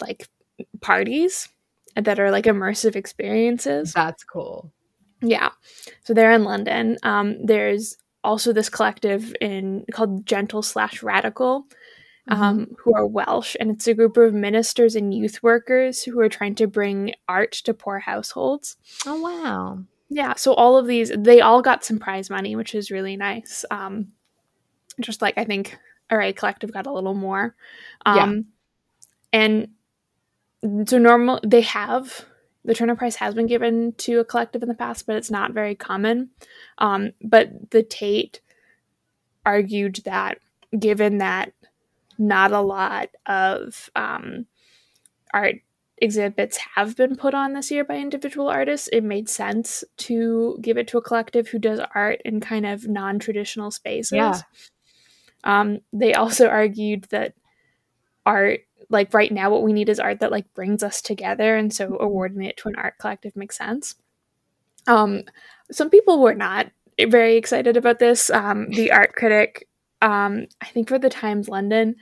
like 0.00 0.28
parties 0.80 1.48
that 1.94 2.18
are 2.18 2.30
like 2.30 2.46
immersive 2.46 2.96
experiences. 2.96 3.92
That's 3.92 4.24
cool. 4.24 4.72
Yeah. 5.20 5.50
So 6.04 6.14
they're 6.14 6.32
in 6.32 6.44
London. 6.44 6.96
Um, 7.02 7.44
there's 7.44 7.96
also 8.24 8.52
this 8.52 8.68
collective 8.68 9.34
in 9.40 9.84
called 9.92 10.26
Gentle 10.26 10.62
slash 10.62 11.02
Radical, 11.02 11.66
um, 12.28 12.60
mm-hmm. 12.60 12.74
who 12.78 12.94
are 12.94 13.06
Welsh, 13.06 13.56
and 13.60 13.70
it's 13.70 13.86
a 13.86 13.94
group 13.94 14.16
of 14.16 14.34
ministers 14.34 14.96
and 14.96 15.14
youth 15.14 15.42
workers 15.42 16.02
who 16.02 16.18
are 16.20 16.28
trying 16.28 16.54
to 16.56 16.66
bring 16.66 17.14
art 17.28 17.52
to 17.52 17.74
poor 17.74 17.98
households. 17.98 18.76
Oh 19.06 19.20
wow! 19.20 19.84
Yeah. 20.08 20.34
So 20.34 20.54
all 20.54 20.76
of 20.76 20.86
these, 20.86 21.12
they 21.16 21.40
all 21.40 21.62
got 21.62 21.84
some 21.84 21.98
prize 21.98 22.30
money, 22.30 22.56
which 22.56 22.74
is 22.74 22.90
really 22.90 23.16
nice. 23.16 23.64
Um, 23.70 24.08
just 25.00 25.22
like 25.22 25.34
I 25.36 25.44
think 25.44 25.78
Array 26.10 26.32
Collective 26.32 26.72
got 26.72 26.86
a 26.86 26.92
little 26.92 27.14
more. 27.14 27.54
Um, 28.04 28.16
yeah. 29.32 29.40
And 30.64 30.88
so 30.88 30.98
normal 30.98 31.40
they 31.44 31.62
have 31.62 32.24
the 32.64 32.74
Turner 32.74 32.94
Prize 32.94 33.16
has 33.16 33.34
been 33.34 33.46
given 33.46 33.92
to 33.98 34.20
a 34.20 34.24
collective 34.24 34.62
in 34.62 34.68
the 34.68 34.74
past, 34.74 35.06
but 35.06 35.16
it's 35.16 35.30
not 35.30 35.52
very 35.52 35.74
common. 35.74 36.30
Um, 36.78 37.12
but 37.20 37.70
the 37.70 37.82
Tate 37.82 38.40
argued 39.44 39.96
that 40.04 40.38
given 40.78 41.18
that 41.18 41.52
not 42.18 42.52
a 42.52 42.60
lot 42.60 43.08
of 43.26 43.90
um, 43.96 44.46
art 45.34 45.56
exhibits 45.98 46.58
have 46.74 46.96
been 46.96 47.16
put 47.16 47.34
on 47.34 47.52
this 47.52 47.70
year 47.70 47.84
by 47.84 47.96
individual 47.96 48.48
artists, 48.48 48.88
it 48.88 49.02
made 49.02 49.28
sense 49.28 49.82
to 49.96 50.58
give 50.60 50.76
it 50.76 50.86
to 50.88 50.98
a 50.98 51.02
collective 51.02 51.48
who 51.48 51.58
does 51.58 51.80
art 51.94 52.20
in 52.24 52.40
kind 52.40 52.66
of 52.66 52.86
non 52.86 53.18
traditional 53.18 53.70
spaces. 53.70 54.12
Yeah. 54.12 54.40
Um, 55.44 55.80
they 55.92 56.14
also 56.14 56.48
argued 56.60 57.04
that 57.10 57.34
art 58.24 58.60
like 58.88 59.14
right 59.14 59.32
now 59.32 59.50
what 59.50 59.62
we 59.62 59.72
need 59.72 59.88
is 59.88 59.98
art 59.98 60.20
that 60.20 60.30
like 60.30 60.52
brings 60.54 60.82
us 60.82 61.00
together 61.00 61.56
and 61.56 61.72
so 61.72 61.96
awarding 61.98 62.44
it 62.44 62.56
to 62.58 62.68
an 62.68 62.76
art 62.76 62.94
collective 62.98 63.34
makes 63.34 63.56
sense. 63.56 63.96
Um 64.86 65.22
some 65.70 65.90
people 65.90 66.20
were 66.20 66.34
not 66.34 66.70
very 67.00 67.36
excited 67.36 67.76
about 67.76 67.98
this. 67.98 68.30
Um 68.30 68.68
the 68.70 68.92
art 68.92 69.14
critic 69.14 69.68
um 70.02 70.46
i 70.60 70.66
think 70.66 70.88
for 70.88 70.98
the 70.98 71.08
times 71.08 71.48
london 71.48 71.94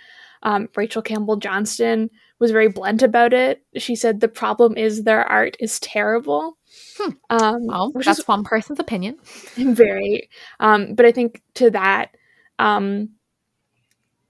um, 0.43 0.68
rachel 0.74 1.03
campbell 1.03 1.36
johnston 1.36 2.09
was 2.41 2.51
very 2.51 2.68
blunt 2.68 3.03
about 3.03 3.34
it. 3.34 3.62
She 3.76 3.95
said 3.95 4.18
the 4.18 4.28
problem 4.28 4.76
is 4.76 5.05
their 5.05 5.22
art 5.24 5.57
is 5.61 5.78
terrible. 5.78 6.57
Hmm. 6.97 7.11
um 7.28 7.66
well, 7.66 7.93
that's 7.95 8.20
is, 8.20 8.26
one 8.26 8.43
person's 8.43 8.80
opinion. 8.80 9.18
Very. 9.57 10.30
Um 10.59 10.95
but 10.95 11.05
i 11.07 11.12
think 11.12 11.43
to 11.55 11.70
that 11.70 12.16
um 12.59 13.11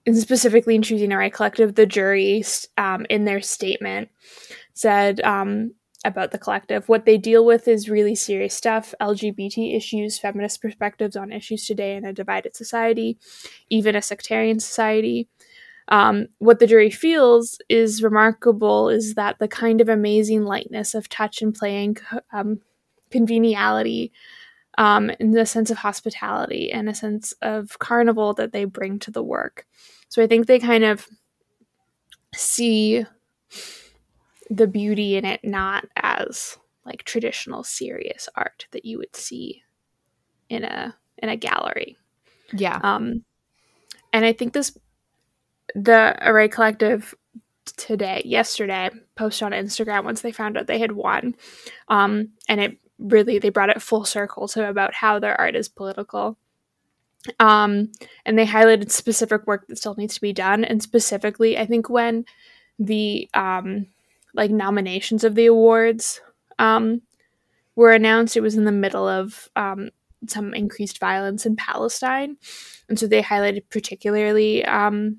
and 0.06 0.16
specifically 0.16 0.74
in 0.74 0.82
choosing 0.82 1.12
Array 1.12 1.30
Collective, 1.30 1.74
the 1.74 1.86
jury 1.86 2.44
um, 2.78 3.06
in 3.10 3.24
their 3.24 3.40
statement 3.40 4.08
said 4.74 5.20
um, 5.20 5.74
about 6.04 6.30
the 6.30 6.38
collective 6.38 6.88
what 6.88 7.04
they 7.04 7.18
deal 7.18 7.44
with 7.44 7.68
is 7.68 7.90
really 7.90 8.14
serious 8.14 8.54
stuff 8.54 8.94
LGBT 9.00 9.76
issues, 9.76 10.18
feminist 10.18 10.62
perspectives 10.62 11.16
on 11.16 11.32
issues 11.32 11.66
today 11.66 11.96
in 11.96 12.04
a 12.04 12.12
divided 12.12 12.56
society, 12.56 13.18
even 13.68 13.94
a 13.94 14.02
sectarian 14.02 14.60
society. 14.60 15.28
Um, 15.88 16.28
what 16.38 16.60
the 16.60 16.68
jury 16.68 16.90
feels 16.90 17.58
is 17.68 18.02
remarkable 18.02 18.88
is 18.88 19.14
that 19.14 19.38
the 19.40 19.48
kind 19.48 19.80
of 19.80 19.88
amazing 19.88 20.44
lightness 20.44 20.94
of 20.94 21.08
touch 21.08 21.42
and 21.42 21.52
playing 21.52 21.96
um, 22.32 22.60
conveniality 23.10 24.12
um, 24.78 25.10
and 25.20 25.34
the 25.34 25.46
sense 25.46 25.70
of 25.70 25.78
hospitality 25.78 26.70
and 26.72 26.88
a 26.88 26.94
sense 26.94 27.32
of 27.42 27.78
carnival 27.78 28.32
that 28.34 28.52
they 28.52 28.64
bring 28.64 28.98
to 29.00 29.10
the 29.10 29.22
work. 29.22 29.66
So 30.08 30.22
I 30.22 30.26
think 30.26 30.46
they 30.46 30.58
kind 30.58 30.84
of 30.84 31.06
see 32.34 33.04
the 34.48 34.66
beauty 34.66 35.16
in 35.16 35.24
it 35.24 35.40
not 35.44 35.86
as 35.96 36.58
like 36.84 37.04
traditional 37.04 37.62
serious 37.62 38.28
art 38.34 38.66
that 38.72 38.84
you 38.84 38.98
would 38.98 39.14
see 39.14 39.62
in 40.48 40.64
a 40.64 40.94
in 41.18 41.28
a 41.28 41.36
gallery. 41.36 41.96
Yeah. 42.52 42.80
Um 42.82 43.24
and 44.12 44.24
I 44.24 44.32
think 44.32 44.52
this 44.52 44.76
the 45.76 46.16
Array 46.20 46.48
Collective 46.48 47.14
today, 47.76 48.22
yesterday, 48.24 48.90
posted 49.14 49.46
on 49.46 49.52
Instagram 49.52 50.04
once 50.04 50.22
they 50.22 50.32
found 50.32 50.56
out 50.56 50.66
they 50.66 50.80
had 50.80 50.92
won. 50.92 51.36
Um 51.88 52.30
and 52.48 52.60
it 52.60 52.78
really 53.00 53.38
they 53.38 53.50
brought 53.50 53.70
it 53.70 53.82
full 53.82 54.04
circle 54.04 54.46
to 54.48 54.68
about 54.68 54.94
how 54.94 55.18
their 55.18 55.40
art 55.40 55.56
is 55.56 55.68
political. 55.68 56.38
Um 57.38 57.90
and 58.24 58.38
they 58.38 58.46
highlighted 58.46 58.90
specific 58.90 59.46
work 59.46 59.66
that 59.68 59.78
still 59.78 59.94
needs 59.96 60.14
to 60.14 60.20
be 60.20 60.32
done 60.32 60.64
and 60.64 60.82
specifically 60.82 61.58
I 61.58 61.66
think 61.66 61.90
when 61.90 62.24
the 62.78 63.28
um 63.34 63.86
like 64.34 64.50
nominations 64.50 65.24
of 65.24 65.34
the 65.34 65.46
awards 65.46 66.20
um, 66.58 67.02
were 67.74 67.92
announced, 67.92 68.36
it 68.36 68.42
was 68.42 68.56
in 68.56 68.64
the 68.64 68.72
middle 68.72 69.08
of 69.08 69.48
um, 69.56 69.90
some 70.28 70.54
increased 70.54 70.98
violence 70.98 71.46
in 71.46 71.56
Palestine, 71.56 72.36
and 72.88 72.98
so 72.98 73.06
they 73.06 73.22
highlighted 73.22 73.64
particularly 73.70 74.64
um, 74.64 75.18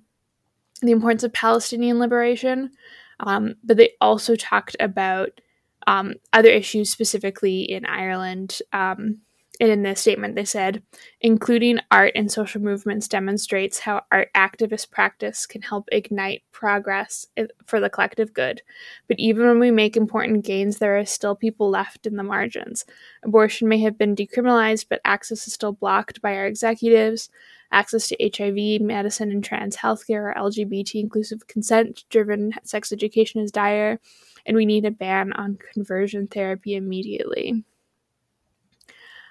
the 0.81 0.91
importance 0.91 1.23
of 1.23 1.33
Palestinian 1.33 1.99
liberation. 1.99 2.71
Um, 3.19 3.55
but 3.63 3.77
they 3.77 3.91
also 4.01 4.35
talked 4.35 4.75
about 4.79 5.41
um, 5.87 6.15
other 6.33 6.49
issues, 6.49 6.89
specifically 6.89 7.61
in 7.61 7.85
Ireland, 7.85 8.59
um, 8.73 9.21
and 9.61 9.69
in 9.69 9.83
this 9.83 10.01
statement, 10.01 10.33
they 10.33 10.43
said, 10.43 10.81
including 11.19 11.81
art 11.91 12.13
and 12.15 12.31
social 12.31 12.59
movements 12.59 13.07
demonstrates 13.07 13.77
how 13.77 14.01
art 14.11 14.29
activist 14.35 14.89
practice 14.89 15.45
can 15.45 15.61
help 15.61 15.87
ignite 15.91 16.41
progress 16.51 17.27
for 17.67 17.79
the 17.79 17.89
collective 17.89 18.33
good. 18.33 18.63
But 19.07 19.19
even 19.19 19.45
when 19.45 19.59
we 19.59 19.69
make 19.69 19.95
important 19.95 20.45
gains, 20.45 20.79
there 20.79 20.97
are 20.97 21.05
still 21.05 21.35
people 21.35 21.69
left 21.69 22.07
in 22.07 22.15
the 22.15 22.23
margins. 22.23 22.85
Abortion 23.23 23.67
may 23.67 23.77
have 23.81 23.99
been 23.99 24.15
decriminalized, 24.15 24.87
but 24.89 24.99
access 25.05 25.45
is 25.45 25.53
still 25.53 25.73
blocked 25.73 26.23
by 26.23 26.35
our 26.37 26.47
executives. 26.47 27.29
Access 27.71 28.07
to 28.07 28.31
HIV, 28.35 28.81
medicine, 28.81 29.29
and 29.29 29.43
trans 29.43 29.77
healthcare 29.77 30.23
or 30.23 30.33
LGBT 30.35 30.95
inclusive 30.95 31.45
consent 31.45 32.03
driven 32.09 32.53
sex 32.63 32.91
education 32.91 33.41
is 33.41 33.51
dire, 33.51 33.99
and 34.45 34.55
we 34.57 34.65
need 34.65 34.85
a 34.85 34.91
ban 34.91 35.33
on 35.33 35.57
conversion 35.73 36.27
therapy 36.27 36.75
immediately. 36.75 37.63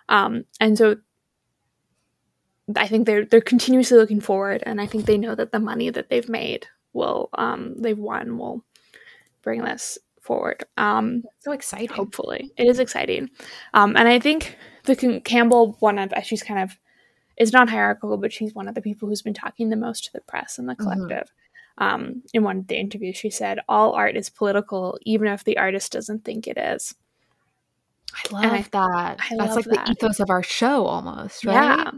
Um, 0.08 0.44
and 0.60 0.76
so 0.76 0.96
I 2.76 2.86
think 2.86 3.06
they're 3.06 3.24
they're 3.24 3.40
continuously 3.40 3.96
looking 3.96 4.20
forward, 4.20 4.62
and 4.66 4.80
I 4.80 4.86
think 4.86 5.06
they 5.06 5.18
know 5.18 5.34
that 5.34 5.52
the 5.52 5.60
money 5.60 5.90
that 5.90 6.08
they've 6.08 6.28
made 6.28 6.66
will 6.92 7.30
um, 7.34 7.74
they've 7.78 7.98
won 7.98 8.38
will 8.38 8.64
bring 9.42 9.62
this 9.62 9.98
forward. 10.20 10.64
Um, 10.76 11.24
so 11.38 11.52
exciting! 11.52 11.96
Hopefully, 11.96 12.50
it 12.56 12.66
is 12.66 12.78
exciting, 12.78 13.30
um, 13.74 13.96
and 13.96 14.08
I 14.08 14.18
think 14.18 14.56
the 14.84 15.20
Campbell 15.24 15.76
one 15.80 15.98
of 15.98 16.12
she's 16.24 16.42
kind 16.42 16.60
of 16.60 16.78
is 17.36 17.52
not 17.52 17.70
hierarchical, 17.70 18.16
but 18.18 18.32
she's 18.32 18.54
one 18.54 18.68
of 18.68 18.74
the 18.74 18.82
people 18.82 19.08
who's 19.08 19.22
been 19.22 19.34
talking 19.34 19.70
the 19.70 19.76
most 19.76 20.04
to 20.04 20.12
the 20.12 20.20
press 20.20 20.58
and 20.58 20.68
the 20.68 20.74
mm-hmm. 20.74 20.82
collective. 20.82 21.32
Um, 21.80 22.22
in 22.34 22.44
one 22.44 22.58
of 22.58 22.66
the 22.68 22.78
interviews, 22.78 23.16
she 23.16 23.30
said, 23.30 23.58
"All 23.68 23.92
art 23.92 24.16
is 24.16 24.28
political, 24.28 24.98
even 25.02 25.28
if 25.28 25.44
the 25.44 25.58
artist 25.58 25.92
doesn't 25.92 26.24
think 26.24 26.46
it 26.46 26.58
is." 26.58 26.94
I 28.14 28.32
love 28.32 28.52
I, 28.52 28.62
that. 28.72 29.20
I 29.30 29.36
That's 29.36 29.56
love 29.56 29.66
like 29.66 29.76
that. 29.76 29.86
the 29.86 29.92
ethos 29.92 30.20
of 30.20 30.30
our 30.30 30.42
show 30.42 30.84
almost, 30.84 31.44
right? 31.44 31.54
Yeah. 31.54 31.90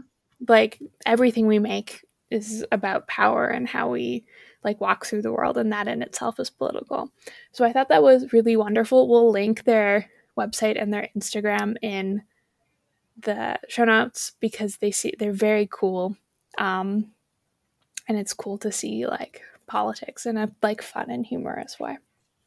Like 0.47 0.79
everything 1.05 1.47
we 1.47 1.59
make 1.59 2.05
is 2.29 2.65
about 2.71 3.07
power 3.07 3.47
and 3.47 3.67
how 3.67 3.89
we 3.89 4.25
like 4.63 4.79
walk 4.79 5.05
through 5.05 5.21
the 5.21 5.31
world 5.31 5.57
and 5.57 5.71
that 5.71 5.87
in 5.87 6.01
itself 6.01 6.39
is 6.39 6.49
political. 6.49 7.11
So 7.51 7.65
I 7.65 7.73
thought 7.73 7.89
that 7.89 8.03
was 8.03 8.31
really 8.33 8.55
wonderful. 8.55 9.07
We'll 9.09 9.31
link 9.31 9.63
their 9.63 10.09
website 10.37 10.81
and 10.81 10.93
their 10.93 11.09
Instagram 11.17 11.75
in 11.81 12.23
the 13.19 13.59
show 13.67 13.85
notes 13.85 14.33
because 14.39 14.77
they 14.77 14.91
see 14.91 15.13
they're 15.19 15.33
very 15.33 15.67
cool. 15.71 16.15
Um 16.57 17.11
and 18.07 18.17
it's 18.17 18.33
cool 18.33 18.57
to 18.59 18.71
see 18.71 19.05
like 19.05 19.41
politics 19.67 20.25
in 20.25 20.37
a 20.37 20.51
like 20.61 20.81
fun 20.81 21.09
and 21.09 21.25
humorous 21.25 21.79
way 21.79 21.97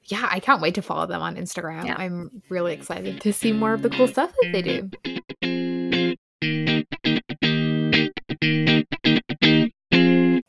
yeah, 0.09 0.29
I 0.31 0.41
can't 0.41 0.63
wait 0.63 0.75
to 0.77 0.83
follow 0.83 1.07
them 1.07 1.21
on 1.21 1.37
Instagram. 1.37 1.85
Yeah. 1.87 1.97
I'm 1.99 2.43
really 2.49 2.73
excited 2.73 3.21
to 3.23 3.33
see 3.33 3.53
more 3.53 3.75
of 3.75 3.83
the 3.83 3.91
cool 3.91 4.09
stuff 4.09 4.33
that 4.41 4.53
they 4.53 4.63
do. 4.63 4.91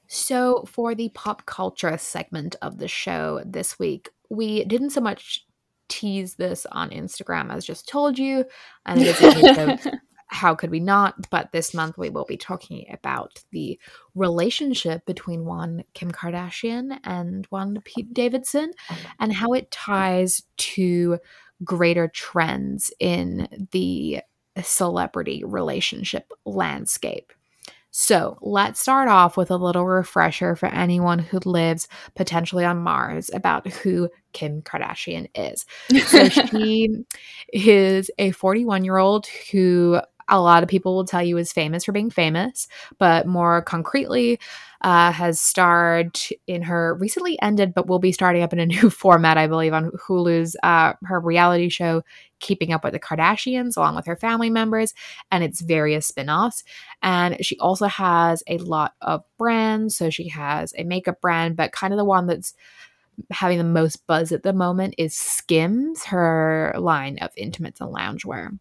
So, 0.07 0.63
for 0.67 0.93
the 0.93 1.09
pop 1.09 1.45
culture 1.45 1.97
segment 1.97 2.55
of 2.61 2.77
the 2.77 2.87
show 2.87 3.41
this 3.45 3.79
week, 3.79 4.09
we 4.29 4.63
didn't 4.65 4.91
so 4.91 5.01
much 5.01 5.45
tease 5.89 6.35
this 6.35 6.67
on 6.71 6.89
Instagram 6.89 7.51
as 7.51 7.65
just 7.65 7.87
told 7.87 8.19
you, 8.19 8.45
and 8.85 9.01
it 9.03 9.19
is 9.21 9.87
how 10.27 10.55
could 10.55 10.71
we 10.71 10.79
not? 10.79 11.29
But 11.29 11.51
this 11.51 11.73
month 11.73 11.97
we 11.97 12.09
will 12.09 12.25
be 12.25 12.37
talking 12.37 12.85
about 12.91 13.43
the 13.51 13.79
relationship 14.15 15.05
between 15.05 15.45
one 15.45 15.83
Kim 15.93 16.11
Kardashian 16.11 16.99
and 17.03 17.45
one 17.49 17.81
Pete 17.83 18.13
Davidson 18.13 18.73
and 19.19 19.33
how 19.33 19.53
it 19.53 19.71
ties 19.71 20.43
to 20.57 21.19
greater 21.63 22.07
trends 22.07 22.91
in 22.99 23.67
the 23.71 24.21
celebrity 24.61 25.43
relationship 25.43 26.31
landscape. 26.45 27.31
So 27.91 28.37
let's 28.41 28.79
start 28.79 29.07
off 29.07 29.37
with 29.37 29.49
a 29.49 29.55
little 29.55 29.85
refresher 29.85 30.55
for 30.55 30.67
anyone 30.67 31.17
who 31.17 31.39
lives 31.45 31.87
potentially 32.15 32.63
on 32.63 32.77
Mars 32.77 33.31
about 33.33 33.67
who 33.67 34.09
Kim 34.33 34.61
Kardashian 34.61 35.27
is. 35.33 35.65
So 36.05 36.29
she 36.29 37.05
is 37.51 38.11
a 38.19 38.31
41 38.31 38.85
year 38.85 38.97
old 38.97 39.25
who 39.51 39.99
a 40.29 40.39
lot 40.39 40.63
of 40.63 40.69
people 40.69 40.95
will 40.95 41.05
tell 41.05 41.23
you 41.23 41.37
is 41.37 41.51
famous 41.51 41.85
for 41.85 41.91
being 41.91 42.09
famous, 42.09 42.67
but 42.97 43.27
more 43.27 43.61
concretely, 43.61 44.39
uh, 44.81 45.11
has 45.11 45.39
starred 45.39 46.19
in 46.45 46.61
her 46.61 46.95
recently 46.95 47.41
ended, 47.41 47.73
but 47.73 47.87
will 47.87 47.99
be 47.99 48.11
starting 48.11 48.43
up 48.43 48.53
in 48.53 48.59
a 48.59 48.65
new 48.65 48.89
format, 48.91 49.37
I 49.37 49.47
believe, 49.47 49.73
on 49.73 49.91
Hulu's 49.91 50.55
uh, 50.63 50.93
her 51.03 51.19
reality 51.19 51.69
show, 51.69 52.03
Keeping 52.39 52.73
Up 52.73 52.83
with 52.83 52.93
the 52.93 52.99
Kardashians, 52.99 53.75
along 53.75 53.95
with 53.95 54.05
her 54.05 54.15
family 54.15 54.49
members 54.49 54.93
and 55.31 55.43
its 55.43 55.61
various 55.61 56.07
spin 56.07 56.29
offs. 56.29 56.63
And 57.01 57.43
she 57.43 57.57
also 57.59 57.87
has 57.87 58.43
a 58.47 58.57
lot 58.59 58.93
of 59.01 59.23
brands. 59.37 59.97
So 59.97 60.09
she 60.09 60.29
has 60.29 60.73
a 60.77 60.83
makeup 60.83 61.21
brand, 61.21 61.55
but 61.55 61.71
kind 61.71 61.93
of 61.93 61.97
the 61.97 62.05
one 62.05 62.27
that's 62.27 62.53
having 63.31 63.57
the 63.57 63.63
most 63.63 64.05
buzz 64.05 64.31
at 64.31 64.43
the 64.43 64.53
moment 64.53 64.93
is 64.97 65.15
Skims, 65.15 66.05
her 66.05 66.75
line 66.77 67.17
of 67.19 67.31
intimates 67.35 67.81
and 67.81 67.93
loungewear. 67.93 68.59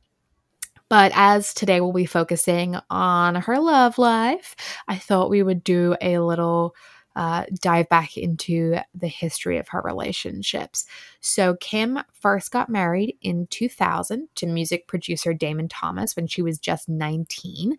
But 0.88 1.10
as 1.14 1.52
today 1.52 1.80
we'll 1.80 1.92
be 1.92 2.06
focusing 2.06 2.76
on 2.90 3.34
her 3.34 3.58
love 3.58 3.98
life, 3.98 4.54
I 4.86 4.96
thought 4.98 5.30
we 5.30 5.42
would 5.42 5.64
do 5.64 5.96
a 6.00 6.18
little 6.18 6.74
uh, 7.16 7.44
dive 7.60 7.88
back 7.88 8.16
into 8.18 8.76
the 8.94 9.08
history 9.08 9.56
of 9.56 9.68
her 9.68 9.80
relationships. 9.80 10.84
So, 11.20 11.56
Kim 11.56 11.98
first 12.12 12.50
got 12.52 12.68
married 12.68 13.16
in 13.22 13.46
2000 13.48 14.28
to 14.36 14.46
music 14.46 14.86
producer 14.86 15.32
Damon 15.32 15.66
Thomas 15.68 16.14
when 16.14 16.26
she 16.26 16.42
was 16.42 16.58
just 16.58 16.90
19, 16.90 17.78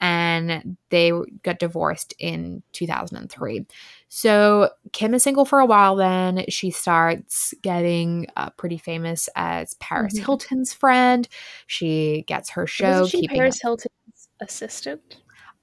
and 0.00 0.78
they 0.88 1.12
got 1.42 1.58
divorced 1.58 2.14
in 2.18 2.62
2003. 2.72 3.66
So, 4.08 4.70
Kim 4.92 5.12
is 5.12 5.22
single 5.22 5.44
for 5.44 5.58
a 5.58 5.66
while 5.66 5.94
then. 5.94 6.46
She 6.48 6.70
starts 6.70 7.52
getting 7.60 8.26
uh, 8.36 8.50
pretty 8.50 8.78
famous 8.78 9.28
as 9.36 9.74
Paris 9.74 10.14
mm-hmm. 10.14 10.24
Hilton's 10.24 10.72
friend. 10.72 11.28
She 11.66 12.24
gets 12.26 12.48
her 12.50 12.66
show. 12.66 13.06
She 13.06 13.28
Paris 13.28 13.56
up. 13.56 13.62
Hilton's 13.62 14.28
assistant? 14.40 15.18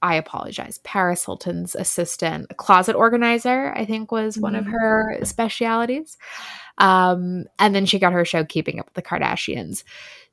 I 0.05 0.13
apologize. 0.13 0.77
Paris 0.83 1.25
Hilton's 1.25 1.73
assistant, 1.73 2.55
closet 2.57 2.95
organizer, 2.95 3.73
I 3.75 3.85
think 3.85 4.11
was 4.11 4.37
one 4.37 4.53
mm-hmm. 4.53 4.67
of 4.67 4.71
her 4.71 5.17
specialities. 5.23 6.15
Um, 6.77 7.45
and 7.57 7.73
then 7.73 7.87
she 7.87 7.97
got 7.97 8.13
her 8.13 8.23
show 8.23 8.45
Keeping 8.45 8.79
Up 8.79 8.85
with 8.85 8.93
the 8.93 9.01
Kardashians. 9.01 9.83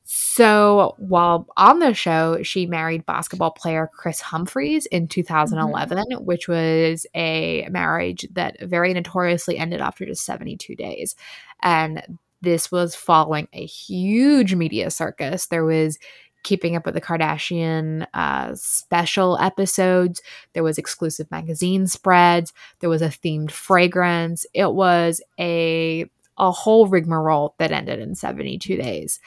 So 0.04 0.94
while 0.98 1.46
on 1.56 1.78
the 1.78 1.94
show, 1.94 2.42
she 2.42 2.66
married 2.66 3.06
basketball 3.06 3.52
player 3.52 3.88
Kris 3.94 4.20
Humphries 4.20 4.84
in 4.84 5.08
2011, 5.08 5.96
mm-hmm. 5.96 6.24
which 6.26 6.48
was 6.48 7.06
a 7.14 7.66
marriage 7.70 8.26
that 8.32 8.60
very 8.60 8.92
notoriously 8.92 9.56
ended 9.56 9.80
after 9.80 10.04
just 10.04 10.26
72 10.26 10.76
days. 10.76 11.16
And 11.62 12.18
this 12.42 12.70
was 12.70 12.94
following 12.94 13.48
a 13.54 13.64
huge 13.64 14.54
media 14.54 14.90
circus. 14.90 15.46
There 15.46 15.64
was 15.64 15.98
keeping 16.42 16.76
up 16.76 16.84
with 16.84 16.94
the 16.94 17.00
Kardashian 17.00 18.06
uh, 18.14 18.54
special 18.54 19.38
episodes. 19.38 20.22
There 20.52 20.62
was 20.62 20.78
exclusive 20.78 21.30
magazine 21.30 21.86
spreads. 21.86 22.52
There 22.80 22.90
was 22.90 23.02
a 23.02 23.08
themed 23.08 23.50
fragrance. 23.50 24.46
It 24.54 24.72
was 24.72 25.20
a 25.38 26.06
a 26.38 26.50
whole 26.50 26.86
rigmarole 26.88 27.54
that 27.58 27.72
ended 27.72 28.00
in 28.00 28.14
72 28.14 28.76
days. 28.76 29.20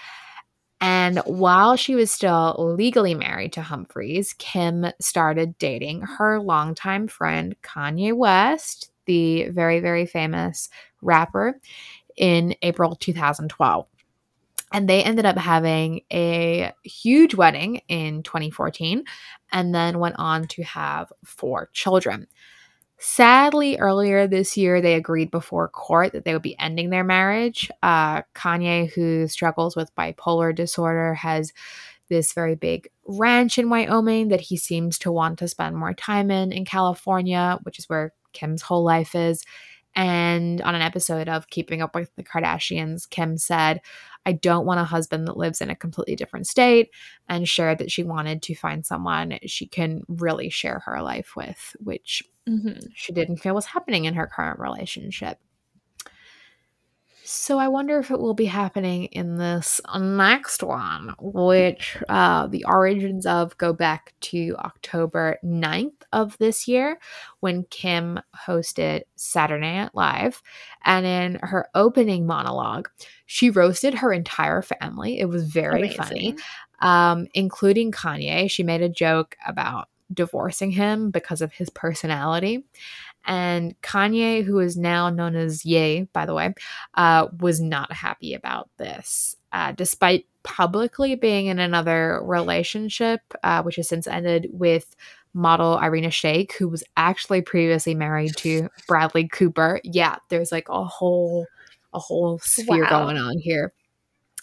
And 0.81 1.19
while 1.25 1.77
she 1.77 1.95
was 1.95 2.11
still 2.11 2.55
legally 2.57 3.15
married 3.15 3.53
to 3.53 3.61
Humphries, 3.61 4.33
Kim 4.37 4.87
started 4.99 5.57
dating 5.57 6.01
her 6.01 6.39
longtime 6.39 7.07
friend 7.07 7.55
Kanye 7.61 8.13
West, 8.13 8.91
the 9.05 9.49
very, 9.49 9.79
very 9.79 10.05
famous 10.05 10.69
rapper, 11.01 11.59
in 12.17 12.55
April 12.61 12.95
2012. 12.95 13.87
And 14.75 14.89
they 14.89 15.01
ended 15.01 15.25
up 15.25 15.37
having 15.37 16.01
a 16.11 16.73
huge 16.83 17.33
wedding 17.33 17.79
in 17.87 18.23
2014 18.23 19.05
and 19.53 19.73
then 19.73 19.99
went 19.99 20.15
on 20.17 20.47
to 20.49 20.63
have 20.63 21.13
four 21.23 21.69
children. 21.71 22.27
Sadly, 22.97 23.77
earlier 23.77 24.27
this 24.27 24.57
year, 24.57 24.81
they 24.81 24.95
agreed 24.95 25.31
before 25.31 25.69
court 25.69 26.11
that 26.11 26.25
they 26.25 26.33
would 26.33 26.41
be 26.41 26.59
ending 26.59 26.89
their 26.89 27.05
marriage. 27.05 27.71
Uh, 27.81 28.23
Kanye, 28.35 28.91
who 28.91 29.29
struggles 29.29 29.77
with 29.77 29.95
bipolar 29.95 30.53
disorder, 30.53 31.13
has 31.13 31.53
this 32.09 32.33
very 32.33 32.55
big 32.55 32.89
ranch 33.07 33.57
in 33.57 33.69
Wyoming 33.69 34.27
that 34.27 34.41
he 34.41 34.57
seems 34.57 34.99
to 34.99 35.11
want 35.11 35.39
to 35.39 35.47
spend 35.47 35.77
more 35.77 35.93
time 35.93 36.29
in 36.29 36.51
in 36.51 36.65
California, 36.65 37.59
which 37.63 37.79
is 37.79 37.87
where 37.87 38.13
Kim's 38.33 38.63
whole 38.63 38.83
life 38.83 39.15
is. 39.15 39.45
And 39.95 40.61
on 40.61 40.75
an 40.75 40.81
episode 40.81 41.29
of 41.29 41.47
Keeping 41.47 41.81
Up 41.81 41.95
with 41.95 42.13
the 42.17 42.23
Kardashians, 42.23 43.09
Kim 43.09 43.37
said, 43.37 43.79
I 44.25 44.33
don't 44.33 44.65
want 44.65 44.79
a 44.79 44.85
husband 44.85 45.27
that 45.27 45.37
lives 45.37 45.61
in 45.61 45.69
a 45.69 45.75
completely 45.75 46.15
different 46.15 46.47
state, 46.47 46.89
and 47.29 47.47
shared 47.47 47.77
that 47.77 47.91
she 47.91 48.03
wanted 48.03 48.41
to 48.43 48.55
find 48.55 48.85
someone 48.85 49.39
she 49.45 49.67
can 49.67 50.01
really 50.07 50.49
share 50.49 50.79
her 50.85 51.01
life 51.01 51.35
with, 51.35 51.75
which 51.79 52.23
mm-hmm. 52.47 52.79
she 52.93 53.13
didn't 53.13 53.37
feel 53.37 53.55
was 53.55 53.65
happening 53.65 54.05
in 54.05 54.15
her 54.15 54.27
current 54.27 54.59
relationship. 54.59 55.39
So 57.27 57.57
I 57.57 57.67
wonder 57.69 57.97
if 57.97 58.11
it 58.11 58.19
will 58.19 58.35
be 58.35 58.45
happening 58.45 59.05
in 59.05 59.37
this 59.37 59.81
next 59.99 60.61
one, 60.61 61.15
which 61.19 61.97
uh, 62.07 62.45
the 62.45 62.63
origins 62.65 63.25
of 63.25 63.57
go 63.57 63.73
back 63.73 64.13
to 64.21 64.55
October 64.59 65.39
9th 65.43 66.03
of 66.13 66.37
this 66.37 66.67
year 66.67 66.99
when 67.39 67.63
Kim 67.71 68.19
hosted 68.47 69.01
Saturday 69.15 69.73
Night 69.73 69.95
Live. 69.95 70.43
And 70.83 71.07
in 71.07 71.39
her 71.41 71.67
opening 71.73 72.27
monologue, 72.27 72.89
she 73.25 73.49
roasted 73.49 73.95
her 73.95 74.13
entire 74.13 74.61
family. 74.61 75.19
It 75.19 75.25
was 75.25 75.47
very 75.47 75.79
Amazing. 75.79 75.97
funny, 75.97 76.35
um, 76.81 77.25
including 77.33 77.91
Kanye. 77.91 78.51
She 78.51 78.61
made 78.61 78.83
a 78.83 78.89
joke 78.89 79.35
about 79.47 79.89
divorcing 80.13 80.71
him 80.71 81.09
because 81.09 81.41
of 81.41 81.51
his 81.53 81.69
personality. 81.69 82.63
And 83.25 83.79
Kanye, 83.81 84.43
who 84.43 84.59
is 84.59 84.77
now 84.77 85.09
known 85.09 85.35
as 85.35 85.65
Ye, 85.65 86.07
by 86.13 86.25
the 86.25 86.33
way, 86.33 86.53
uh, 86.93 87.27
was 87.39 87.59
not 87.59 87.91
happy 87.91 88.33
about 88.33 88.69
this. 88.77 89.35
Uh, 89.51 89.71
despite 89.71 90.25
publicly 90.43 91.15
being 91.15 91.47
in 91.47 91.59
another 91.59 92.21
relationship, 92.23 93.21
uh, 93.43 93.63
which 93.63 93.77
has 93.77 93.87
since 93.87 94.05
ended 94.05 94.47
with 94.51 94.95
model 95.33 95.77
Irina 95.79 96.07
Shayk, 96.07 96.53
who 96.53 96.69
was 96.69 96.83
actually 96.97 97.41
previously 97.41 97.95
married 97.95 98.35
to 98.37 98.69
Bradley 98.87 99.27
Cooper. 99.27 99.81
Yeah, 99.83 100.17
there's 100.29 100.51
like 100.51 100.69
a 100.69 100.83
whole 100.83 101.45
a 101.93 101.99
whole 101.99 102.39
sphere 102.39 102.83
wow. 102.83 102.89
going 102.89 103.17
on 103.17 103.37
here. 103.37 103.73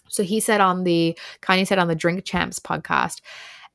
So 0.09 0.23
he 0.23 0.41
said 0.41 0.61
on 0.61 0.85
the 0.85 1.17
Kanye 1.41 1.67
said 1.67 1.79
on 1.79 1.89
the 1.89 1.95
Drink 1.95 2.25
Champs 2.25 2.59
podcast, 2.59 3.21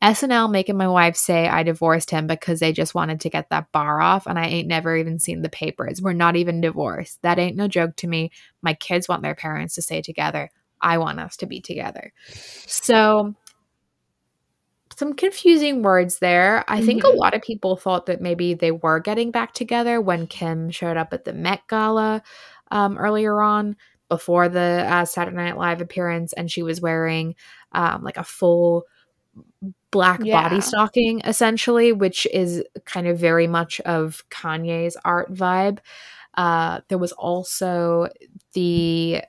SNL 0.01 0.51
making 0.51 0.77
my 0.77 0.87
wife 0.87 1.15
say 1.15 1.47
I 1.47 1.63
divorced 1.63 2.11
him 2.11 2.27
because 2.27 2.59
they 2.59 2.71
just 2.71 2.93
wanted 2.93 3.21
to 3.21 3.29
get 3.29 3.49
that 3.49 3.71
bar 3.71 3.99
off, 3.99 4.27
and 4.27 4.37
I 4.37 4.45
ain't 4.45 4.67
never 4.67 4.95
even 4.95 5.17
seen 5.17 5.41
the 5.41 5.49
papers. 5.49 6.01
We're 6.01 6.13
not 6.13 6.35
even 6.35 6.61
divorced. 6.61 7.21
That 7.23 7.39
ain't 7.39 7.57
no 7.57 7.67
joke 7.67 7.95
to 7.97 8.07
me. 8.07 8.31
My 8.61 8.75
kids 8.75 9.09
want 9.09 9.23
their 9.23 9.33
parents 9.33 9.73
to 9.75 9.81
stay 9.81 10.03
together. 10.03 10.51
I 10.79 10.99
want 10.99 11.19
us 11.19 11.37
to 11.37 11.47
be 11.47 11.61
together. 11.61 12.13
So, 12.67 13.33
some 14.95 15.13
confusing 15.13 15.81
words 15.81 16.19
there. 16.19 16.63
I 16.67 16.77
mm-hmm. 16.77 16.85
think 16.85 17.03
a 17.03 17.07
mm-hmm. 17.07 17.17
lot 17.17 17.33
of 17.33 17.41
people 17.41 17.75
thought 17.75 18.05
that 18.05 18.21
maybe 18.21 18.53
they 18.53 18.71
were 18.71 18.99
getting 18.99 19.31
back 19.31 19.53
together 19.53 19.99
when 19.99 20.27
Kim 20.27 20.69
showed 20.69 20.97
up 20.97 21.11
at 21.11 21.25
the 21.25 21.33
Met 21.33 21.61
Gala 21.67 22.21
um, 22.69 22.99
earlier 22.99 23.41
on 23.41 23.75
before 24.09 24.47
the 24.47 24.85
uh, 24.87 25.05
Saturday 25.05 25.37
Night 25.37 25.57
Live 25.57 25.81
appearance, 25.81 26.33
and 26.33 26.51
she 26.51 26.61
was 26.61 26.81
wearing 26.81 27.33
um, 27.71 28.03
like 28.03 28.17
a 28.17 28.23
full 28.23 28.83
black 29.97 30.19
yeah. 30.23 30.43
body 30.43 30.61
stocking 30.61 31.21
essentially 31.21 31.91
which 31.91 32.27
is 32.31 32.63
kind 32.85 33.07
of 33.07 33.17
very 33.17 33.47
much 33.47 33.79
of 33.81 34.23
kanye's 34.29 34.95
art 35.03 35.33
vibe. 35.33 35.79
Uh, 36.35 36.81
there 36.87 36.99
was 36.99 37.13
also 37.13 38.07
the 38.53 39.23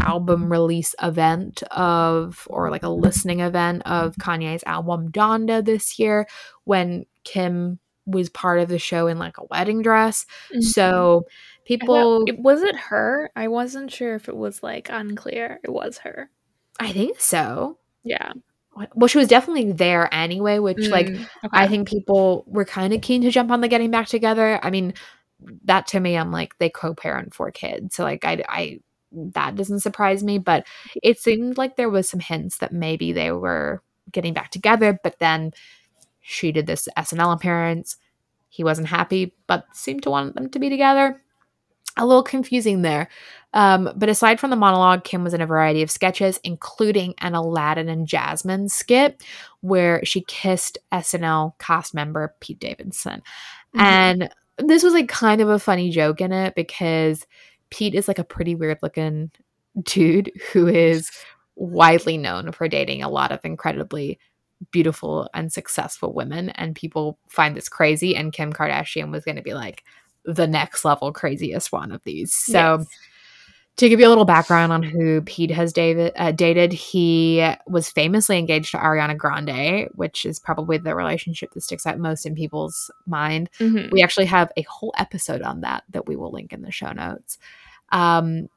album 0.00 0.50
release 0.50 0.92
event 1.00 1.62
of 1.70 2.48
or 2.50 2.68
like 2.68 2.82
a 2.82 2.88
listening 2.88 3.38
event 3.38 3.80
of 3.86 4.16
kanye's 4.16 4.64
album 4.66 5.08
donda 5.12 5.64
this 5.64 6.00
year 6.00 6.26
when 6.64 7.06
kim 7.22 7.78
was 8.06 8.28
part 8.28 8.58
of 8.58 8.68
the 8.68 8.80
show 8.80 9.06
in 9.06 9.20
like 9.20 9.38
a 9.38 9.44
wedding 9.52 9.82
dress. 9.82 10.26
Mm-hmm. 10.50 10.62
so 10.62 11.26
people 11.64 12.26
thought, 12.26 12.38
was 12.40 12.62
it 12.62 12.74
her? 12.74 13.30
I 13.36 13.46
wasn't 13.46 13.92
sure 13.92 14.16
if 14.16 14.28
it 14.28 14.36
was 14.36 14.64
like 14.64 14.88
unclear. 14.90 15.60
It 15.62 15.70
was 15.70 15.98
her. 15.98 16.28
I 16.80 16.90
think 16.90 17.20
so. 17.20 17.78
Yeah 18.02 18.32
well 18.94 19.08
she 19.08 19.18
was 19.18 19.28
definitely 19.28 19.72
there 19.72 20.12
anyway 20.14 20.58
which 20.58 20.78
mm, 20.78 20.90
like 20.90 21.08
okay. 21.08 21.28
i 21.52 21.68
think 21.68 21.88
people 21.88 22.44
were 22.46 22.64
kind 22.64 22.92
of 22.92 23.00
keen 23.00 23.22
to 23.22 23.30
jump 23.30 23.50
on 23.50 23.60
the 23.60 23.68
getting 23.68 23.90
back 23.90 24.06
together. 24.06 24.58
I 24.62 24.70
mean 24.70 24.94
that 25.64 25.86
to 25.88 26.00
me 26.00 26.16
i'm 26.16 26.30
like 26.30 26.56
they 26.58 26.70
co-parent 26.70 27.34
four 27.34 27.50
kids 27.50 27.96
so 27.96 28.04
like 28.04 28.24
i 28.24 28.42
i 28.48 28.78
that 29.12 29.56
doesn't 29.56 29.80
surprise 29.80 30.22
me 30.22 30.38
but 30.38 30.66
it 31.02 31.18
seemed 31.18 31.58
like 31.58 31.76
there 31.76 31.90
was 31.90 32.08
some 32.08 32.20
hints 32.20 32.58
that 32.58 32.72
maybe 32.72 33.12
they 33.12 33.30
were 33.30 33.82
getting 34.10 34.32
back 34.32 34.50
together 34.50 34.98
but 35.02 35.18
then 35.18 35.52
she 36.22 36.52
did 36.52 36.66
this 36.66 36.88
snl 36.96 37.34
appearance. 37.34 37.96
He 38.48 38.64
wasn't 38.64 38.88
happy 38.88 39.34
but 39.46 39.64
seemed 39.72 40.04
to 40.04 40.10
want 40.10 40.34
them 40.34 40.48
to 40.50 40.58
be 40.58 40.70
together 40.70 41.21
a 41.96 42.06
little 42.06 42.22
confusing 42.22 42.82
there. 42.82 43.08
Um, 43.54 43.90
but 43.96 44.08
aside 44.08 44.40
from 44.40 44.50
the 44.50 44.56
monologue, 44.56 45.04
Kim 45.04 45.24
was 45.24 45.34
in 45.34 45.42
a 45.42 45.46
variety 45.46 45.82
of 45.82 45.90
sketches, 45.90 46.40
including 46.42 47.14
an 47.18 47.34
Aladdin 47.34 47.88
and 47.88 48.06
Jasmine 48.06 48.68
skit 48.68 49.22
where 49.60 50.04
she 50.04 50.22
kissed 50.22 50.78
SNL 50.92 51.58
cast 51.58 51.94
member 51.94 52.34
Pete 52.40 52.58
Davidson. 52.58 53.22
Mm-hmm. 53.74 53.80
And 53.80 54.34
this 54.58 54.82
was 54.82 54.94
like 54.94 55.08
kind 55.08 55.40
of 55.40 55.48
a 55.48 55.58
funny 55.58 55.90
joke 55.90 56.20
in 56.20 56.32
it 56.32 56.54
because 56.54 57.26
Pete 57.70 57.94
is 57.94 58.08
like 58.08 58.18
a 58.18 58.24
pretty 58.24 58.54
weird 58.54 58.78
looking 58.82 59.30
dude 59.82 60.30
who 60.52 60.66
is 60.66 61.10
widely 61.56 62.16
known 62.16 62.52
for 62.52 62.68
dating 62.68 63.02
a 63.02 63.08
lot 63.08 63.32
of 63.32 63.40
incredibly 63.44 64.18
beautiful 64.70 65.28
and 65.34 65.52
successful 65.52 66.12
women. 66.12 66.50
And 66.50 66.74
people 66.74 67.18
find 67.28 67.56
this 67.56 67.68
crazy. 67.68 68.16
And 68.16 68.32
Kim 68.32 68.52
Kardashian 68.52 69.10
was 69.10 69.24
going 69.24 69.36
to 69.36 69.42
be 69.42 69.54
like, 69.54 69.84
the 70.24 70.46
next 70.46 70.84
level 70.84 71.12
craziest 71.12 71.72
one 71.72 71.92
of 71.92 72.02
these. 72.04 72.32
So 72.32 72.78
yes. 72.78 72.86
to 73.76 73.88
give 73.88 74.00
you 74.00 74.06
a 74.06 74.08
little 74.08 74.24
background 74.24 74.72
on 74.72 74.82
who 74.82 75.22
Pete 75.22 75.50
has 75.50 75.72
David 75.72 76.12
uh, 76.16 76.32
dated, 76.32 76.72
he 76.72 77.44
was 77.66 77.88
famously 77.88 78.38
engaged 78.38 78.70
to 78.72 78.78
Ariana 78.78 79.16
Grande, 79.16 79.88
which 79.94 80.24
is 80.24 80.38
probably 80.38 80.78
the 80.78 80.94
relationship 80.94 81.52
that 81.52 81.62
sticks 81.62 81.86
out 81.86 81.98
most 81.98 82.26
in 82.26 82.34
people's 82.34 82.90
mind. 83.06 83.50
Mm-hmm. 83.58 83.90
We 83.90 84.02
actually 84.02 84.26
have 84.26 84.52
a 84.56 84.62
whole 84.62 84.94
episode 84.98 85.42
on 85.42 85.62
that 85.62 85.84
that 85.90 86.06
we 86.06 86.16
will 86.16 86.30
link 86.30 86.52
in 86.52 86.62
the 86.62 86.70
show 86.70 86.92
notes. 86.92 87.38
Um, 87.90 88.48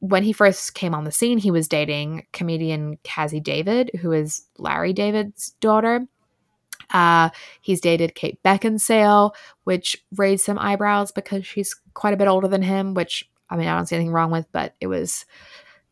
when 0.00 0.22
he 0.22 0.32
first 0.32 0.74
came 0.74 0.94
on 0.94 1.04
the 1.04 1.10
scene, 1.10 1.38
he 1.38 1.50
was 1.50 1.66
dating 1.66 2.26
comedian 2.32 2.98
Cazzie 3.02 3.40
David, 3.40 3.90
who 4.00 4.12
is 4.12 4.46
Larry 4.56 4.92
David's 4.92 5.50
daughter. 5.60 6.06
Uh, 6.90 7.30
he's 7.60 7.80
dated 7.80 8.14
Kate 8.14 8.42
Beckinsale, 8.42 9.32
which 9.64 9.96
raised 10.16 10.44
some 10.44 10.58
eyebrows 10.58 11.12
because 11.12 11.46
she's 11.46 11.74
quite 11.94 12.14
a 12.14 12.16
bit 12.16 12.28
older 12.28 12.48
than 12.48 12.62
him, 12.62 12.94
which 12.94 13.28
I 13.50 13.56
mean, 13.56 13.68
I 13.68 13.76
don't 13.76 13.86
see 13.86 13.96
anything 13.96 14.12
wrong 14.12 14.30
with, 14.30 14.46
but 14.52 14.74
it 14.80 14.86
was, 14.88 15.24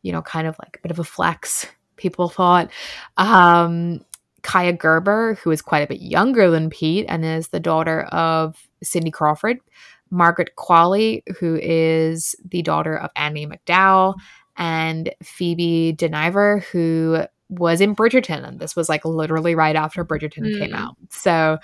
you 0.02 0.12
know, 0.12 0.22
kind 0.22 0.46
of 0.46 0.56
like 0.58 0.76
a 0.76 0.82
bit 0.82 0.90
of 0.90 0.98
a 0.98 1.04
flex, 1.04 1.66
people 1.96 2.28
thought. 2.28 2.70
Um, 3.16 4.04
Kaia 4.42 4.78
Gerber, 4.78 5.34
who 5.42 5.50
is 5.50 5.62
quite 5.62 5.82
a 5.82 5.86
bit 5.86 6.00
younger 6.00 6.50
than 6.50 6.70
Pete 6.70 7.06
and 7.08 7.24
is 7.24 7.48
the 7.48 7.60
daughter 7.60 8.02
of 8.04 8.56
Cindy 8.82 9.10
Crawford. 9.10 9.58
Margaret 10.10 10.50
Qualley, 10.56 11.22
who 11.38 11.58
is 11.60 12.36
the 12.44 12.62
daughter 12.62 12.96
of 12.96 13.10
Andie 13.16 13.46
MacDowell, 13.46 14.14
and 14.56 15.12
Phoebe 15.22 15.94
Dynevor, 15.98 16.62
who 16.64 17.24
was 17.48 17.80
in 17.80 17.94
Bridgerton, 17.94 18.46
and 18.46 18.58
this 18.58 18.74
was 18.74 18.88
like 18.88 19.04
literally 19.04 19.54
right 19.54 19.76
after 19.76 20.04
Bridgerton 20.04 20.46
mm. 20.46 20.58
came 20.58 20.74
out. 20.74 20.96
So 21.10 21.58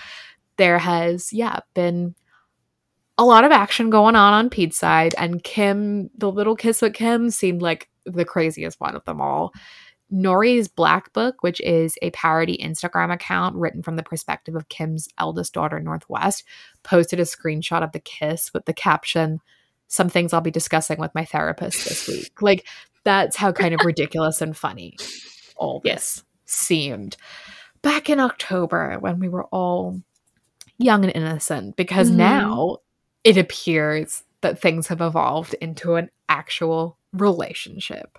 there 0.56 0.78
has, 0.78 1.32
yeah, 1.32 1.60
been 1.74 2.14
a 3.18 3.24
lot 3.24 3.44
of 3.44 3.52
action 3.52 3.90
going 3.90 4.16
on 4.16 4.32
on 4.32 4.50
Pete's 4.50 4.78
side, 4.78 5.14
and 5.18 5.42
Kim, 5.42 6.10
the 6.16 6.30
little 6.30 6.56
kiss 6.56 6.82
with 6.82 6.94
Kim, 6.94 7.30
seemed 7.30 7.62
like 7.62 7.88
the 8.04 8.24
craziest 8.24 8.80
one 8.80 8.96
of 8.96 9.04
them 9.04 9.20
all. 9.20 9.52
Nori's 10.12 10.68
Black 10.68 11.12
Book, 11.14 11.42
which 11.42 11.58
is 11.62 11.96
a 12.02 12.10
parody 12.10 12.58
Instagram 12.62 13.12
account 13.12 13.56
written 13.56 13.82
from 13.82 13.96
the 13.96 14.02
perspective 14.02 14.54
of 14.54 14.68
Kim's 14.68 15.08
eldest 15.18 15.54
daughter, 15.54 15.80
North 15.80 16.06
West, 16.08 16.44
posted 16.82 17.18
a 17.18 17.24
screenshot 17.24 17.82
of 17.82 17.92
the 17.92 18.00
kiss 18.00 18.52
with 18.52 18.66
the 18.66 18.74
caption, 18.74 19.40
Some 19.88 20.08
things 20.08 20.32
I'll 20.32 20.40
be 20.40 20.50
discussing 20.50 20.98
with 20.98 21.14
my 21.14 21.24
therapist 21.26 21.86
this 21.86 22.08
week. 22.08 22.40
Like, 22.40 22.66
that's 23.04 23.36
how 23.36 23.52
kind 23.52 23.74
of 23.74 23.80
ridiculous 23.84 24.40
and 24.40 24.56
funny 24.56 24.96
all 25.62 25.80
this 25.80 25.90
yes. 25.90 26.24
seemed. 26.44 27.16
Back 27.82 28.10
in 28.10 28.20
October, 28.20 28.96
when 28.98 29.18
we 29.20 29.28
were 29.28 29.44
all 29.44 30.00
young 30.78 31.04
and 31.04 31.14
innocent, 31.14 31.76
because 31.76 32.08
mm-hmm. 32.08 32.18
now 32.18 32.78
it 33.24 33.36
appears 33.36 34.24
that 34.40 34.60
things 34.60 34.88
have 34.88 35.00
evolved 35.00 35.54
into 35.54 35.94
an 35.94 36.10
actual 36.28 36.98
relationship. 37.12 38.18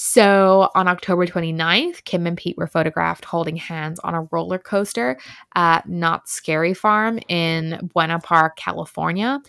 So 0.00 0.70
on 0.76 0.86
October 0.86 1.26
29th, 1.26 2.04
Kim 2.04 2.24
and 2.28 2.36
Pete 2.36 2.56
were 2.56 2.68
photographed 2.68 3.24
holding 3.24 3.56
hands 3.56 3.98
on 3.98 4.14
a 4.14 4.28
roller 4.30 4.56
coaster 4.56 5.18
at 5.56 5.88
Knott's 5.88 6.30
Scary 6.30 6.72
Farm 6.72 7.18
in 7.26 7.90
Buena 7.92 8.20
Park, 8.20 8.56
California. 8.56 9.40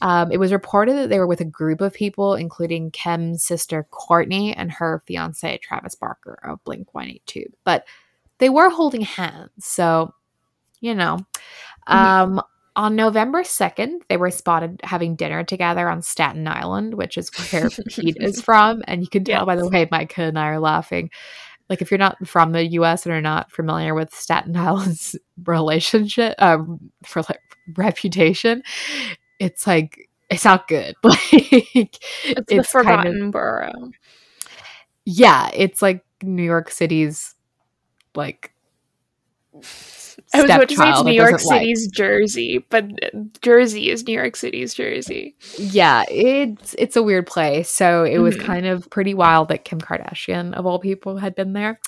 Um, 0.00 0.32
it 0.32 0.38
was 0.38 0.50
reported 0.50 0.96
that 0.96 1.08
they 1.08 1.20
were 1.20 1.26
with 1.28 1.40
a 1.40 1.44
group 1.44 1.80
of 1.80 1.94
people, 1.94 2.34
including 2.34 2.90
Kim's 2.90 3.44
sister 3.44 3.86
Kourtney 3.92 4.52
and 4.56 4.72
her 4.72 5.04
fiance 5.06 5.58
Travis 5.58 5.94
Barker 5.94 6.36
of 6.42 6.64
Blink 6.64 6.92
182. 6.92 7.44
But 7.62 7.84
they 8.38 8.48
were 8.48 8.70
holding 8.70 9.02
hands. 9.02 9.50
So, 9.60 10.12
you 10.80 10.96
know. 10.96 11.18
Mm-hmm. 11.88 12.32
Um, 12.32 12.42
on 12.74 12.96
November 12.96 13.42
2nd, 13.42 14.00
they 14.08 14.16
were 14.16 14.30
spotted 14.30 14.80
having 14.82 15.16
dinner 15.16 15.44
together 15.44 15.88
on 15.88 16.02
Staten 16.02 16.46
Island, 16.48 16.94
which 16.94 17.18
is 17.18 17.30
where 17.52 17.68
Pete 17.88 18.16
is 18.20 18.40
from. 18.40 18.82
And 18.86 19.02
you 19.02 19.08
can 19.08 19.24
tell 19.24 19.40
yes. 19.40 19.46
by 19.46 19.56
the 19.56 19.68
way 19.68 19.88
Micah 19.90 20.22
and 20.22 20.38
I 20.38 20.48
are 20.48 20.60
laughing. 20.60 21.10
Like, 21.68 21.82
if 21.82 21.90
you're 21.90 21.98
not 21.98 22.26
from 22.26 22.52
the 22.52 22.66
US 22.72 23.06
and 23.06 23.14
are 23.14 23.20
not 23.20 23.52
familiar 23.52 23.94
with 23.94 24.14
Staten 24.14 24.56
Island's 24.56 25.16
relationship, 25.44 26.34
um, 26.38 26.90
for 27.04 27.22
like 27.22 27.40
reputation, 27.76 28.62
it's 29.38 29.66
like, 29.66 30.08
it's 30.30 30.44
not 30.44 30.66
good. 30.66 30.94
like, 31.02 31.18
it's, 31.30 31.98
it's 32.24 32.46
the 32.48 32.64
forgotten 32.64 33.12
kind 33.12 33.24
of, 33.24 33.30
borough. 33.32 33.90
Yeah, 35.04 35.50
it's 35.52 35.82
like 35.82 36.04
New 36.22 36.42
York 36.42 36.70
City's 36.70 37.34
like 38.14 38.52
I 40.34 40.42
was 40.42 40.50
about 40.50 40.68
to 40.68 40.76
say 40.76 40.90
it's 40.90 41.02
New 41.04 41.12
York 41.12 41.38
City's 41.38 41.86
like. 41.86 41.94
Jersey, 41.94 42.64
but 42.68 42.84
Jersey 43.42 43.90
is 43.90 44.06
New 44.06 44.12
York 44.12 44.36
City's 44.36 44.74
Jersey. 44.74 45.36
Yeah, 45.58 46.04
it's 46.10 46.74
it's 46.78 46.96
a 46.96 47.02
weird 47.02 47.26
place. 47.26 47.68
So 47.68 48.04
it 48.04 48.14
mm-hmm. 48.14 48.22
was 48.22 48.36
kind 48.36 48.66
of 48.66 48.88
pretty 48.90 49.14
wild 49.14 49.48
that 49.48 49.64
Kim 49.64 49.80
Kardashian, 49.80 50.54
of 50.54 50.66
all 50.66 50.78
people, 50.78 51.16
had 51.16 51.34
been 51.34 51.52
there. 51.52 51.80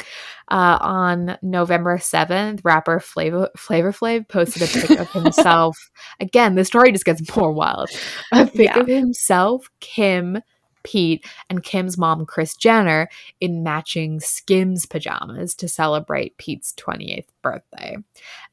Uh, 0.48 0.76
on 0.82 1.38
November 1.40 1.98
seventh, 1.98 2.60
rapper 2.64 3.00
Flavor 3.00 3.48
Flavor 3.56 3.92
Flav 3.92 4.28
posted 4.28 4.62
a 4.62 4.66
pic 4.66 4.98
of 5.00 5.10
himself. 5.12 5.76
Again, 6.20 6.54
the 6.54 6.64
story 6.64 6.92
just 6.92 7.06
gets 7.06 7.34
more 7.34 7.52
wild. 7.52 7.88
A 8.32 8.46
pic 8.46 8.66
yeah. 8.66 8.78
of 8.78 8.86
himself, 8.86 9.70
Kim, 9.80 10.38
Pete 10.84 11.26
and 11.50 11.64
Kim's 11.64 11.98
mom, 11.98 12.24
Kris 12.24 12.54
Jenner, 12.54 13.08
in 13.40 13.62
matching 13.62 14.20
Skims 14.20 14.86
pajamas 14.86 15.54
to 15.56 15.66
celebrate 15.66 16.38
Pete's 16.38 16.72
28th 16.74 17.26
birthday. 17.42 17.96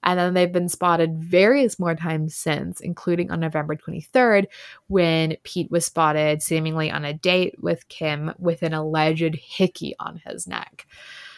And 0.03 0.19
then 0.19 0.33
they've 0.33 0.51
been 0.51 0.69
spotted 0.69 1.17
various 1.17 1.77
more 1.77 1.95
times 1.95 2.35
since, 2.35 2.81
including 2.81 3.29
on 3.29 3.39
November 3.39 3.75
23rd, 3.75 4.47
when 4.87 5.35
Pete 5.43 5.69
was 5.69 5.85
spotted 5.85 6.41
seemingly 6.41 6.89
on 6.89 7.05
a 7.05 7.13
date 7.13 7.61
with 7.61 7.87
Kim 7.89 8.33
with 8.39 8.63
an 8.63 8.73
alleged 8.73 9.35
hickey 9.35 9.95
on 9.99 10.21
his 10.25 10.47
neck. 10.47 10.87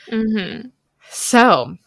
Mm-hmm. 0.09 0.69
So 1.09 1.77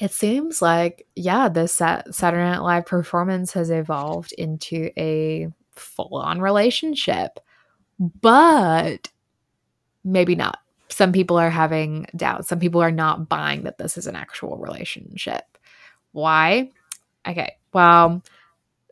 it 0.00 0.12
seems 0.12 0.60
like, 0.60 1.06
yeah, 1.14 1.48
this 1.48 1.72
Saturday 1.74 2.42
Night 2.42 2.62
Live 2.62 2.86
performance 2.86 3.52
has 3.52 3.70
evolved 3.70 4.32
into 4.32 4.90
a 4.98 5.48
full 5.76 6.16
on 6.16 6.40
relationship 6.40 7.38
but 7.98 9.10
maybe 10.04 10.34
not. 10.34 10.58
Some 10.88 11.12
people 11.12 11.38
are 11.38 11.50
having 11.50 12.06
doubts. 12.14 12.48
Some 12.48 12.60
people 12.60 12.80
are 12.82 12.92
not 12.92 13.28
buying 13.28 13.64
that 13.64 13.78
this 13.78 13.96
is 13.96 14.06
an 14.06 14.16
actual 14.16 14.58
relationship. 14.58 15.44
Why? 16.12 16.70
Okay, 17.26 17.56
well, 17.72 18.22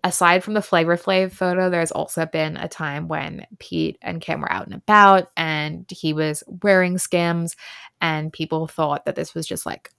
aside 0.02 0.42
from 0.42 0.54
the 0.54 0.62
Flavor 0.62 0.96
Flav 0.96 1.32
photo, 1.32 1.70
there's 1.70 1.92
also 1.92 2.26
been 2.26 2.56
a 2.56 2.66
time 2.66 3.08
when 3.08 3.46
Pete 3.58 3.98
and 4.02 4.20
Kim 4.20 4.40
were 4.40 4.50
out 4.50 4.66
and 4.66 4.74
about 4.74 5.30
and 5.36 5.88
he 5.90 6.12
was 6.12 6.42
wearing 6.62 6.98
skims, 6.98 7.54
and 8.00 8.32
people 8.32 8.66
thought 8.66 9.04
that 9.04 9.14
this 9.14 9.34
was 9.34 9.46
just 9.46 9.66
like 9.66 9.90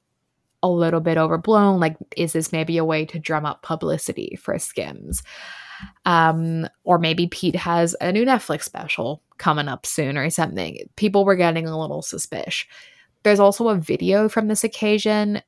a 0.63 0.69
little 0.69 1.01
bit 1.01 1.17
overblown. 1.17 1.79
Like, 1.79 1.97
is 2.17 2.33
this 2.33 2.51
maybe 2.51 2.77
a 2.77 2.85
way 2.85 3.05
to 3.05 3.19
drum 3.19 3.45
up 3.45 3.61
publicity 3.61 4.37
for 4.41 4.57
skims? 4.57 5.21
Um, 6.05 6.67
or 6.85 6.97
maybe 6.97 7.27
Pete 7.27 7.57
has 7.57 7.95
a 7.99 8.11
new 8.11 8.25
Netflix 8.25 8.63
special 8.63 9.21
coming 9.37 9.67
up 9.67 9.85
soon 9.85 10.17
or 10.17 10.29
something. 10.29 10.77
People 10.95 11.25
were 11.25 11.35
getting 11.35 11.67
a 11.67 11.77
little 11.77 12.01
suspicious. 12.01 12.65
There's 13.23 13.39
also 13.39 13.67
a 13.67 13.75
video 13.75 14.29
from 14.29 14.47
this 14.47 14.63
occasion 14.63 15.41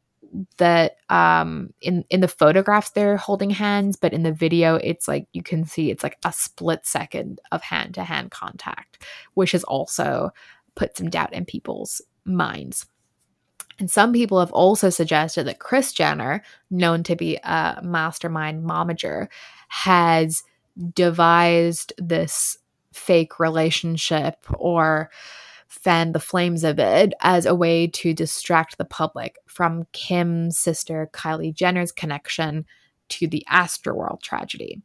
that 0.57 0.97
um 1.09 1.73
in 1.81 2.03
in 2.09 2.19
the 2.19 2.27
photographs 2.27 2.89
they're 2.89 3.15
holding 3.15 3.51
hands 3.51 3.95
but 3.95 4.11
in 4.11 4.23
the 4.23 4.33
video 4.33 4.75
it's 4.75 5.07
like 5.07 5.27
you 5.31 5.41
can 5.41 5.63
see 5.63 5.89
it's 5.89 6.03
like 6.03 6.17
a 6.25 6.33
split 6.33 6.85
second 6.85 7.39
of 7.53 7.61
hand 7.61 7.93
to 7.93 8.03
hand 8.03 8.31
contact 8.31 9.01
which 9.35 9.51
has 9.51 9.63
also 9.63 10.31
put 10.75 10.97
some 10.97 11.09
doubt 11.09 11.31
in 11.31 11.45
people's 11.45 12.01
minds 12.25 12.85
and 13.79 13.91
some 13.91 14.13
people 14.13 14.39
have 14.39 14.51
also 14.53 14.89
suggested 14.89 15.45
that 15.45 15.59
Kris 15.59 15.91
Jenner, 15.91 16.43
known 16.69 17.03
to 17.03 17.15
be 17.15 17.37
a 17.43 17.79
mastermind 17.83 18.63
momager, 18.63 19.27
has 19.67 20.43
devised 20.93 21.93
this 21.97 22.57
fake 22.93 23.39
relationship 23.39 24.37
or 24.53 25.09
fan 25.67 26.13
the 26.13 26.19
flames 26.19 26.63
of 26.63 26.79
it 26.79 27.13
as 27.21 27.45
a 27.45 27.55
way 27.55 27.87
to 27.87 28.13
distract 28.13 28.77
the 28.77 28.85
public 28.85 29.37
from 29.45 29.85
Kim's 29.91 30.57
sister 30.57 31.09
Kylie 31.13 31.53
Jenner's 31.53 31.91
connection 31.91 32.65
to 33.09 33.27
the 33.27 33.45
Astroworld 33.51 34.21
tragedy. 34.21 34.81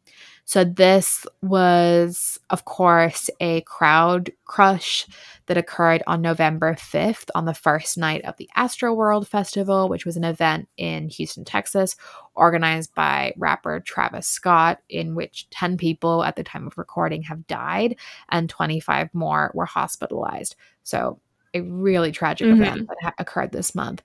So, 0.51 0.65
this 0.65 1.25
was, 1.43 2.37
of 2.51 2.65
course, 2.65 3.31
a 3.39 3.61
crowd 3.61 4.33
crush 4.47 5.07
that 5.47 5.57
occurred 5.57 6.03
on 6.09 6.23
November 6.23 6.75
5th 6.75 7.29
on 7.37 7.45
the 7.45 7.55
first 7.55 7.97
night 7.97 8.25
of 8.25 8.37
the 8.37 8.51
Astroworld 8.57 9.29
Festival, 9.29 9.89
which 9.89 10.05
was 10.05 10.17
an 10.17 10.25
event 10.25 10.69
in 10.77 11.09
Houston, 11.09 11.45
Texas, 11.45 11.95
organized 12.35 12.93
by 12.97 13.33
rapper 13.37 13.79
Travis 13.79 14.27
Scott, 14.27 14.81
in 14.89 15.15
which 15.15 15.49
10 15.51 15.77
people 15.77 16.25
at 16.25 16.35
the 16.35 16.43
time 16.43 16.67
of 16.67 16.77
recording 16.77 17.23
have 17.23 17.47
died 17.47 17.95
and 18.31 18.51
25 18.51 19.15
more 19.15 19.53
were 19.55 19.67
hospitalized. 19.67 20.57
So, 20.83 21.21
a 21.55 21.61
really 21.61 22.11
tragic 22.11 22.49
mm-hmm. 22.49 22.61
event 22.61 22.89
that 22.89 22.99
ha- 23.01 23.15
occurred 23.19 23.53
this 23.53 23.77
month. 23.77 24.03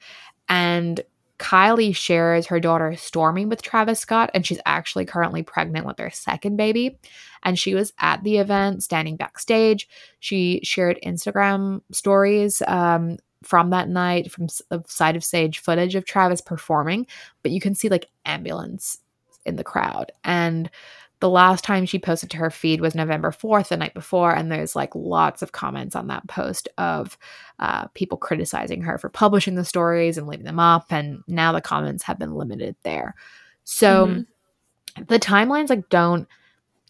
And 0.48 1.02
Kylie 1.40 1.96
shares 1.96 2.48
her 2.48 2.60
daughter 2.60 2.92
Stormi 2.92 3.48
with 3.48 3.62
Travis 3.62 4.00
Scott, 4.00 4.32
and 4.34 4.46
she's 4.46 4.60
actually 4.66 5.06
currently 5.06 5.44
pregnant 5.44 5.86
with 5.86 5.98
their 5.98 6.10
second 6.10 6.56
baby. 6.56 6.98
And 7.44 7.60
she 7.60 7.76
was 7.76 7.94
at 8.00 8.24
the 8.24 8.38
event, 8.38 8.84
standing 8.84 9.18
backstage. 9.18 9.88
She 10.20 10.62
shared 10.64 11.00
Instagram 11.06 11.82
stories 11.92 12.62
um, 12.68 13.18
from 13.44 13.70
that 13.70 13.90
night, 13.90 14.32
from 14.32 14.48
the 14.70 14.84
side 14.88 15.16
of 15.16 15.24
stage 15.24 15.60
footage 15.60 15.96
of 15.96 16.06
Travis 16.06 16.42
performing, 16.42 17.06
but 17.44 17.52
you 17.52 17.62
can 17.62 17.76
see 17.76 17.90
like 17.90 18.08
ambulance 18.26 19.00
in 19.46 19.56
the 19.56 19.64
crowd. 19.64 20.12
And 20.24 20.70
the 21.20 21.30
last 21.30 21.64
time 21.64 21.86
she 21.86 21.98
posted 21.98 22.30
to 22.32 22.38
her 22.38 22.50
feed 22.50 22.82
was 22.82 22.94
November 22.94 23.32
4th, 23.32 23.70
the 23.70 23.78
night 23.78 23.94
before, 23.94 24.34
and 24.34 24.52
there's 24.52 24.76
like 24.76 24.94
lots 24.94 25.42
of 25.42 25.52
comments 25.52 25.96
on 25.96 26.08
that 26.08 26.28
post 26.28 26.68
of 26.78 27.18
uh, 27.60 27.88
people 27.90 28.18
criticizing 28.18 28.82
her 28.82 28.98
for 28.98 29.10
publishing 29.10 29.56
the 29.56 29.66
stories 29.66 30.18
and 30.18 30.28
leaving 30.28 30.46
them 30.46 30.60
up. 30.60 30.88
And 30.90 31.24
now 31.28 31.52
the 31.52 31.62
comments 31.62 32.04
have 32.04 32.20
been 32.20 32.34
limited 32.34 32.76
there. 32.84 33.16
So 33.64 34.08
mm-hmm. 34.08 35.04
the 35.06 35.20
timelines 35.20 35.70
like 35.70 35.90
don't 35.90 36.28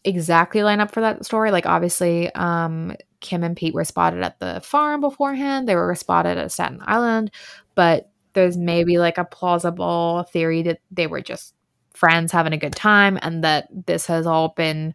exactly 0.03 0.63
line 0.63 0.79
up 0.79 0.91
for 0.91 1.01
that 1.01 1.25
story. 1.25 1.51
Like 1.51 1.65
obviously, 1.65 2.33
um, 2.33 2.95
Kim 3.19 3.43
and 3.43 3.57
Pete 3.57 3.73
were 3.73 3.83
spotted 3.83 4.21
at 4.21 4.39
the 4.39 4.61
farm 4.63 5.01
beforehand. 5.01 5.67
They 5.67 5.75
were 5.75 5.95
spotted 5.95 6.37
at 6.37 6.51
Staten 6.51 6.79
Island, 6.85 7.31
but 7.73 8.11
there's 8.33 8.57
maybe 8.57 8.97
like 8.97 9.17
a 9.17 9.25
plausible 9.25 10.27
theory 10.31 10.61
that 10.63 10.79
they 10.91 11.07
were 11.07 11.21
just 11.21 11.54
friends 11.95 12.31
having 12.31 12.53
a 12.53 12.57
good 12.57 12.75
time 12.75 13.17
and 13.21 13.43
that 13.43 13.67
this 13.85 14.05
has 14.07 14.25
all 14.25 14.49
been 14.49 14.93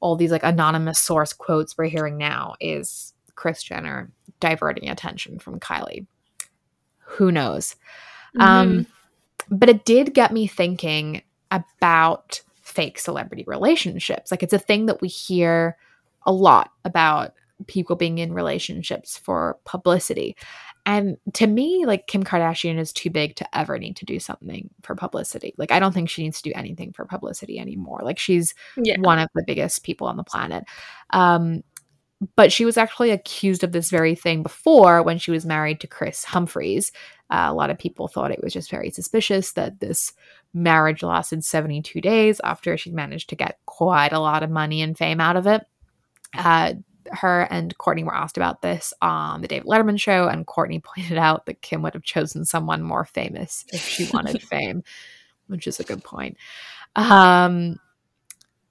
all 0.00 0.16
these 0.16 0.30
like 0.30 0.44
anonymous 0.44 0.98
source 0.98 1.32
quotes 1.32 1.76
we're 1.76 1.84
hearing 1.84 2.16
now 2.16 2.54
is 2.60 3.14
Kris 3.34 3.62
Jenner 3.62 4.10
diverting 4.40 4.88
attention 4.88 5.38
from 5.38 5.60
Kylie. 5.60 6.06
Who 6.98 7.32
knows? 7.32 7.76
Mm-hmm. 8.36 8.40
Um, 8.40 8.86
but 9.48 9.68
it 9.68 9.84
did 9.84 10.14
get 10.14 10.32
me 10.32 10.46
thinking 10.46 11.22
about 11.50 12.42
fake 12.62 12.98
celebrity 12.98 13.44
relationships. 13.46 14.30
Like 14.30 14.42
it's 14.42 14.52
a 14.52 14.58
thing 14.58 14.86
that 14.86 15.00
we 15.00 15.08
hear 15.08 15.76
a 16.24 16.32
lot 16.32 16.70
about 16.84 17.32
people 17.66 17.96
being 17.96 18.18
in 18.18 18.32
relationships 18.32 19.16
for 19.16 19.58
publicity. 19.64 20.36
And 20.86 21.16
to 21.34 21.48
me, 21.48 21.84
like 21.84 22.06
Kim 22.06 22.22
Kardashian 22.22 22.78
is 22.78 22.92
too 22.92 23.10
big 23.10 23.34
to 23.36 23.58
ever 23.58 23.76
need 23.76 23.96
to 23.96 24.04
do 24.04 24.20
something 24.20 24.70
for 24.82 24.94
publicity. 24.94 25.52
Like 25.58 25.72
I 25.72 25.80
don't 25.80 25.92
think 25.92 26.08
she 26.08 26.22
needs 26.22 26.40
to 26.40 26.48
do 26.48 26.54
anything 26.56 26.92
for 26.92 27.04
publicity 27.04 27.58
anymore. 27.58 28.00
Like 28.04 28.20
she's 28.20 28.54
yeah. 28.76 28.94
one 29.00 29.18
of 29.18 29.28
the 29.34 29.42
biggest 29.44 29.82
people 29.82 30.06
on 30.06 30.16
the 30.16 30.22
planet. 30.22 30.64
Um, 31.10 31.64
but 32.36 32.52
she 32.52 32.64
was 32.64 32.76
actually 32.76 33.10
accused 33.10 33.64
of 33.64 33.72
this 33.72 33.90
very 33.90 34.14
thing 34.14 34.44
before 34.44 35.02
when 35.02 35.18
she 35.18 35.32
was 35.32 35.44
married 35.44 35.80
to 35.80 35.88
Kris 35.88 36.24
Humphries. 36.24 36.92
Uh, 37.30 37.48
a 37.48 37.54
lot 37.54 37.70
of 37.70 37.78
people 37.78 38.06
thought 38.06 38.30
it 38.30 38.42
was 38.42 38.52
just 38.52 38.70
very 38.70 38.90
suspicious 38.90 39.52
that 39.52 39.80
this 39.80 40.12
marriage 40.54 41.02
lasted 41.02 41.44
72 41.44 42.00
days 42.00 42.40
after 42.44 42.76
she 42.76 42.90
managed 42.90 43.28
to 43.30 43.36
get 43.36 43.58
quite 43.66 44.12
a 44.12 44.20
lot 44.20 44.44
of 44.44 44.50
money 44.50 44.80
and 44.80 44.96
fame 44.96 45.20
out 45.20 45.36
of 45.36 45.46
it. 45.48 45.66
Uh, 46.32 46.74
her 47.12 47.42
and 47.50 47.76
Kourtney 47.78 48.04
were 48.04 48.14
asked 48.14 48.36
about 48.36 48.62
this 48.62 48.92
on 49.02 49.42
the 49.42 49.48
David 49.48 49.66
Letterman 49.66 50.00
show, 50.00 50.28
and 50.28 50.46
Kourtney 50.46 50.82
pointed 50.96 51.18
out 51.18 51.46
that 51.46 51.62
Kim 51.62 51.82
would 51.82 51.94
have 51.94 52.02
chosen 52.02 52.44
someone 52.44 52.82
more 52.82 53.04
famous 53.04 53.64
if 53.72 53.80
she 53.80 54.08
wanted 54.12 54.42
fame, 54.48 54.82
which 55.48 55.66
is 55.66 55.80
a 55.80 55.84
good 55.84 56.02
point. 56.02 56.36
Um, 56.94 57.78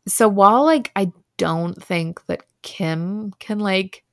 so 0.07 0.27
while 0.27 0.65
like 0.65 0.91
I 0.95 1.11
don't 1.37 1.81
think 1.81 2.25
that 2.27 2.43
Kim 2.61 3.31
can 3.39 3.59
like 3.59 4.03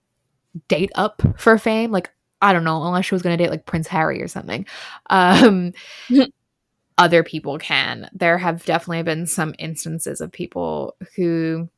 date 0.69 0.93
up 0.95 1.23
for 1.37 1.59
fame, 1.59 1.91
like 1.93 2.11
I 2.41 2.53
don't 2.53 2.65
know, 2.65 2.83
unless 2.85 3.07
she 3.07 3.15
was 3.15 3.23
gonna 3.23 3.37
date 3.37 3.51
like 3.51 3.67
Prince 3.67 3.89
Harry 3.89 4.23
or 4.23 4.29
something. 4.29 4.67
Um, 5.11 5.73
other 6.99 7.23
people 7.23 7.59
can. 7.59 8.09
There 8.13 8.39
have 8.39 8.65
definitely 8.65 9.03
been 9.03 9.27
some 9.27 9.55
instances 9.59 10.21
of 10.21 10.31
people 10.31 10.97
who 11.17 11.69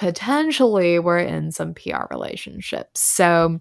potentially 0.00 0.98
were 0.98 1.18
in 1.18 1.52
some 1.52 1.74
PR 1.74 2.06
relationships. 2.10 3.00
So, 3.00 3.60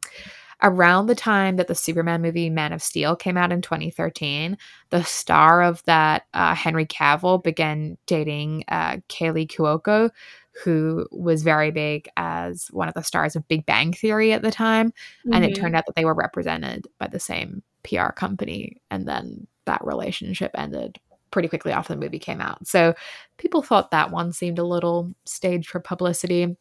around 0.64 1.08
the 1.08 1.16
time 1.16 1.58
that 1.58 1.68
the 1.68 1.76
Superman 1.76 2.22
movie 2.22 2.50
Man 2.50 2.72
of 2.72 2.82
Steel 2.82 3.18
came 3.18 3.36
out 3.36 3.52
in 3.52 3.62
2013, 3.62 4.58
the 4.90 5.04
star 5.04 5.62
of 5.62 5.84
that, 5.84 6.28
uh, 6.34 6.56
Henry 6.56 6.86
Cavill, 6.86 7.44
began 7.44 7.98
dating 8.06 8.64
uh, 8.70 8.98
Kaley 9.10 9.48
Cuoco, 9.48 10.10
who 10.64 11.06
was 11.12 11.44
very 11.44 11.72
big 11.72 12.08
as 12.16 12.68
one 12.72 12.88
of 12.88 12.94
the 12.94 13.04
stars 13.04 13.36
of 13.36 13.48
Big 13.50 13.66
Bang 13.66 13.92
Theory 13.92 14.32
at 14.32 14.42
the 14.42 14.52
time. 14.52 14.92
Mm-hmm. 14.92 15.34
And 15.34 15.44
it 15.44 15.56
turned 15.56 15.68
mm-hmm. 15.68 15.76
out 15.76 15.86
that 15.88 15.96
they 15.96 16.06
were 16.06 16.14
represented 16.14 16.88
by 17.00 17.08
the 17.08 17.20
same 17.20 17.64
PR 17.84 18.12
company. 18.12 18.82
And 18.90 19.06
then 19.06 19.46
that 19.66 19.84
relationship 19.84 20.52
ended 20.56 21.00
pretty 21.32 21.48
quickly 21.48 21.72
after 21.72 21.94
the 21.94 22.00
movie 22.00 22.20
came 22.20 22.42
out. 22.42 22.66
So 22.68 22.94
people 23.38 23.62
thought 23.62 23.92
that 23.92 24.12
one 24.12 24.32
seemed 24.32 24.60
a 24.60 24.64
little 24.64 25.14
staged 25.26 25.70
for 25.70 25.80
publicity. 25.80 26.58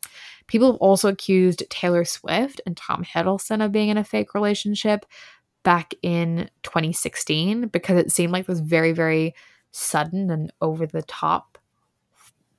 People 0.47 0.73
have 0.73 0.81
also 0.81 1.09
accused 1.09 1.63
Taylor 1.71 2.05
Swift 2.05 2.61
and 2.67 2.77
Tom 2.77 3.05
Hiddleston 3.05 3.65
of 3.65 3.73
being 3.73 3.89
in 3.89 3.99
a 3.99 4.05
fake 4.05 4.35
relationship 4.35 5.07
back 5.63 5.95
in 6.03 6.49
2016 6.63 7.69
because 7.69 7.99
it 7.99 8.13
seemed 8.13 8.33
like 8.33 8.47
this 8.47 8.61
very, 8.61 8.93
very 8.93 9.35
sudden 9.71 10.31
and 10.31 10.53
over 10.61 10.87
the 10.87 11.03
top 11.03 11.59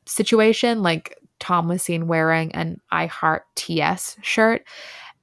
situation. 0.05 0.82
Like 0.84 1.18
Tom 1.39 1.68
was 1.68 1.82
seen 1.82 2.07
wearing 2.07 2.51
an 2.53 2.82
I 2.91 3.05
Heart 3.05 3.43
TS 3.55 4.18
shirt 4.22 4.64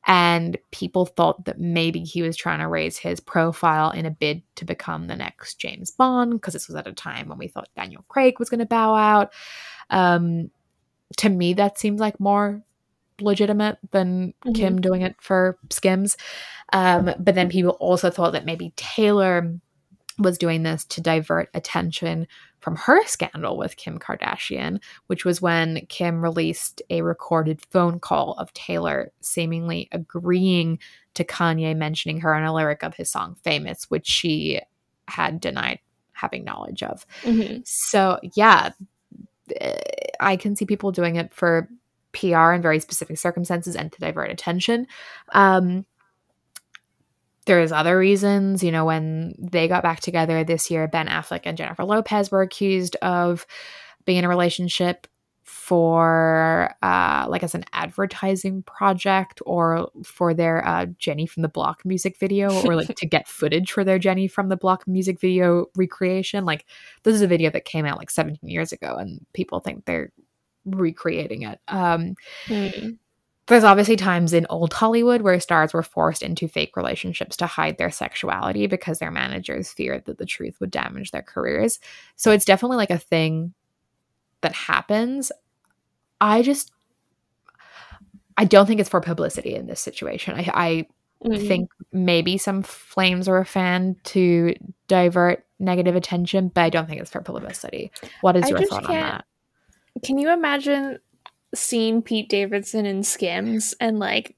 and 0.06 0.56
people 0.70 1.04
thought 1.04 1.44
that 1.46 1.58
maybe 1.58 2.00
he 2.00 2.22
was 2.22 2.36
trying 2.36 2.60
to 2.60 2.68
raise 2.68 2.96
his 2.96 3.18
profile 3.18 3.90
in 3.90 4.06
a 4.06 4.10
bid 4.10 4.42
to 4.54 4.64
become 4.64 5.08
the 5.08 5.16
next 5.16 5.56
James 5.56 5.90
Bond, 5.90 6.32
because 6.32 6.54
this 6.54 6.68
was 6.68 6.76
at 6.76 6.86
a 6.86 6.92
time 6.92 7.28
when 7.28 7.38
we 7.38 7.48
thought 7.48 7.68
Daniel 7.76 8.04
Craig 8.08 8.38
was 8.38 8.48
going 8.48 8.60
to 8.60 8.66
bow 8.66 8.94
out. 8.94 9.32
Um, 9.90 10.50
to 11.18 11.28
me, 11.28 11.54
that 11.54 11.78
seems 11.78 12.00
like 12.00 12.20
more 12.20 12.62
legitimate 13.20 13.78
than 13.90 14.28
mm-hmm. 14.28 14.52
Kim 14.52 14.80
doing 14.80 15.02
it 15.02 15.16
for 15.20 15.58
Skims. 15.70 16.16
Um, 16.72 17.12
but 17.18 17.34
then 17.34 17.48
people 17.48 17.72
also 17.72 18.10
thought 18.10 18.32
that 18.32 18.44
maybe 18.44 18.72
Taylor 18.76 19.58
was 20.18 20.38
doing 20.38 20.62
this 20.62 20.84
to 20.84 21.00
divert 21.00 21.50
attention 21.52 22.26
from 22.66 22.74
her 22.74 23.06
scandal 23.06 23.56
with 23.56 23.76
Kim 23.76 23.96
Kardashian, 23.96 24.80
which 25.06 25.24
was 25.24 25.40
when 25.40 25.86
Kim 25.88 26.20
released 26.20 26.82
a 26.90 27.00
recorded 27.00 27.64
phone 27.70 28.00
call 28.00 28.32
of 28.38 28.52
Taylor 28.54 29.12
seemingly 29.20 29.88
agreeing 29.92 30.80
to 31.14 31.22
Kanye 31.22 31.76
mentioning 31.76 32.20
her 32.22 32.34
in 32.34 32.42
a 32.42 32.52
lyric 32.52 32.82
of 32.82 32.96
his 32.96 33.08
song 33.08 33.36
Famous, 33.44 33.84
which 33.88 34.08
she 34.08 34.60
had 35.06 35.38
denied 35.38 35.78
having 36.10 36.42
knowledge 36.42 36.82
of. 36.82 37.06
Mm-hmm. 37.22 37.58
So, 37.64 38.18
yeah, 38.34 38.70
I 40.18 40.34
can 40.34 40.56
see 40.56 40.66
people 40.66 40.90
doing 40.90 41.14
it 41.14 41.32
for 41.32 41.68
PR 42.14 42.50
in 42.50 42.62
very 42.62 42.80
specific 42.80 43.16
circumstances 43.16 43.76
and 43.76 43.92
to 43.92 44.00
divert 44.00 44.32
attention. 44.32 44.88
Um, 45.30 45.86
there's 47.46 47.72
other 47.72 47.96
reasons. 47.96 48.62
You 48.62 48.72
know, 48.72 48.84
when 48.84 49.34
they 49.38 49.68
got 49.68 49.82
back 49.82 50.00
together 50.00 50.44
this 50.44 50.70
year, 50.70 50.86
Ben 50.86 51.08
Affleck 51.08 51.42
and 51.44 51.56
Jennifer 51.56 51.84
Lopez 51.84 52.30
were 52.30 52.42
accused 52.42 52.96
of 52.96 53.46
being 54.04 54.18
in 54.18 54.24
a 54.24 54.28
relationship 54.28 55.06
for 55.42 56.74
uh 56.82 57.24
like 57.28 57.44
as 57.44 57.54
an 57.54 57.64
advertising 57.72 58.64
project 58.64 59.40
or 59.46 59.88
for 60.02 60.34
their 60.34 60.66
uh 60.66 60.86
Jenny 60.98 61.24
from 61.24 61.42
the 61.42 61.48
Block 61.48 61.84
music 61.84 62.18
video 62.18 62.52
or 62.64 62.74
like 62.74 62.88
to 62.96 63.06
get 63.06 63.28
footage 63.28 63.70
for 63.70 63.84
their 63.84 63.98
Jenny 63.98 64.26
from 64.26 64.48
the 64.48 64.56
Block 64.56 64.86
music 64.88 65.20
video 65.20 65.66
recreation 65.76 66.44
like 66.44 66.66
this 67.04 67.14
is 67.14 67.22
a 67.22 67.28
video 67.28 67.48
that 67.50 67.64
came 67.64 67.86
out 67.86 67.96
like 67.96 68.10
17 68.10 68.50
years 68.50 68.72
ago 68.72 68.96
and 68.96 69.24
people 69.34 69.60
think 69.60 69.84
they're 69.84 70.12
recreating 70.64 71.42
it 71.42 71.60
um 71.68 72.16
mm 72.46 72.98
there's 73.46 73.64
obviously 73.64 73.96
times 73.96 74.32
in 74.32 74.46
old 74.50 74.72
Hollywood 74.72 75.22
where 75.22 75.38
stars 75.38 75.72
were 75.72 75.82
forced 75.82 76.22
into 76.22 76.48
fake 76.48 76.76
relationships 76.76 77.36
to 77.36 77.46
hide 77.46 77.78
their 77.78 77.90
sexuality 77.90 78.66
because 78.66 78.98
their 78.98 79.12
managers 79.12 79.72
feared 79.72 80.04
that 80.06 80.18
the 80.18 80.26
truth 80.26 80.58
would 80.60 80.70
damage 80.70 81.12
their 81.12 81.22
careers. 81.22 81.78
So 82.16 82.32
it's 82.32 82.44
definitely 82.44 82.76
like 82.76 82.90
a 82.90 82.98
thing 82.98 83.54
that 84.40 84.52
happens. 84.52 85.30
I 86.20 86.42
just 86.42 86.72
I 88.36 88.44
don't 88.44 88.66
think 88.66 88.80
it's 88.80 88.90
for 88.90 89.00
publicity 89.00 89.54
in 89.54 89.66
this 89.66 89.80
situation. 89.80 90.34
I, 90.34 90.50
I 90.52 90.86
mm-hmm. 91.24 91.46
think 91.46 91.70
maybe 91.92 92.36
some 92.38 92.62
flames 92.62 93.28
are 93.28 93.38
a 93.38 93.46
fan 93.46 93.96
to 94.04 94.54
divert 94.88 95.46
negative 95.58 95.96
attention, 95.96 96.48
but 96.48 96.62
I 96.62 96.70
don't 96.70 96.86
think 96.86 97.00
it's 97.00 97.10
for 97.10 97.22
publicity. 97.22 97.92
What 98.20 98.36
is 98.36 98.48
your 98.50 98.60
thought 98.66 98.86
on 98.86 98.92
that? 98.92 99.24
Can 100.04 100.18
you 100.18 100.30
imagine 100.30 100.98
seen 101.56 102.02
Pete 102.02 102.28
Davidson 102.28 102.86
in 102.86 103.02
Skims 103.02 103.74
and 103.80 103.98
like 103.98 104.36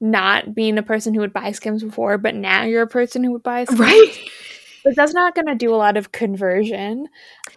not 0.00 0.54
being 0.54 0.78
a 0.78 0.82
person 0.82 1.14
who 1.14 1.20
would 1.20 1.32
buy 1.32 1.52
Skims 1.52 1.82
before, 1.82 2.18
but 2.18 2.34
now 2.34 2.64
you're 2.64 2.82
a 2.82 2.88
person 2.88 3.22
who 3.22 3.32
would 3.32 3.42
buy 3.42 3.64
Skims. 3.64 3.80
Right. 3.80 4.18
But 4.84 4.96
that's 4.96 5.14
not 5.14 5.34
going 5.34 5.46
to 5.46 5.54
do 5.54 5.72
a 5.72 5.76
lot 5.76 5.96
of 5.96 6.12
conversion. 6.12 7.08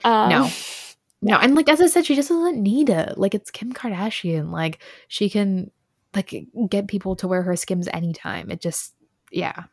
Um, 0.04 0.30
no. 0.30 0.50
No, 1.22 1.38
and 1.38 1.56
like 1.56 1.70
as 1.70 1.82
I 1.82 1.88
said, 1.88 2.06
she 2.06 2.14
just 2.14 2.30
doesn't 2.30 2.62
need 2.62 2.90
it. 2.90 3.18
Like 3.18 3.34
it's 3.34 3.50
Kim 3.50 3.74
Kardashian. 3.74 4.52
Like 4.52 4.80
she 5.08 5.28
can 5.28 5.72
like 6.14 6.46
get 6.70 6.88
people 6.88 7.16
to 7.16 7.28
wear 7.28 7.42
her 7.42 7.56
skims 7.56 7.88
anytime. 7.92 8.52
It 8.52 8.62
just 8.62 8.94
yeah. 9.32 9.64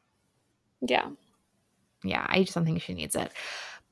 Yeah. 0.80 1.10
Yeah, 2.04 2.26
I 2.28 2.42
just 2.42 2.54
don't 2.54 2.64
think 2.64 2.80
she 2.80 2.94
needs 2.94 3.14
it. 3.16 3.30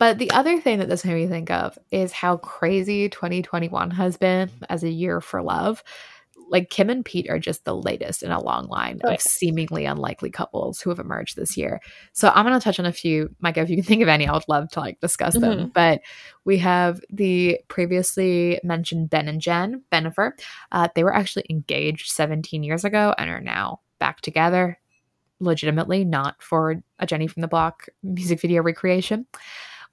But 0.01 0.17
the 0.17 0.31
other 0.31 0.59
thing 0.59 0.79
that 0.79 0.89
this 0.89 1.05
made 1.05 1.15
me 1.15 1.27
think 1.27 1.51
of 1.51 1.79
is 1.91 2.11
how 2.11 2.39
crazy 2.39 3.11
2021 3.11 3.91
has 3.91 4.17
been 4.17 4.51
as 4.71 4.83
a 4.83 4.89
year 4.89 5.21
for 5.21 5.43
love. 5.43 5.85
Like 6.49 6.71
Kim 6.71 6.89
and 6.89 7.05
Pete 7.05 7.29
are 7.29 7.39
just 7.39 7.67
the 7.67 7.77
latest 7.77 8.23
in 8.23 8.31
a 8.31 8.43
long 8.43 8.67
line 8.69 9.01
of 9.05 9.21
seemingly 9.21 9.85
unlikely 9.85 10.31
couples 10.31 10.81
who 10.81 10.89
have 10.89 10.99
emerged 10.99 11.37
this 11.37 11.55
year. 11.55 11.81
So 12.15 12.33
I'm 12.35 12.47
going 12.47 12.59
to 12.59 12.65
touch 12.65 12.81
on 12.81 12.87
a 12.87 12.93
few. 12.93 13.29
Micah, 13.41 13.61
if 13.61 13.69
you 13.69 13.77
can 13.77 13.85
think 13.85 14.01
of 14.01 14.09
any, 14.09 14.27
I 14.27 14.33
would 14.33 14.49
love 14.49 14.71
to 14.71 14.81
like 14.81 14.99
discuss 15.01 15.35
them. 15.35 15.43
Mm-hmm. 15.43 15.69
But 15.69 16.01
we 16.47 16.57
have 16.59 17.03
the 17.11 17.61
previously 17.69 18.59
mentioned 18.65 19.11
Ben 19.11 19.29
and 19.29 19.41
Jen 19.41 19.85
Bennifer. 19.93 20.33
Uh, 20.73 20.89
they 20.95 21.05
were 21.05 21.15
actually 21.15 21.45
engaged 21.51 22.11
17 22.11 22.63
years 22.63 22.87
ago 22.87 23.15
and 23.19 23.29
are 23.29 23.43
now 23.43 23.81
back 23.99 24.23
together 24.23 24.81
legitimately, 25.41 26.07
not 26.07 26.43
for 26.43 26.83
a 26.99 27.07
Jenny 27.07 27.27
from 27.27 27.43
the 27.43 27.49
Block 27.49 27.87
music 28.03 28.41
video 28.41 28.63
recreation. 28.63 29.27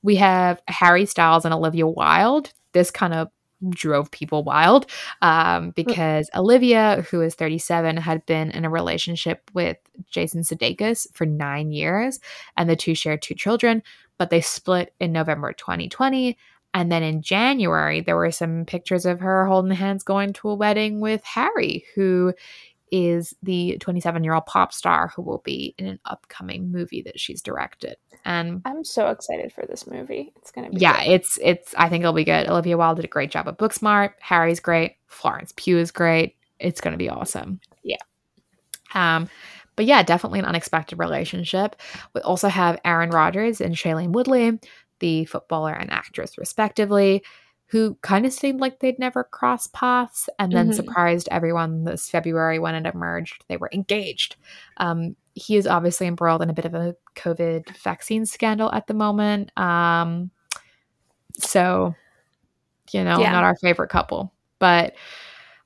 We 0.03 0.15
have 0.15 0.61
Harry 0.67 1.05
Styles 1.05 1.45
and 1.45 1.53
Olivia 1.53 1.87
Wilde. 1.87 2.53
This 2.73 2.91
kind 2.91 3.13
of 3.13 3.29
drove 3.69 4.11
people 4.11 4.43
wild 4.43 4.85
um, 5.21 5.71
because 5.71 6.29
Olivia, 6.35 7.05
who 7.09 7.21
is 7.21 7.35
37, 7.35 7.97
had 7.97 8.25
been 8.25 8.51
in 8.51 8.65
a 8.65 8.69
relationship 8.69 9.49
with 9.53 9.77
Jason 10.09 10.41
Sudeikis 10.41 11.07
for 11.13 11.25
nine 11.25 11.71
years, 11.71 12.19
and 12.55 12.69
the 12.69 12.75
two 12.75 12.95
shared 12.95 13.21
two 13.21 13.33
children, 13.33 13.81
but 14.17 14.29
they 14.29 14.41
split 14.41 14.93
in 14.99 15.11
November 15.11 15.53
2020. 15.53 16.37
And 16.73 16.91
then 16.91 17.01
in 17.01 17.21
January, 17.21 18.01
there 18.01 18.17
were 18.17 18.31
some 18.31 18.65
pictures 18.65 19.05
of 19.05 19.21
her 19.21 19.47
holding 19.47 19.71
hands 19.71 20.03
going 20.03 20.33
to 20.33 20.49
a 20.49 20.55
wedding 20.55 20.99
with 20.99 21.23
Harry, 21.23 21.85
who 21.95 22.33
is 22.91 23.34
the 23.43 23.77
27 23.80 24.23
year 24.23 24.34
old 24.34 24.45
pop 24.45 24.73
star 24.73 25.11
who 25.15 25.22
will 25.22 25.41
be 25.43 25.76
in 25.77 25.88
an 25.88 25.99
upcoming 26.05 26.72
movie 26.72 27.01
that 27.03 27.19
she's 27.19 27.41
directed. 27.41 27.95
And 28.26 28.61
I'm 28.65 28.84
so 28.84 29.07
excited 29.07 29.53
for 29.53 29.65
this 29.65 29.88
movie. 29.88 30.34
It's 30.38 30.51
gonna 30.51 30.69
be 30.69 30.77
yeah, 30.77 31.03
good. 31.03 31.11
it's 31.11 31.39
it's 31.41 31.76
I 31.77 31.89
think 31.89 32.01
it'll 32.01 32.14
be 32.14 32.23
good. 32.23 32.47
Olivia 32.47 32.77
Wilde 32.77 32.97
did 32.97 33.05
a 33.05 33.09
great 33.09 33.31
job 33.31 33.47
at 33.47 33.57
Booksmart. 33.57 34.14
Harry's 34.19 34.59
great. 34.59 34.97
Florence 35.07 35.53
Pugh 35.55 35.77
is 35.77 35.91
great. 35.91 36.35
It's 36.59 36.81
gonna 36.81 36.97
be 36.97 37.09
awesome. 37.09 37.59
Yeah. 37.84 37.97
Um, 38.93 39.30
but 39.76 39.85
yeah, 39.85 40.03
definitely 40.03 40.39
an 40.39 40.45
unexpected 40.45 40.99
relationship. 40.99 41.76
We 42.14 42.22
also 42.22 42.47
have 42.49 42.81
Aaron 42.84 43.11
Rodgers 43.11 43.61
and 43.61 43.76
Shailene 43.76 44.11
Woodley, 44.11 44.59
the 44.99 45.26
footballer 45.26 45.73
and 45.73 45.91
actress, 45.91 46.38
respectively, 46.38 47.23
who 47.68 47.98
kind 48.02 48.26
of 48.26 48.31
seemed 48.31 48.61
like 48.61 48.80
they'd 48.80 48.98
never 48.98 49.26
crossed 49.26 49.73
paths 49.73 50.30
and 50.39 50.53
then 50.53 50.68
mm-hmm. 50.68 50.76
surprised 50.76 51.27
everyone 51.30 51.84
this 51.84 52.10
February 52.10 52.60
when 52.60 52.76
it 52.76 52.94
emerged 52.94 53.44
they 53.49 53.57
were 53.57 53.69
engaged. 53.73 54.38
Um, 54.77 55.15
he 55.35 55.57
is 55.57 55.68
obviously 55.68 56.07
embroiled 56.07 56.41
in 56.41 56.49
a 56.49 56.53
bit 56.53 56.65
of 56.65 56.73
a 56.73 56.95
COVID 57.15 57.77
vaccine 57.77 58.26
scandal 58.26 58.72
at 58.72 58.88
the 58.88 58.94
moment. 58.94 59.56
Um, 59.57 60.31
so, 61.38 61.94
you 62.91 63.03
know, 63.03 63.19
yeah. 63.19 63.31
not 63.34 63.44
our 63.44 63.56
favorite 63.57 63.89
couple. 63.89 64.34
But 64.60 64.95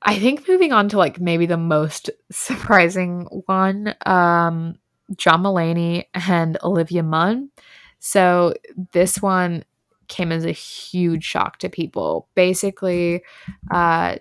I 0.02 0.18
think 0.18 0.48
moving 0.48 0.74
on 0.74 0.90
to 0.90 0.98
like 0.98 1.22
maybe 1.22 1.46
the 1.46 1.56
most 1.56 2.10
surprising 2.32 3.28
one, 3.46 3.96
um, 4.06 4.76
John 5.16 5.44
Mulaney 5.44 6.06
and 6.14 6.58
Olivia 6.64 7.04
Munn. 7.04 7.52
So 8.00 8.56
this 8.92 9.22
one 9.22 9.64
came 10.12 10.32
as 10.32 10.46
a 10.46 10.52
huge 10.52 11.24
shock 11.24 11.58
to 11.58 11.70
people. 11.70 12.28
Basically, 12.36 13.24
uh, 13.72 14.18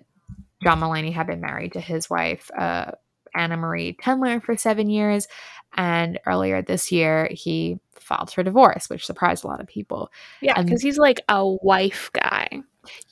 John 0.63 0.79
Mulaney 0.79 1.13
had 1.13 1.27
been 1.27 1.41
married 1.41 1.73
to 1.73 1.79
his 1.79 2.09
wife, 2.09 2.49
uh, 2.57 2.93
Anna 3.35 3.57
Marie 3.57 3.95
Tendler, 4.01 4.41
for 4.43 4.57
seven 4.57 4.89
years. 4.89 5.27
And 5.77 6.19
earlier 6.25 6.61
this 6.61 6.91
year, 6.91 7.29
he 7.31 7.79
filed 7.93 8.31
for 8.31 8.41
divorce, 8.41 8.89
which 8.89 9.05
surprised 9.05 9.43
a 9.43 9.47
lot 9.47 9.61
of 9.61 9.67
people. 9.67 10.11
Yeah, 10.41 10.61
because 10.61 10.81
he's 10.81 10.97
like 10.97 11.21
a 11.29 11.45
wife 11.47 12.09
guy. 12.13 12.49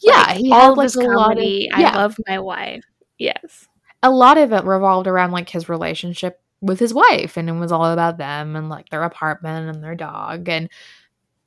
Yeah, 0.02 0.24
like, 0.28 0.38
he 0.38 0.52
all 0.52 0.76
had 0.76 0.78
like 0.78 0.96
a 0.96 1.14
comedy. 1.14 1.70
Of, 1.72 1.80
yeah. 1.80 1.92
I 1.92 1.96
love 1.96 2.18
my 2.28 2.40
wife. 2.40 2.84
Yes. 3.18 3.68
A 4.02 4.10
lot 4.10 4.38
of 4.38 4.52
it 4.52 4.64
revolved 4.64 5.08
around 5.08 5.32
like 5.32 5.50
his 5.50 5.70
relationship 5.70 6.42
with 6.62 6.80
his 6.80 6.94
wife, 6.94 7.38
and 7.38 7.48
it 7.50 7.54
was 7.54 7.72
all 7.72 7.86
about 7.86 8.18
them 8.18 8.56
and 8.56 8.68
like 8.70 8.90
their 8.90 9.04
apartment 9.04 9.74
and 9.74 9.84
their 9.84 9.96
dog. 9.96 10.50
And 10.50 10.70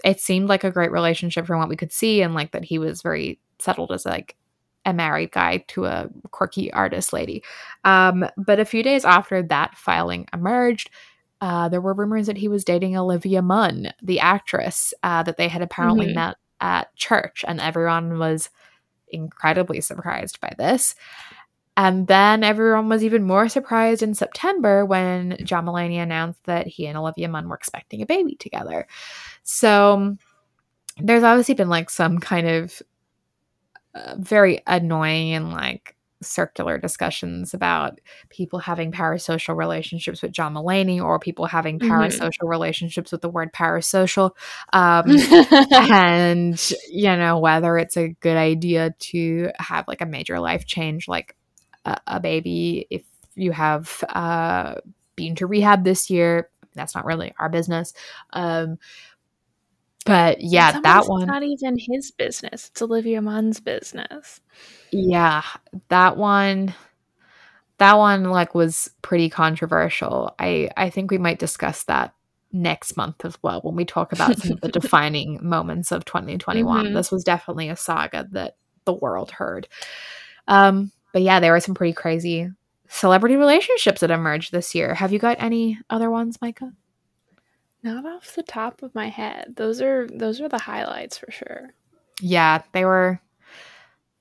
it 0.04 0.20
seemed 0.20 0.48
like 0.48 0.64
a 0.64 0.70
great 0.70 0.92
relationship 0.92 1.46
from 1.46 1.58
what 1.58 1.68
we 1.68 1.76
could 1.76 1.92
see, 1.92 2.22
and 2.22 2.34
like 2.34 2.52
that 2.52 2.64
he 2.64 2.78
was 2.78 3.02
very 3.02 3.38
settled 3.58 3.92
as 3.92 4.04
like 4.04 4.36
a 4.84 4.92
married 4.92 5.30
guy 5.30 5.58
to 5.68 5.84
a 5.84 6.08
quirky 6.30 6.72
artist 6.72 7.12
lady. 7.12 7.42
Um, 7.84 8.24
but 8.36 8.60
a 8.60 8.64
few 8.64 8.82
days 8.82 9.04
after 9.04 9.42
that 9.44 9.76
filing 9.76 10.26
emerged, 10.32 10.90
uh, 11.40 11.68
there 11.68 11.80
were 11.80 11.94
rumors 11.94 12.26
that 12.26 12.36
he 12.36 12.48
was 12.48 12.64
dating 12.64 12.96
Olivia 12.96 13.42
Munn, 13.42 13.92
the 14.02 14.20
actress, 14.20 14.94
uh, 15.02 15.22
that 15.22 15.36
they 15.36 15.48
had 15.48 15.62
apparently 15.62 16.06
mm-hmm. 16.06 16.16
met 16.16 16.36
at 16.60 16.94
church, 16.96 17.44
and 17.46 17.60
everyone 17.60 18.18
was 18.18 18.48
incredibly 19.08 19.80
surprised 19.80 20.40
by 20.40 20.52
this. 20.58 20.94
And 21.76 22.06
then 22.06 22.44
everyone 22.44 22.88
was 22.88 23.02
even 23.02 23.22
more 23.22 23.48
surprised 23.48 24.02
in 24.02 24.14
September 24.14 24.84
when 24.84 25.38
John 25.42 25.64
Mulaney 25.64 26.02
announced 26.02 26.44
that 26.44 26.66
he 26.66 26.86
and 26.86 26.98
Olivia 26.98 27.28
Munn 27.28 27.48
were 27.48 27.56
expecting 27.56 28.02
a 28.02 28.06
baby 28.06 28.34
together. 28.34 28.86
So 29.42 30.16
there's 30.98 31.22
obviously 31.22 31.54
been 31.54 31.70
like 31.70 31.88
some 31.88 32.18
kind 32.18 32.46
of 32.46 32.82
uh, 33.94 34.16
very 34.18 34.60
annoying 34.66 35.32
and 35.32 35.52
like 35.52 35.96
circular 36.20 36.78
discussions 36.78 37.52
about 37.52 38.00
people 38.28 38.58
having 38.58 38.92
parasocial 38.92 39.56
relationships 39.56 40.22
with 40.22 40.32
John 40.32 40.54
Mulaney 40.54 41.02
or 41.02 41.18
people 41.18 41.46
having 41.46 41.78
mm-hmm. 41.78 41.90
parasocial 41.90 42.30
mm-hmm. 42.30 42.48
relationships 42.48 43.12
with 43.12 43.22
the 43.22 43.28
word 43.28 43.52
parasocial. 43.52 44.30
Um, 44.72 45.04
and, 45.72 46.72
you 46.88 47.16
know, 47.16 47.38
whether 47.38 47.76
it's 47.78 47.96
a 47.96 48.08
good 48.20 48.36
idea 48.36 48.94
to 48.98 49.50
have 49.58 49.88
like 49.88 50.00
a 50.00 50.06
major 50.06 50.38
life 50.38 50.66
change, 50.66 51.08
like 51.08 51.34
a, 51.84 51.98
a 52.06 52.20
baby, 52.20 52.86
if 52.90 53.02
you 53.34 53.52
have 53.52 54.02
uh, 54.08 54.76
been 55.16 55.34
to 55.36 55.46
rehab 55.46 55.84
this 55.84 56.10
year, 56.10 56.50
that's 56.74 56.94
not 56.94 57.04
really 57.04 57.34
our 57.38 57.48
business. 57.48 57.92
Um, 58.32 58.78
but 60.04 60.40
yeah, 60.40 60.80
that 60.80 61.06
one. 61.06 61.26
not 61.26 61.42
even 61.42 61.78
his 61.78 62.10
business. 62.10 62.70
It's 62.70 62.82
Olivia 62.82 63.22
Munn's 63.22 63.60
business. 63.60 64.40
Yeah, 64.90 65.42
that 65.88 66.16
one. 66.16 66.74
That 67.78 67.98
one 67.98 68.24
like 68.24 68.54
was 68.54 68.90
pretty 69.02 69.28
controversial. 69.28 70.34
I 70.38 70.70
I 70.76 70.90
think 70.90 71.10
we 71.10 71.18
might 71.18 71.38
discuss 71.38 71.84
that 71.84 72.14
next 72.52 72.96
month 72.96 73.24
as 73.24 73.36
well 73.42 73.60
when 73.62 73.76
we 73.76 73.84
talk 73.84 74.12
about 74.12 74.38
some 74.38 74.52
of 74.52 74.60
the 74.60 74.68
defining 74.80 75.38
moments 75.40 75.90
of 75.90 76.04
2021. 76.04 76.84
Mm-hmm. 76.84 76.94
This 76.94 77.10
was 77.10 77.24
definitely 77.24 77.68
a 77.68 77.76
saga 77.76 78.28
that 78.32 78.56
the 78.84 78.92
world 78.92 79.30
heard. 79.30 79.68
Um, 80.48 80.90
but 81.12 81.22
yeah, 81.22 81.40
there 81.40 81.52
were 81.52 81.60
some 81.60 81.74
pretty 81.74 81.92
crazy 81.92 82.50
celebrity 82.88 83.36
relationships 83.36 84.00
that 84.00 84.10
emerged 84.10 84.52
this 84.52 84.74
year. 84.74 84.94
Have 84.94 85.12
you 85.12 85.18
got 85.18 85.36
any 85.40 85.78
other 85.88 86.10
ones, 86.10 86.38
Micah? 86.42 86.72
Not 87.82 88.06
off 88.06 88.34
the 88.34 88.42
top 88.42 88.82
of 88.82 88.94
my 88.94 89.08
head. 89.08 89.54
Those 89.56 89.80
are 89.80 90.06
those 90.08 90.40
are 90.40 90.48
the 90.48 90.58
highlights 90.58 91.18
for 91.18 91.30
sure. 91.30 91.70
Yeah, 92.20 92.62
they 92.72 92.84
were 92.84 93.20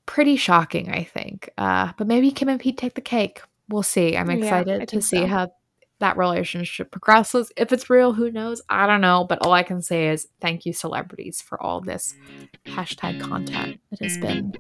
pretty 0.06 0.36
shocking, 0.36 0.92
I 0.92 1.04
think. 1.04 1.50
Uh, 1.58 1.92
but 1.98 2.08
maybe 2.08 2.32
Kim 2.32 2.50
and 2.50 2.60
Pete 2.60 2.78
take 2.78 2.96
the 2.96 3.02
cake. 3.02 3.42
We'll 3.70 3.84
see. 3.84 4.18
I'm 4.18 4.30
excited 4.30 4.80
yeah, 4.80 4.86
to 4.86 5.02
see 5.02 5.20
so. 5.20 5.28
how 5.28 5.54
that 6.02 6.18
relationship 6.18 6.92
progresses. 6.92 7.52
If 7.56 7.72
it's 7.72 7.90
real, 7.90 8.12
who 8.14 8.30
knows? 8.30 8.62
I 8.70 8.86
don't 8.86 9.02
know. 9.02 9.26
But 9.28 9.40
all 9.46 9.54
I 9.54 9.64
can 9.64 9.82
say 9.82 10.10
is 10.10 10.28
thank 10.42 10.66
you, 10.66 10.74
celebrities, 10.74 11.42
for 11.42 11.62
all 11.62 11.80
this 11.80 12.14
hashtag 12.68 13.22
content. 13.22 13.80
It 13.92 14.04
has 14.04 14.18
been 14.18 14.54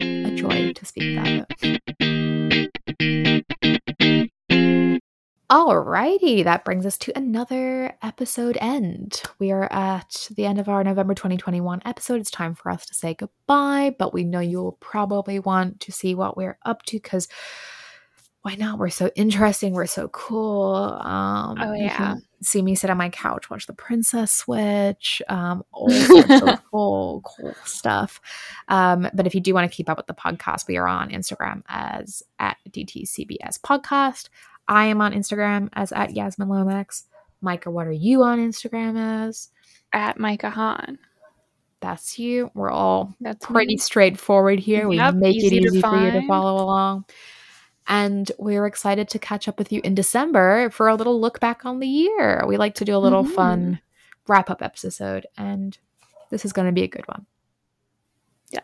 a 0.00 0.36
joy 0.36 0.72
to 0.74 0.84
speak 0.84 1.18
about 1.18 1.46
it. 1.60 2.70
Alrighty, 5.50 6.44
that 6.44 6.66
brings 6.66 6.84
us 6.84 6.98
to 6.98 7.16
another 7.16 7.96
episode 8.02 8.58
end. 8.60 9.22
We 9.38 9.50
are 9.50 9.72
at 9.72 10.28
the 10.36 10.44
end 10.44 10.58
of 10.58 10.68
our 10.68 10.84
November 10.84 11.14
2021 11.14 11.80
episode. 11.86 12.20
It's 12.20 12.30
time 12.30 12.54
for 12.54 12.70
us 12.70 12.84
to 12.84 12.94
say 12.94 13.14
goodbye, 13.14 13.96
but 13.98 14.12
we 14.12 14.24
know 14.24 14.40
you'll 14.40 14.72
probably 14.72 15.38
want 15.38 15.80
to 15.80 15.90
see 15.90 16.14
what 16.14 16.36
we're 16.36 16.58
up 16.66 16.82
to 16.82 16.98
because 16.98 17.28
why 18.42 18.54
not? 18.54 18.78
We're 18.78 18.88
so 18.88 19.10
interesting. 19.16 19.72
We're 19.72 19.86
so 19.86 20.08
cool. 20.08 20.74
Um, 20.74 21.58
oh, 21.60 21.72
yeah. 21.74 22.14
see 22.40 22.62
me 22.62 22.74
sit 22.74 22.88
on 22.88 22.96
my 22.96 23.08
couch, 23.08 23.50
watch 23.50 23.66
the 23.66 23.72
princess 23.72 24.30
switch, 24.32 25.20
um, 25.28 25.64
all 25.72 25.90
sorts 26.06 26.42
of 26.42 26.60
cool, 26.70 27.22
cool 27.22 27.54
stuff. 27.64 28.20
Um, 28.68 29.08
but 29.12 29.26
if 29.26 29.34
you 29.34 29.40
do 29.40 29.54
want 29.54 29.70
to 29.70 29.76
keep 29.76 29.90
up 29.90 29.96
with 29.96 30.06
the 30.06 30.14
podcast, 30.14 30.68
we 30.68 30.76
are 30.76 30.86
on 30.86 31.10
Instagram 31.10 31.62
as 31.68 32.22
at 32.38 32.56
DTCBS 32.70 33.60
Podcast. 33.60 34.28
I 34.68 34.86
am 34.86 35.00
on 35.00 35.12
Instagram 35.12 35.68
as 35.72 35.92
at 35.92 36.14
Yasmin 36.14 36.48
Lomax. 36.48 37.04
Micah, 37.40 37.70
what 37.70 37.86
are 37.86 37.92
you 37.92 38.22
on 38.22 38.38
Instagram 38.38 39.28
as? 39.28 39.50
At 39.92 40.18
Micah 40.18 40.50
Hahn. 40.50 40.98
That's 41.80 42.18
you. 42.18 42.50
We're 42.54 42.70
all 42.70 43.14
That's 43.20 43.44
pretty 43.44 43.74
me. 43.74 43.78
straightforward 43.78 44.58
here. 44.58 44.90
Yep, 44.90 45.14
we 45.14 45.20
make 45.20 45.36
it 45.36 45.52
easy 45.52 45.80
for 45.80 45.96
you 45.96 46.10
to 46.12 46.26
follow 46.26 46.62
along. 46.62 47.04
And 47.88 48.30
we're 48.38 48.66
excited 48.66 49.08
to 49.08 49.18
catch 49.18 49.48
up 49.48 49.58
with 49.58 49.72
you 49.72 49.80
in 49.82 49.94
December 49.94 50.68
for 50.70 50.88
a 50.88 50.94
little 50.94 51.18
look 51.20 51.40
back 51.40 51.64
on 51.64 51.80
the 51.80 51.88
year. 51.88 52.44
We 52.46 52.58
like 52.58 52.74
to 52.76 52.84
do 52.84 52.94
a 52.94 52.98
little 52.98 53.24
mm-hmm. 53.24 53.34
fun 53.34 53.80
wrap 54.28 54.50
up 54.50 54.62
episode, 54.62 55.26
and 55.38 55.78
this 56.30 56.44
is 56.44 56.52
going 56.52 56.66
to 56.66 56.72
be 56.72 56.82
a 56.82 56.88
good 56.88 57.08
one. 57.08 57.24
Yeah. 58.50 58.60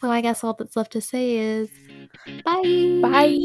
So 0.00 0.10
I 0.10 0.22
guess 0.22 0.42
all 0.42 0.54
that's 0.54 0.76
left 0.76 0.92
to 0.92 1.00
say 1.00 1.36
is 1.36 1.68
bye. 2.44 3.00
Bye. 3.02 3.36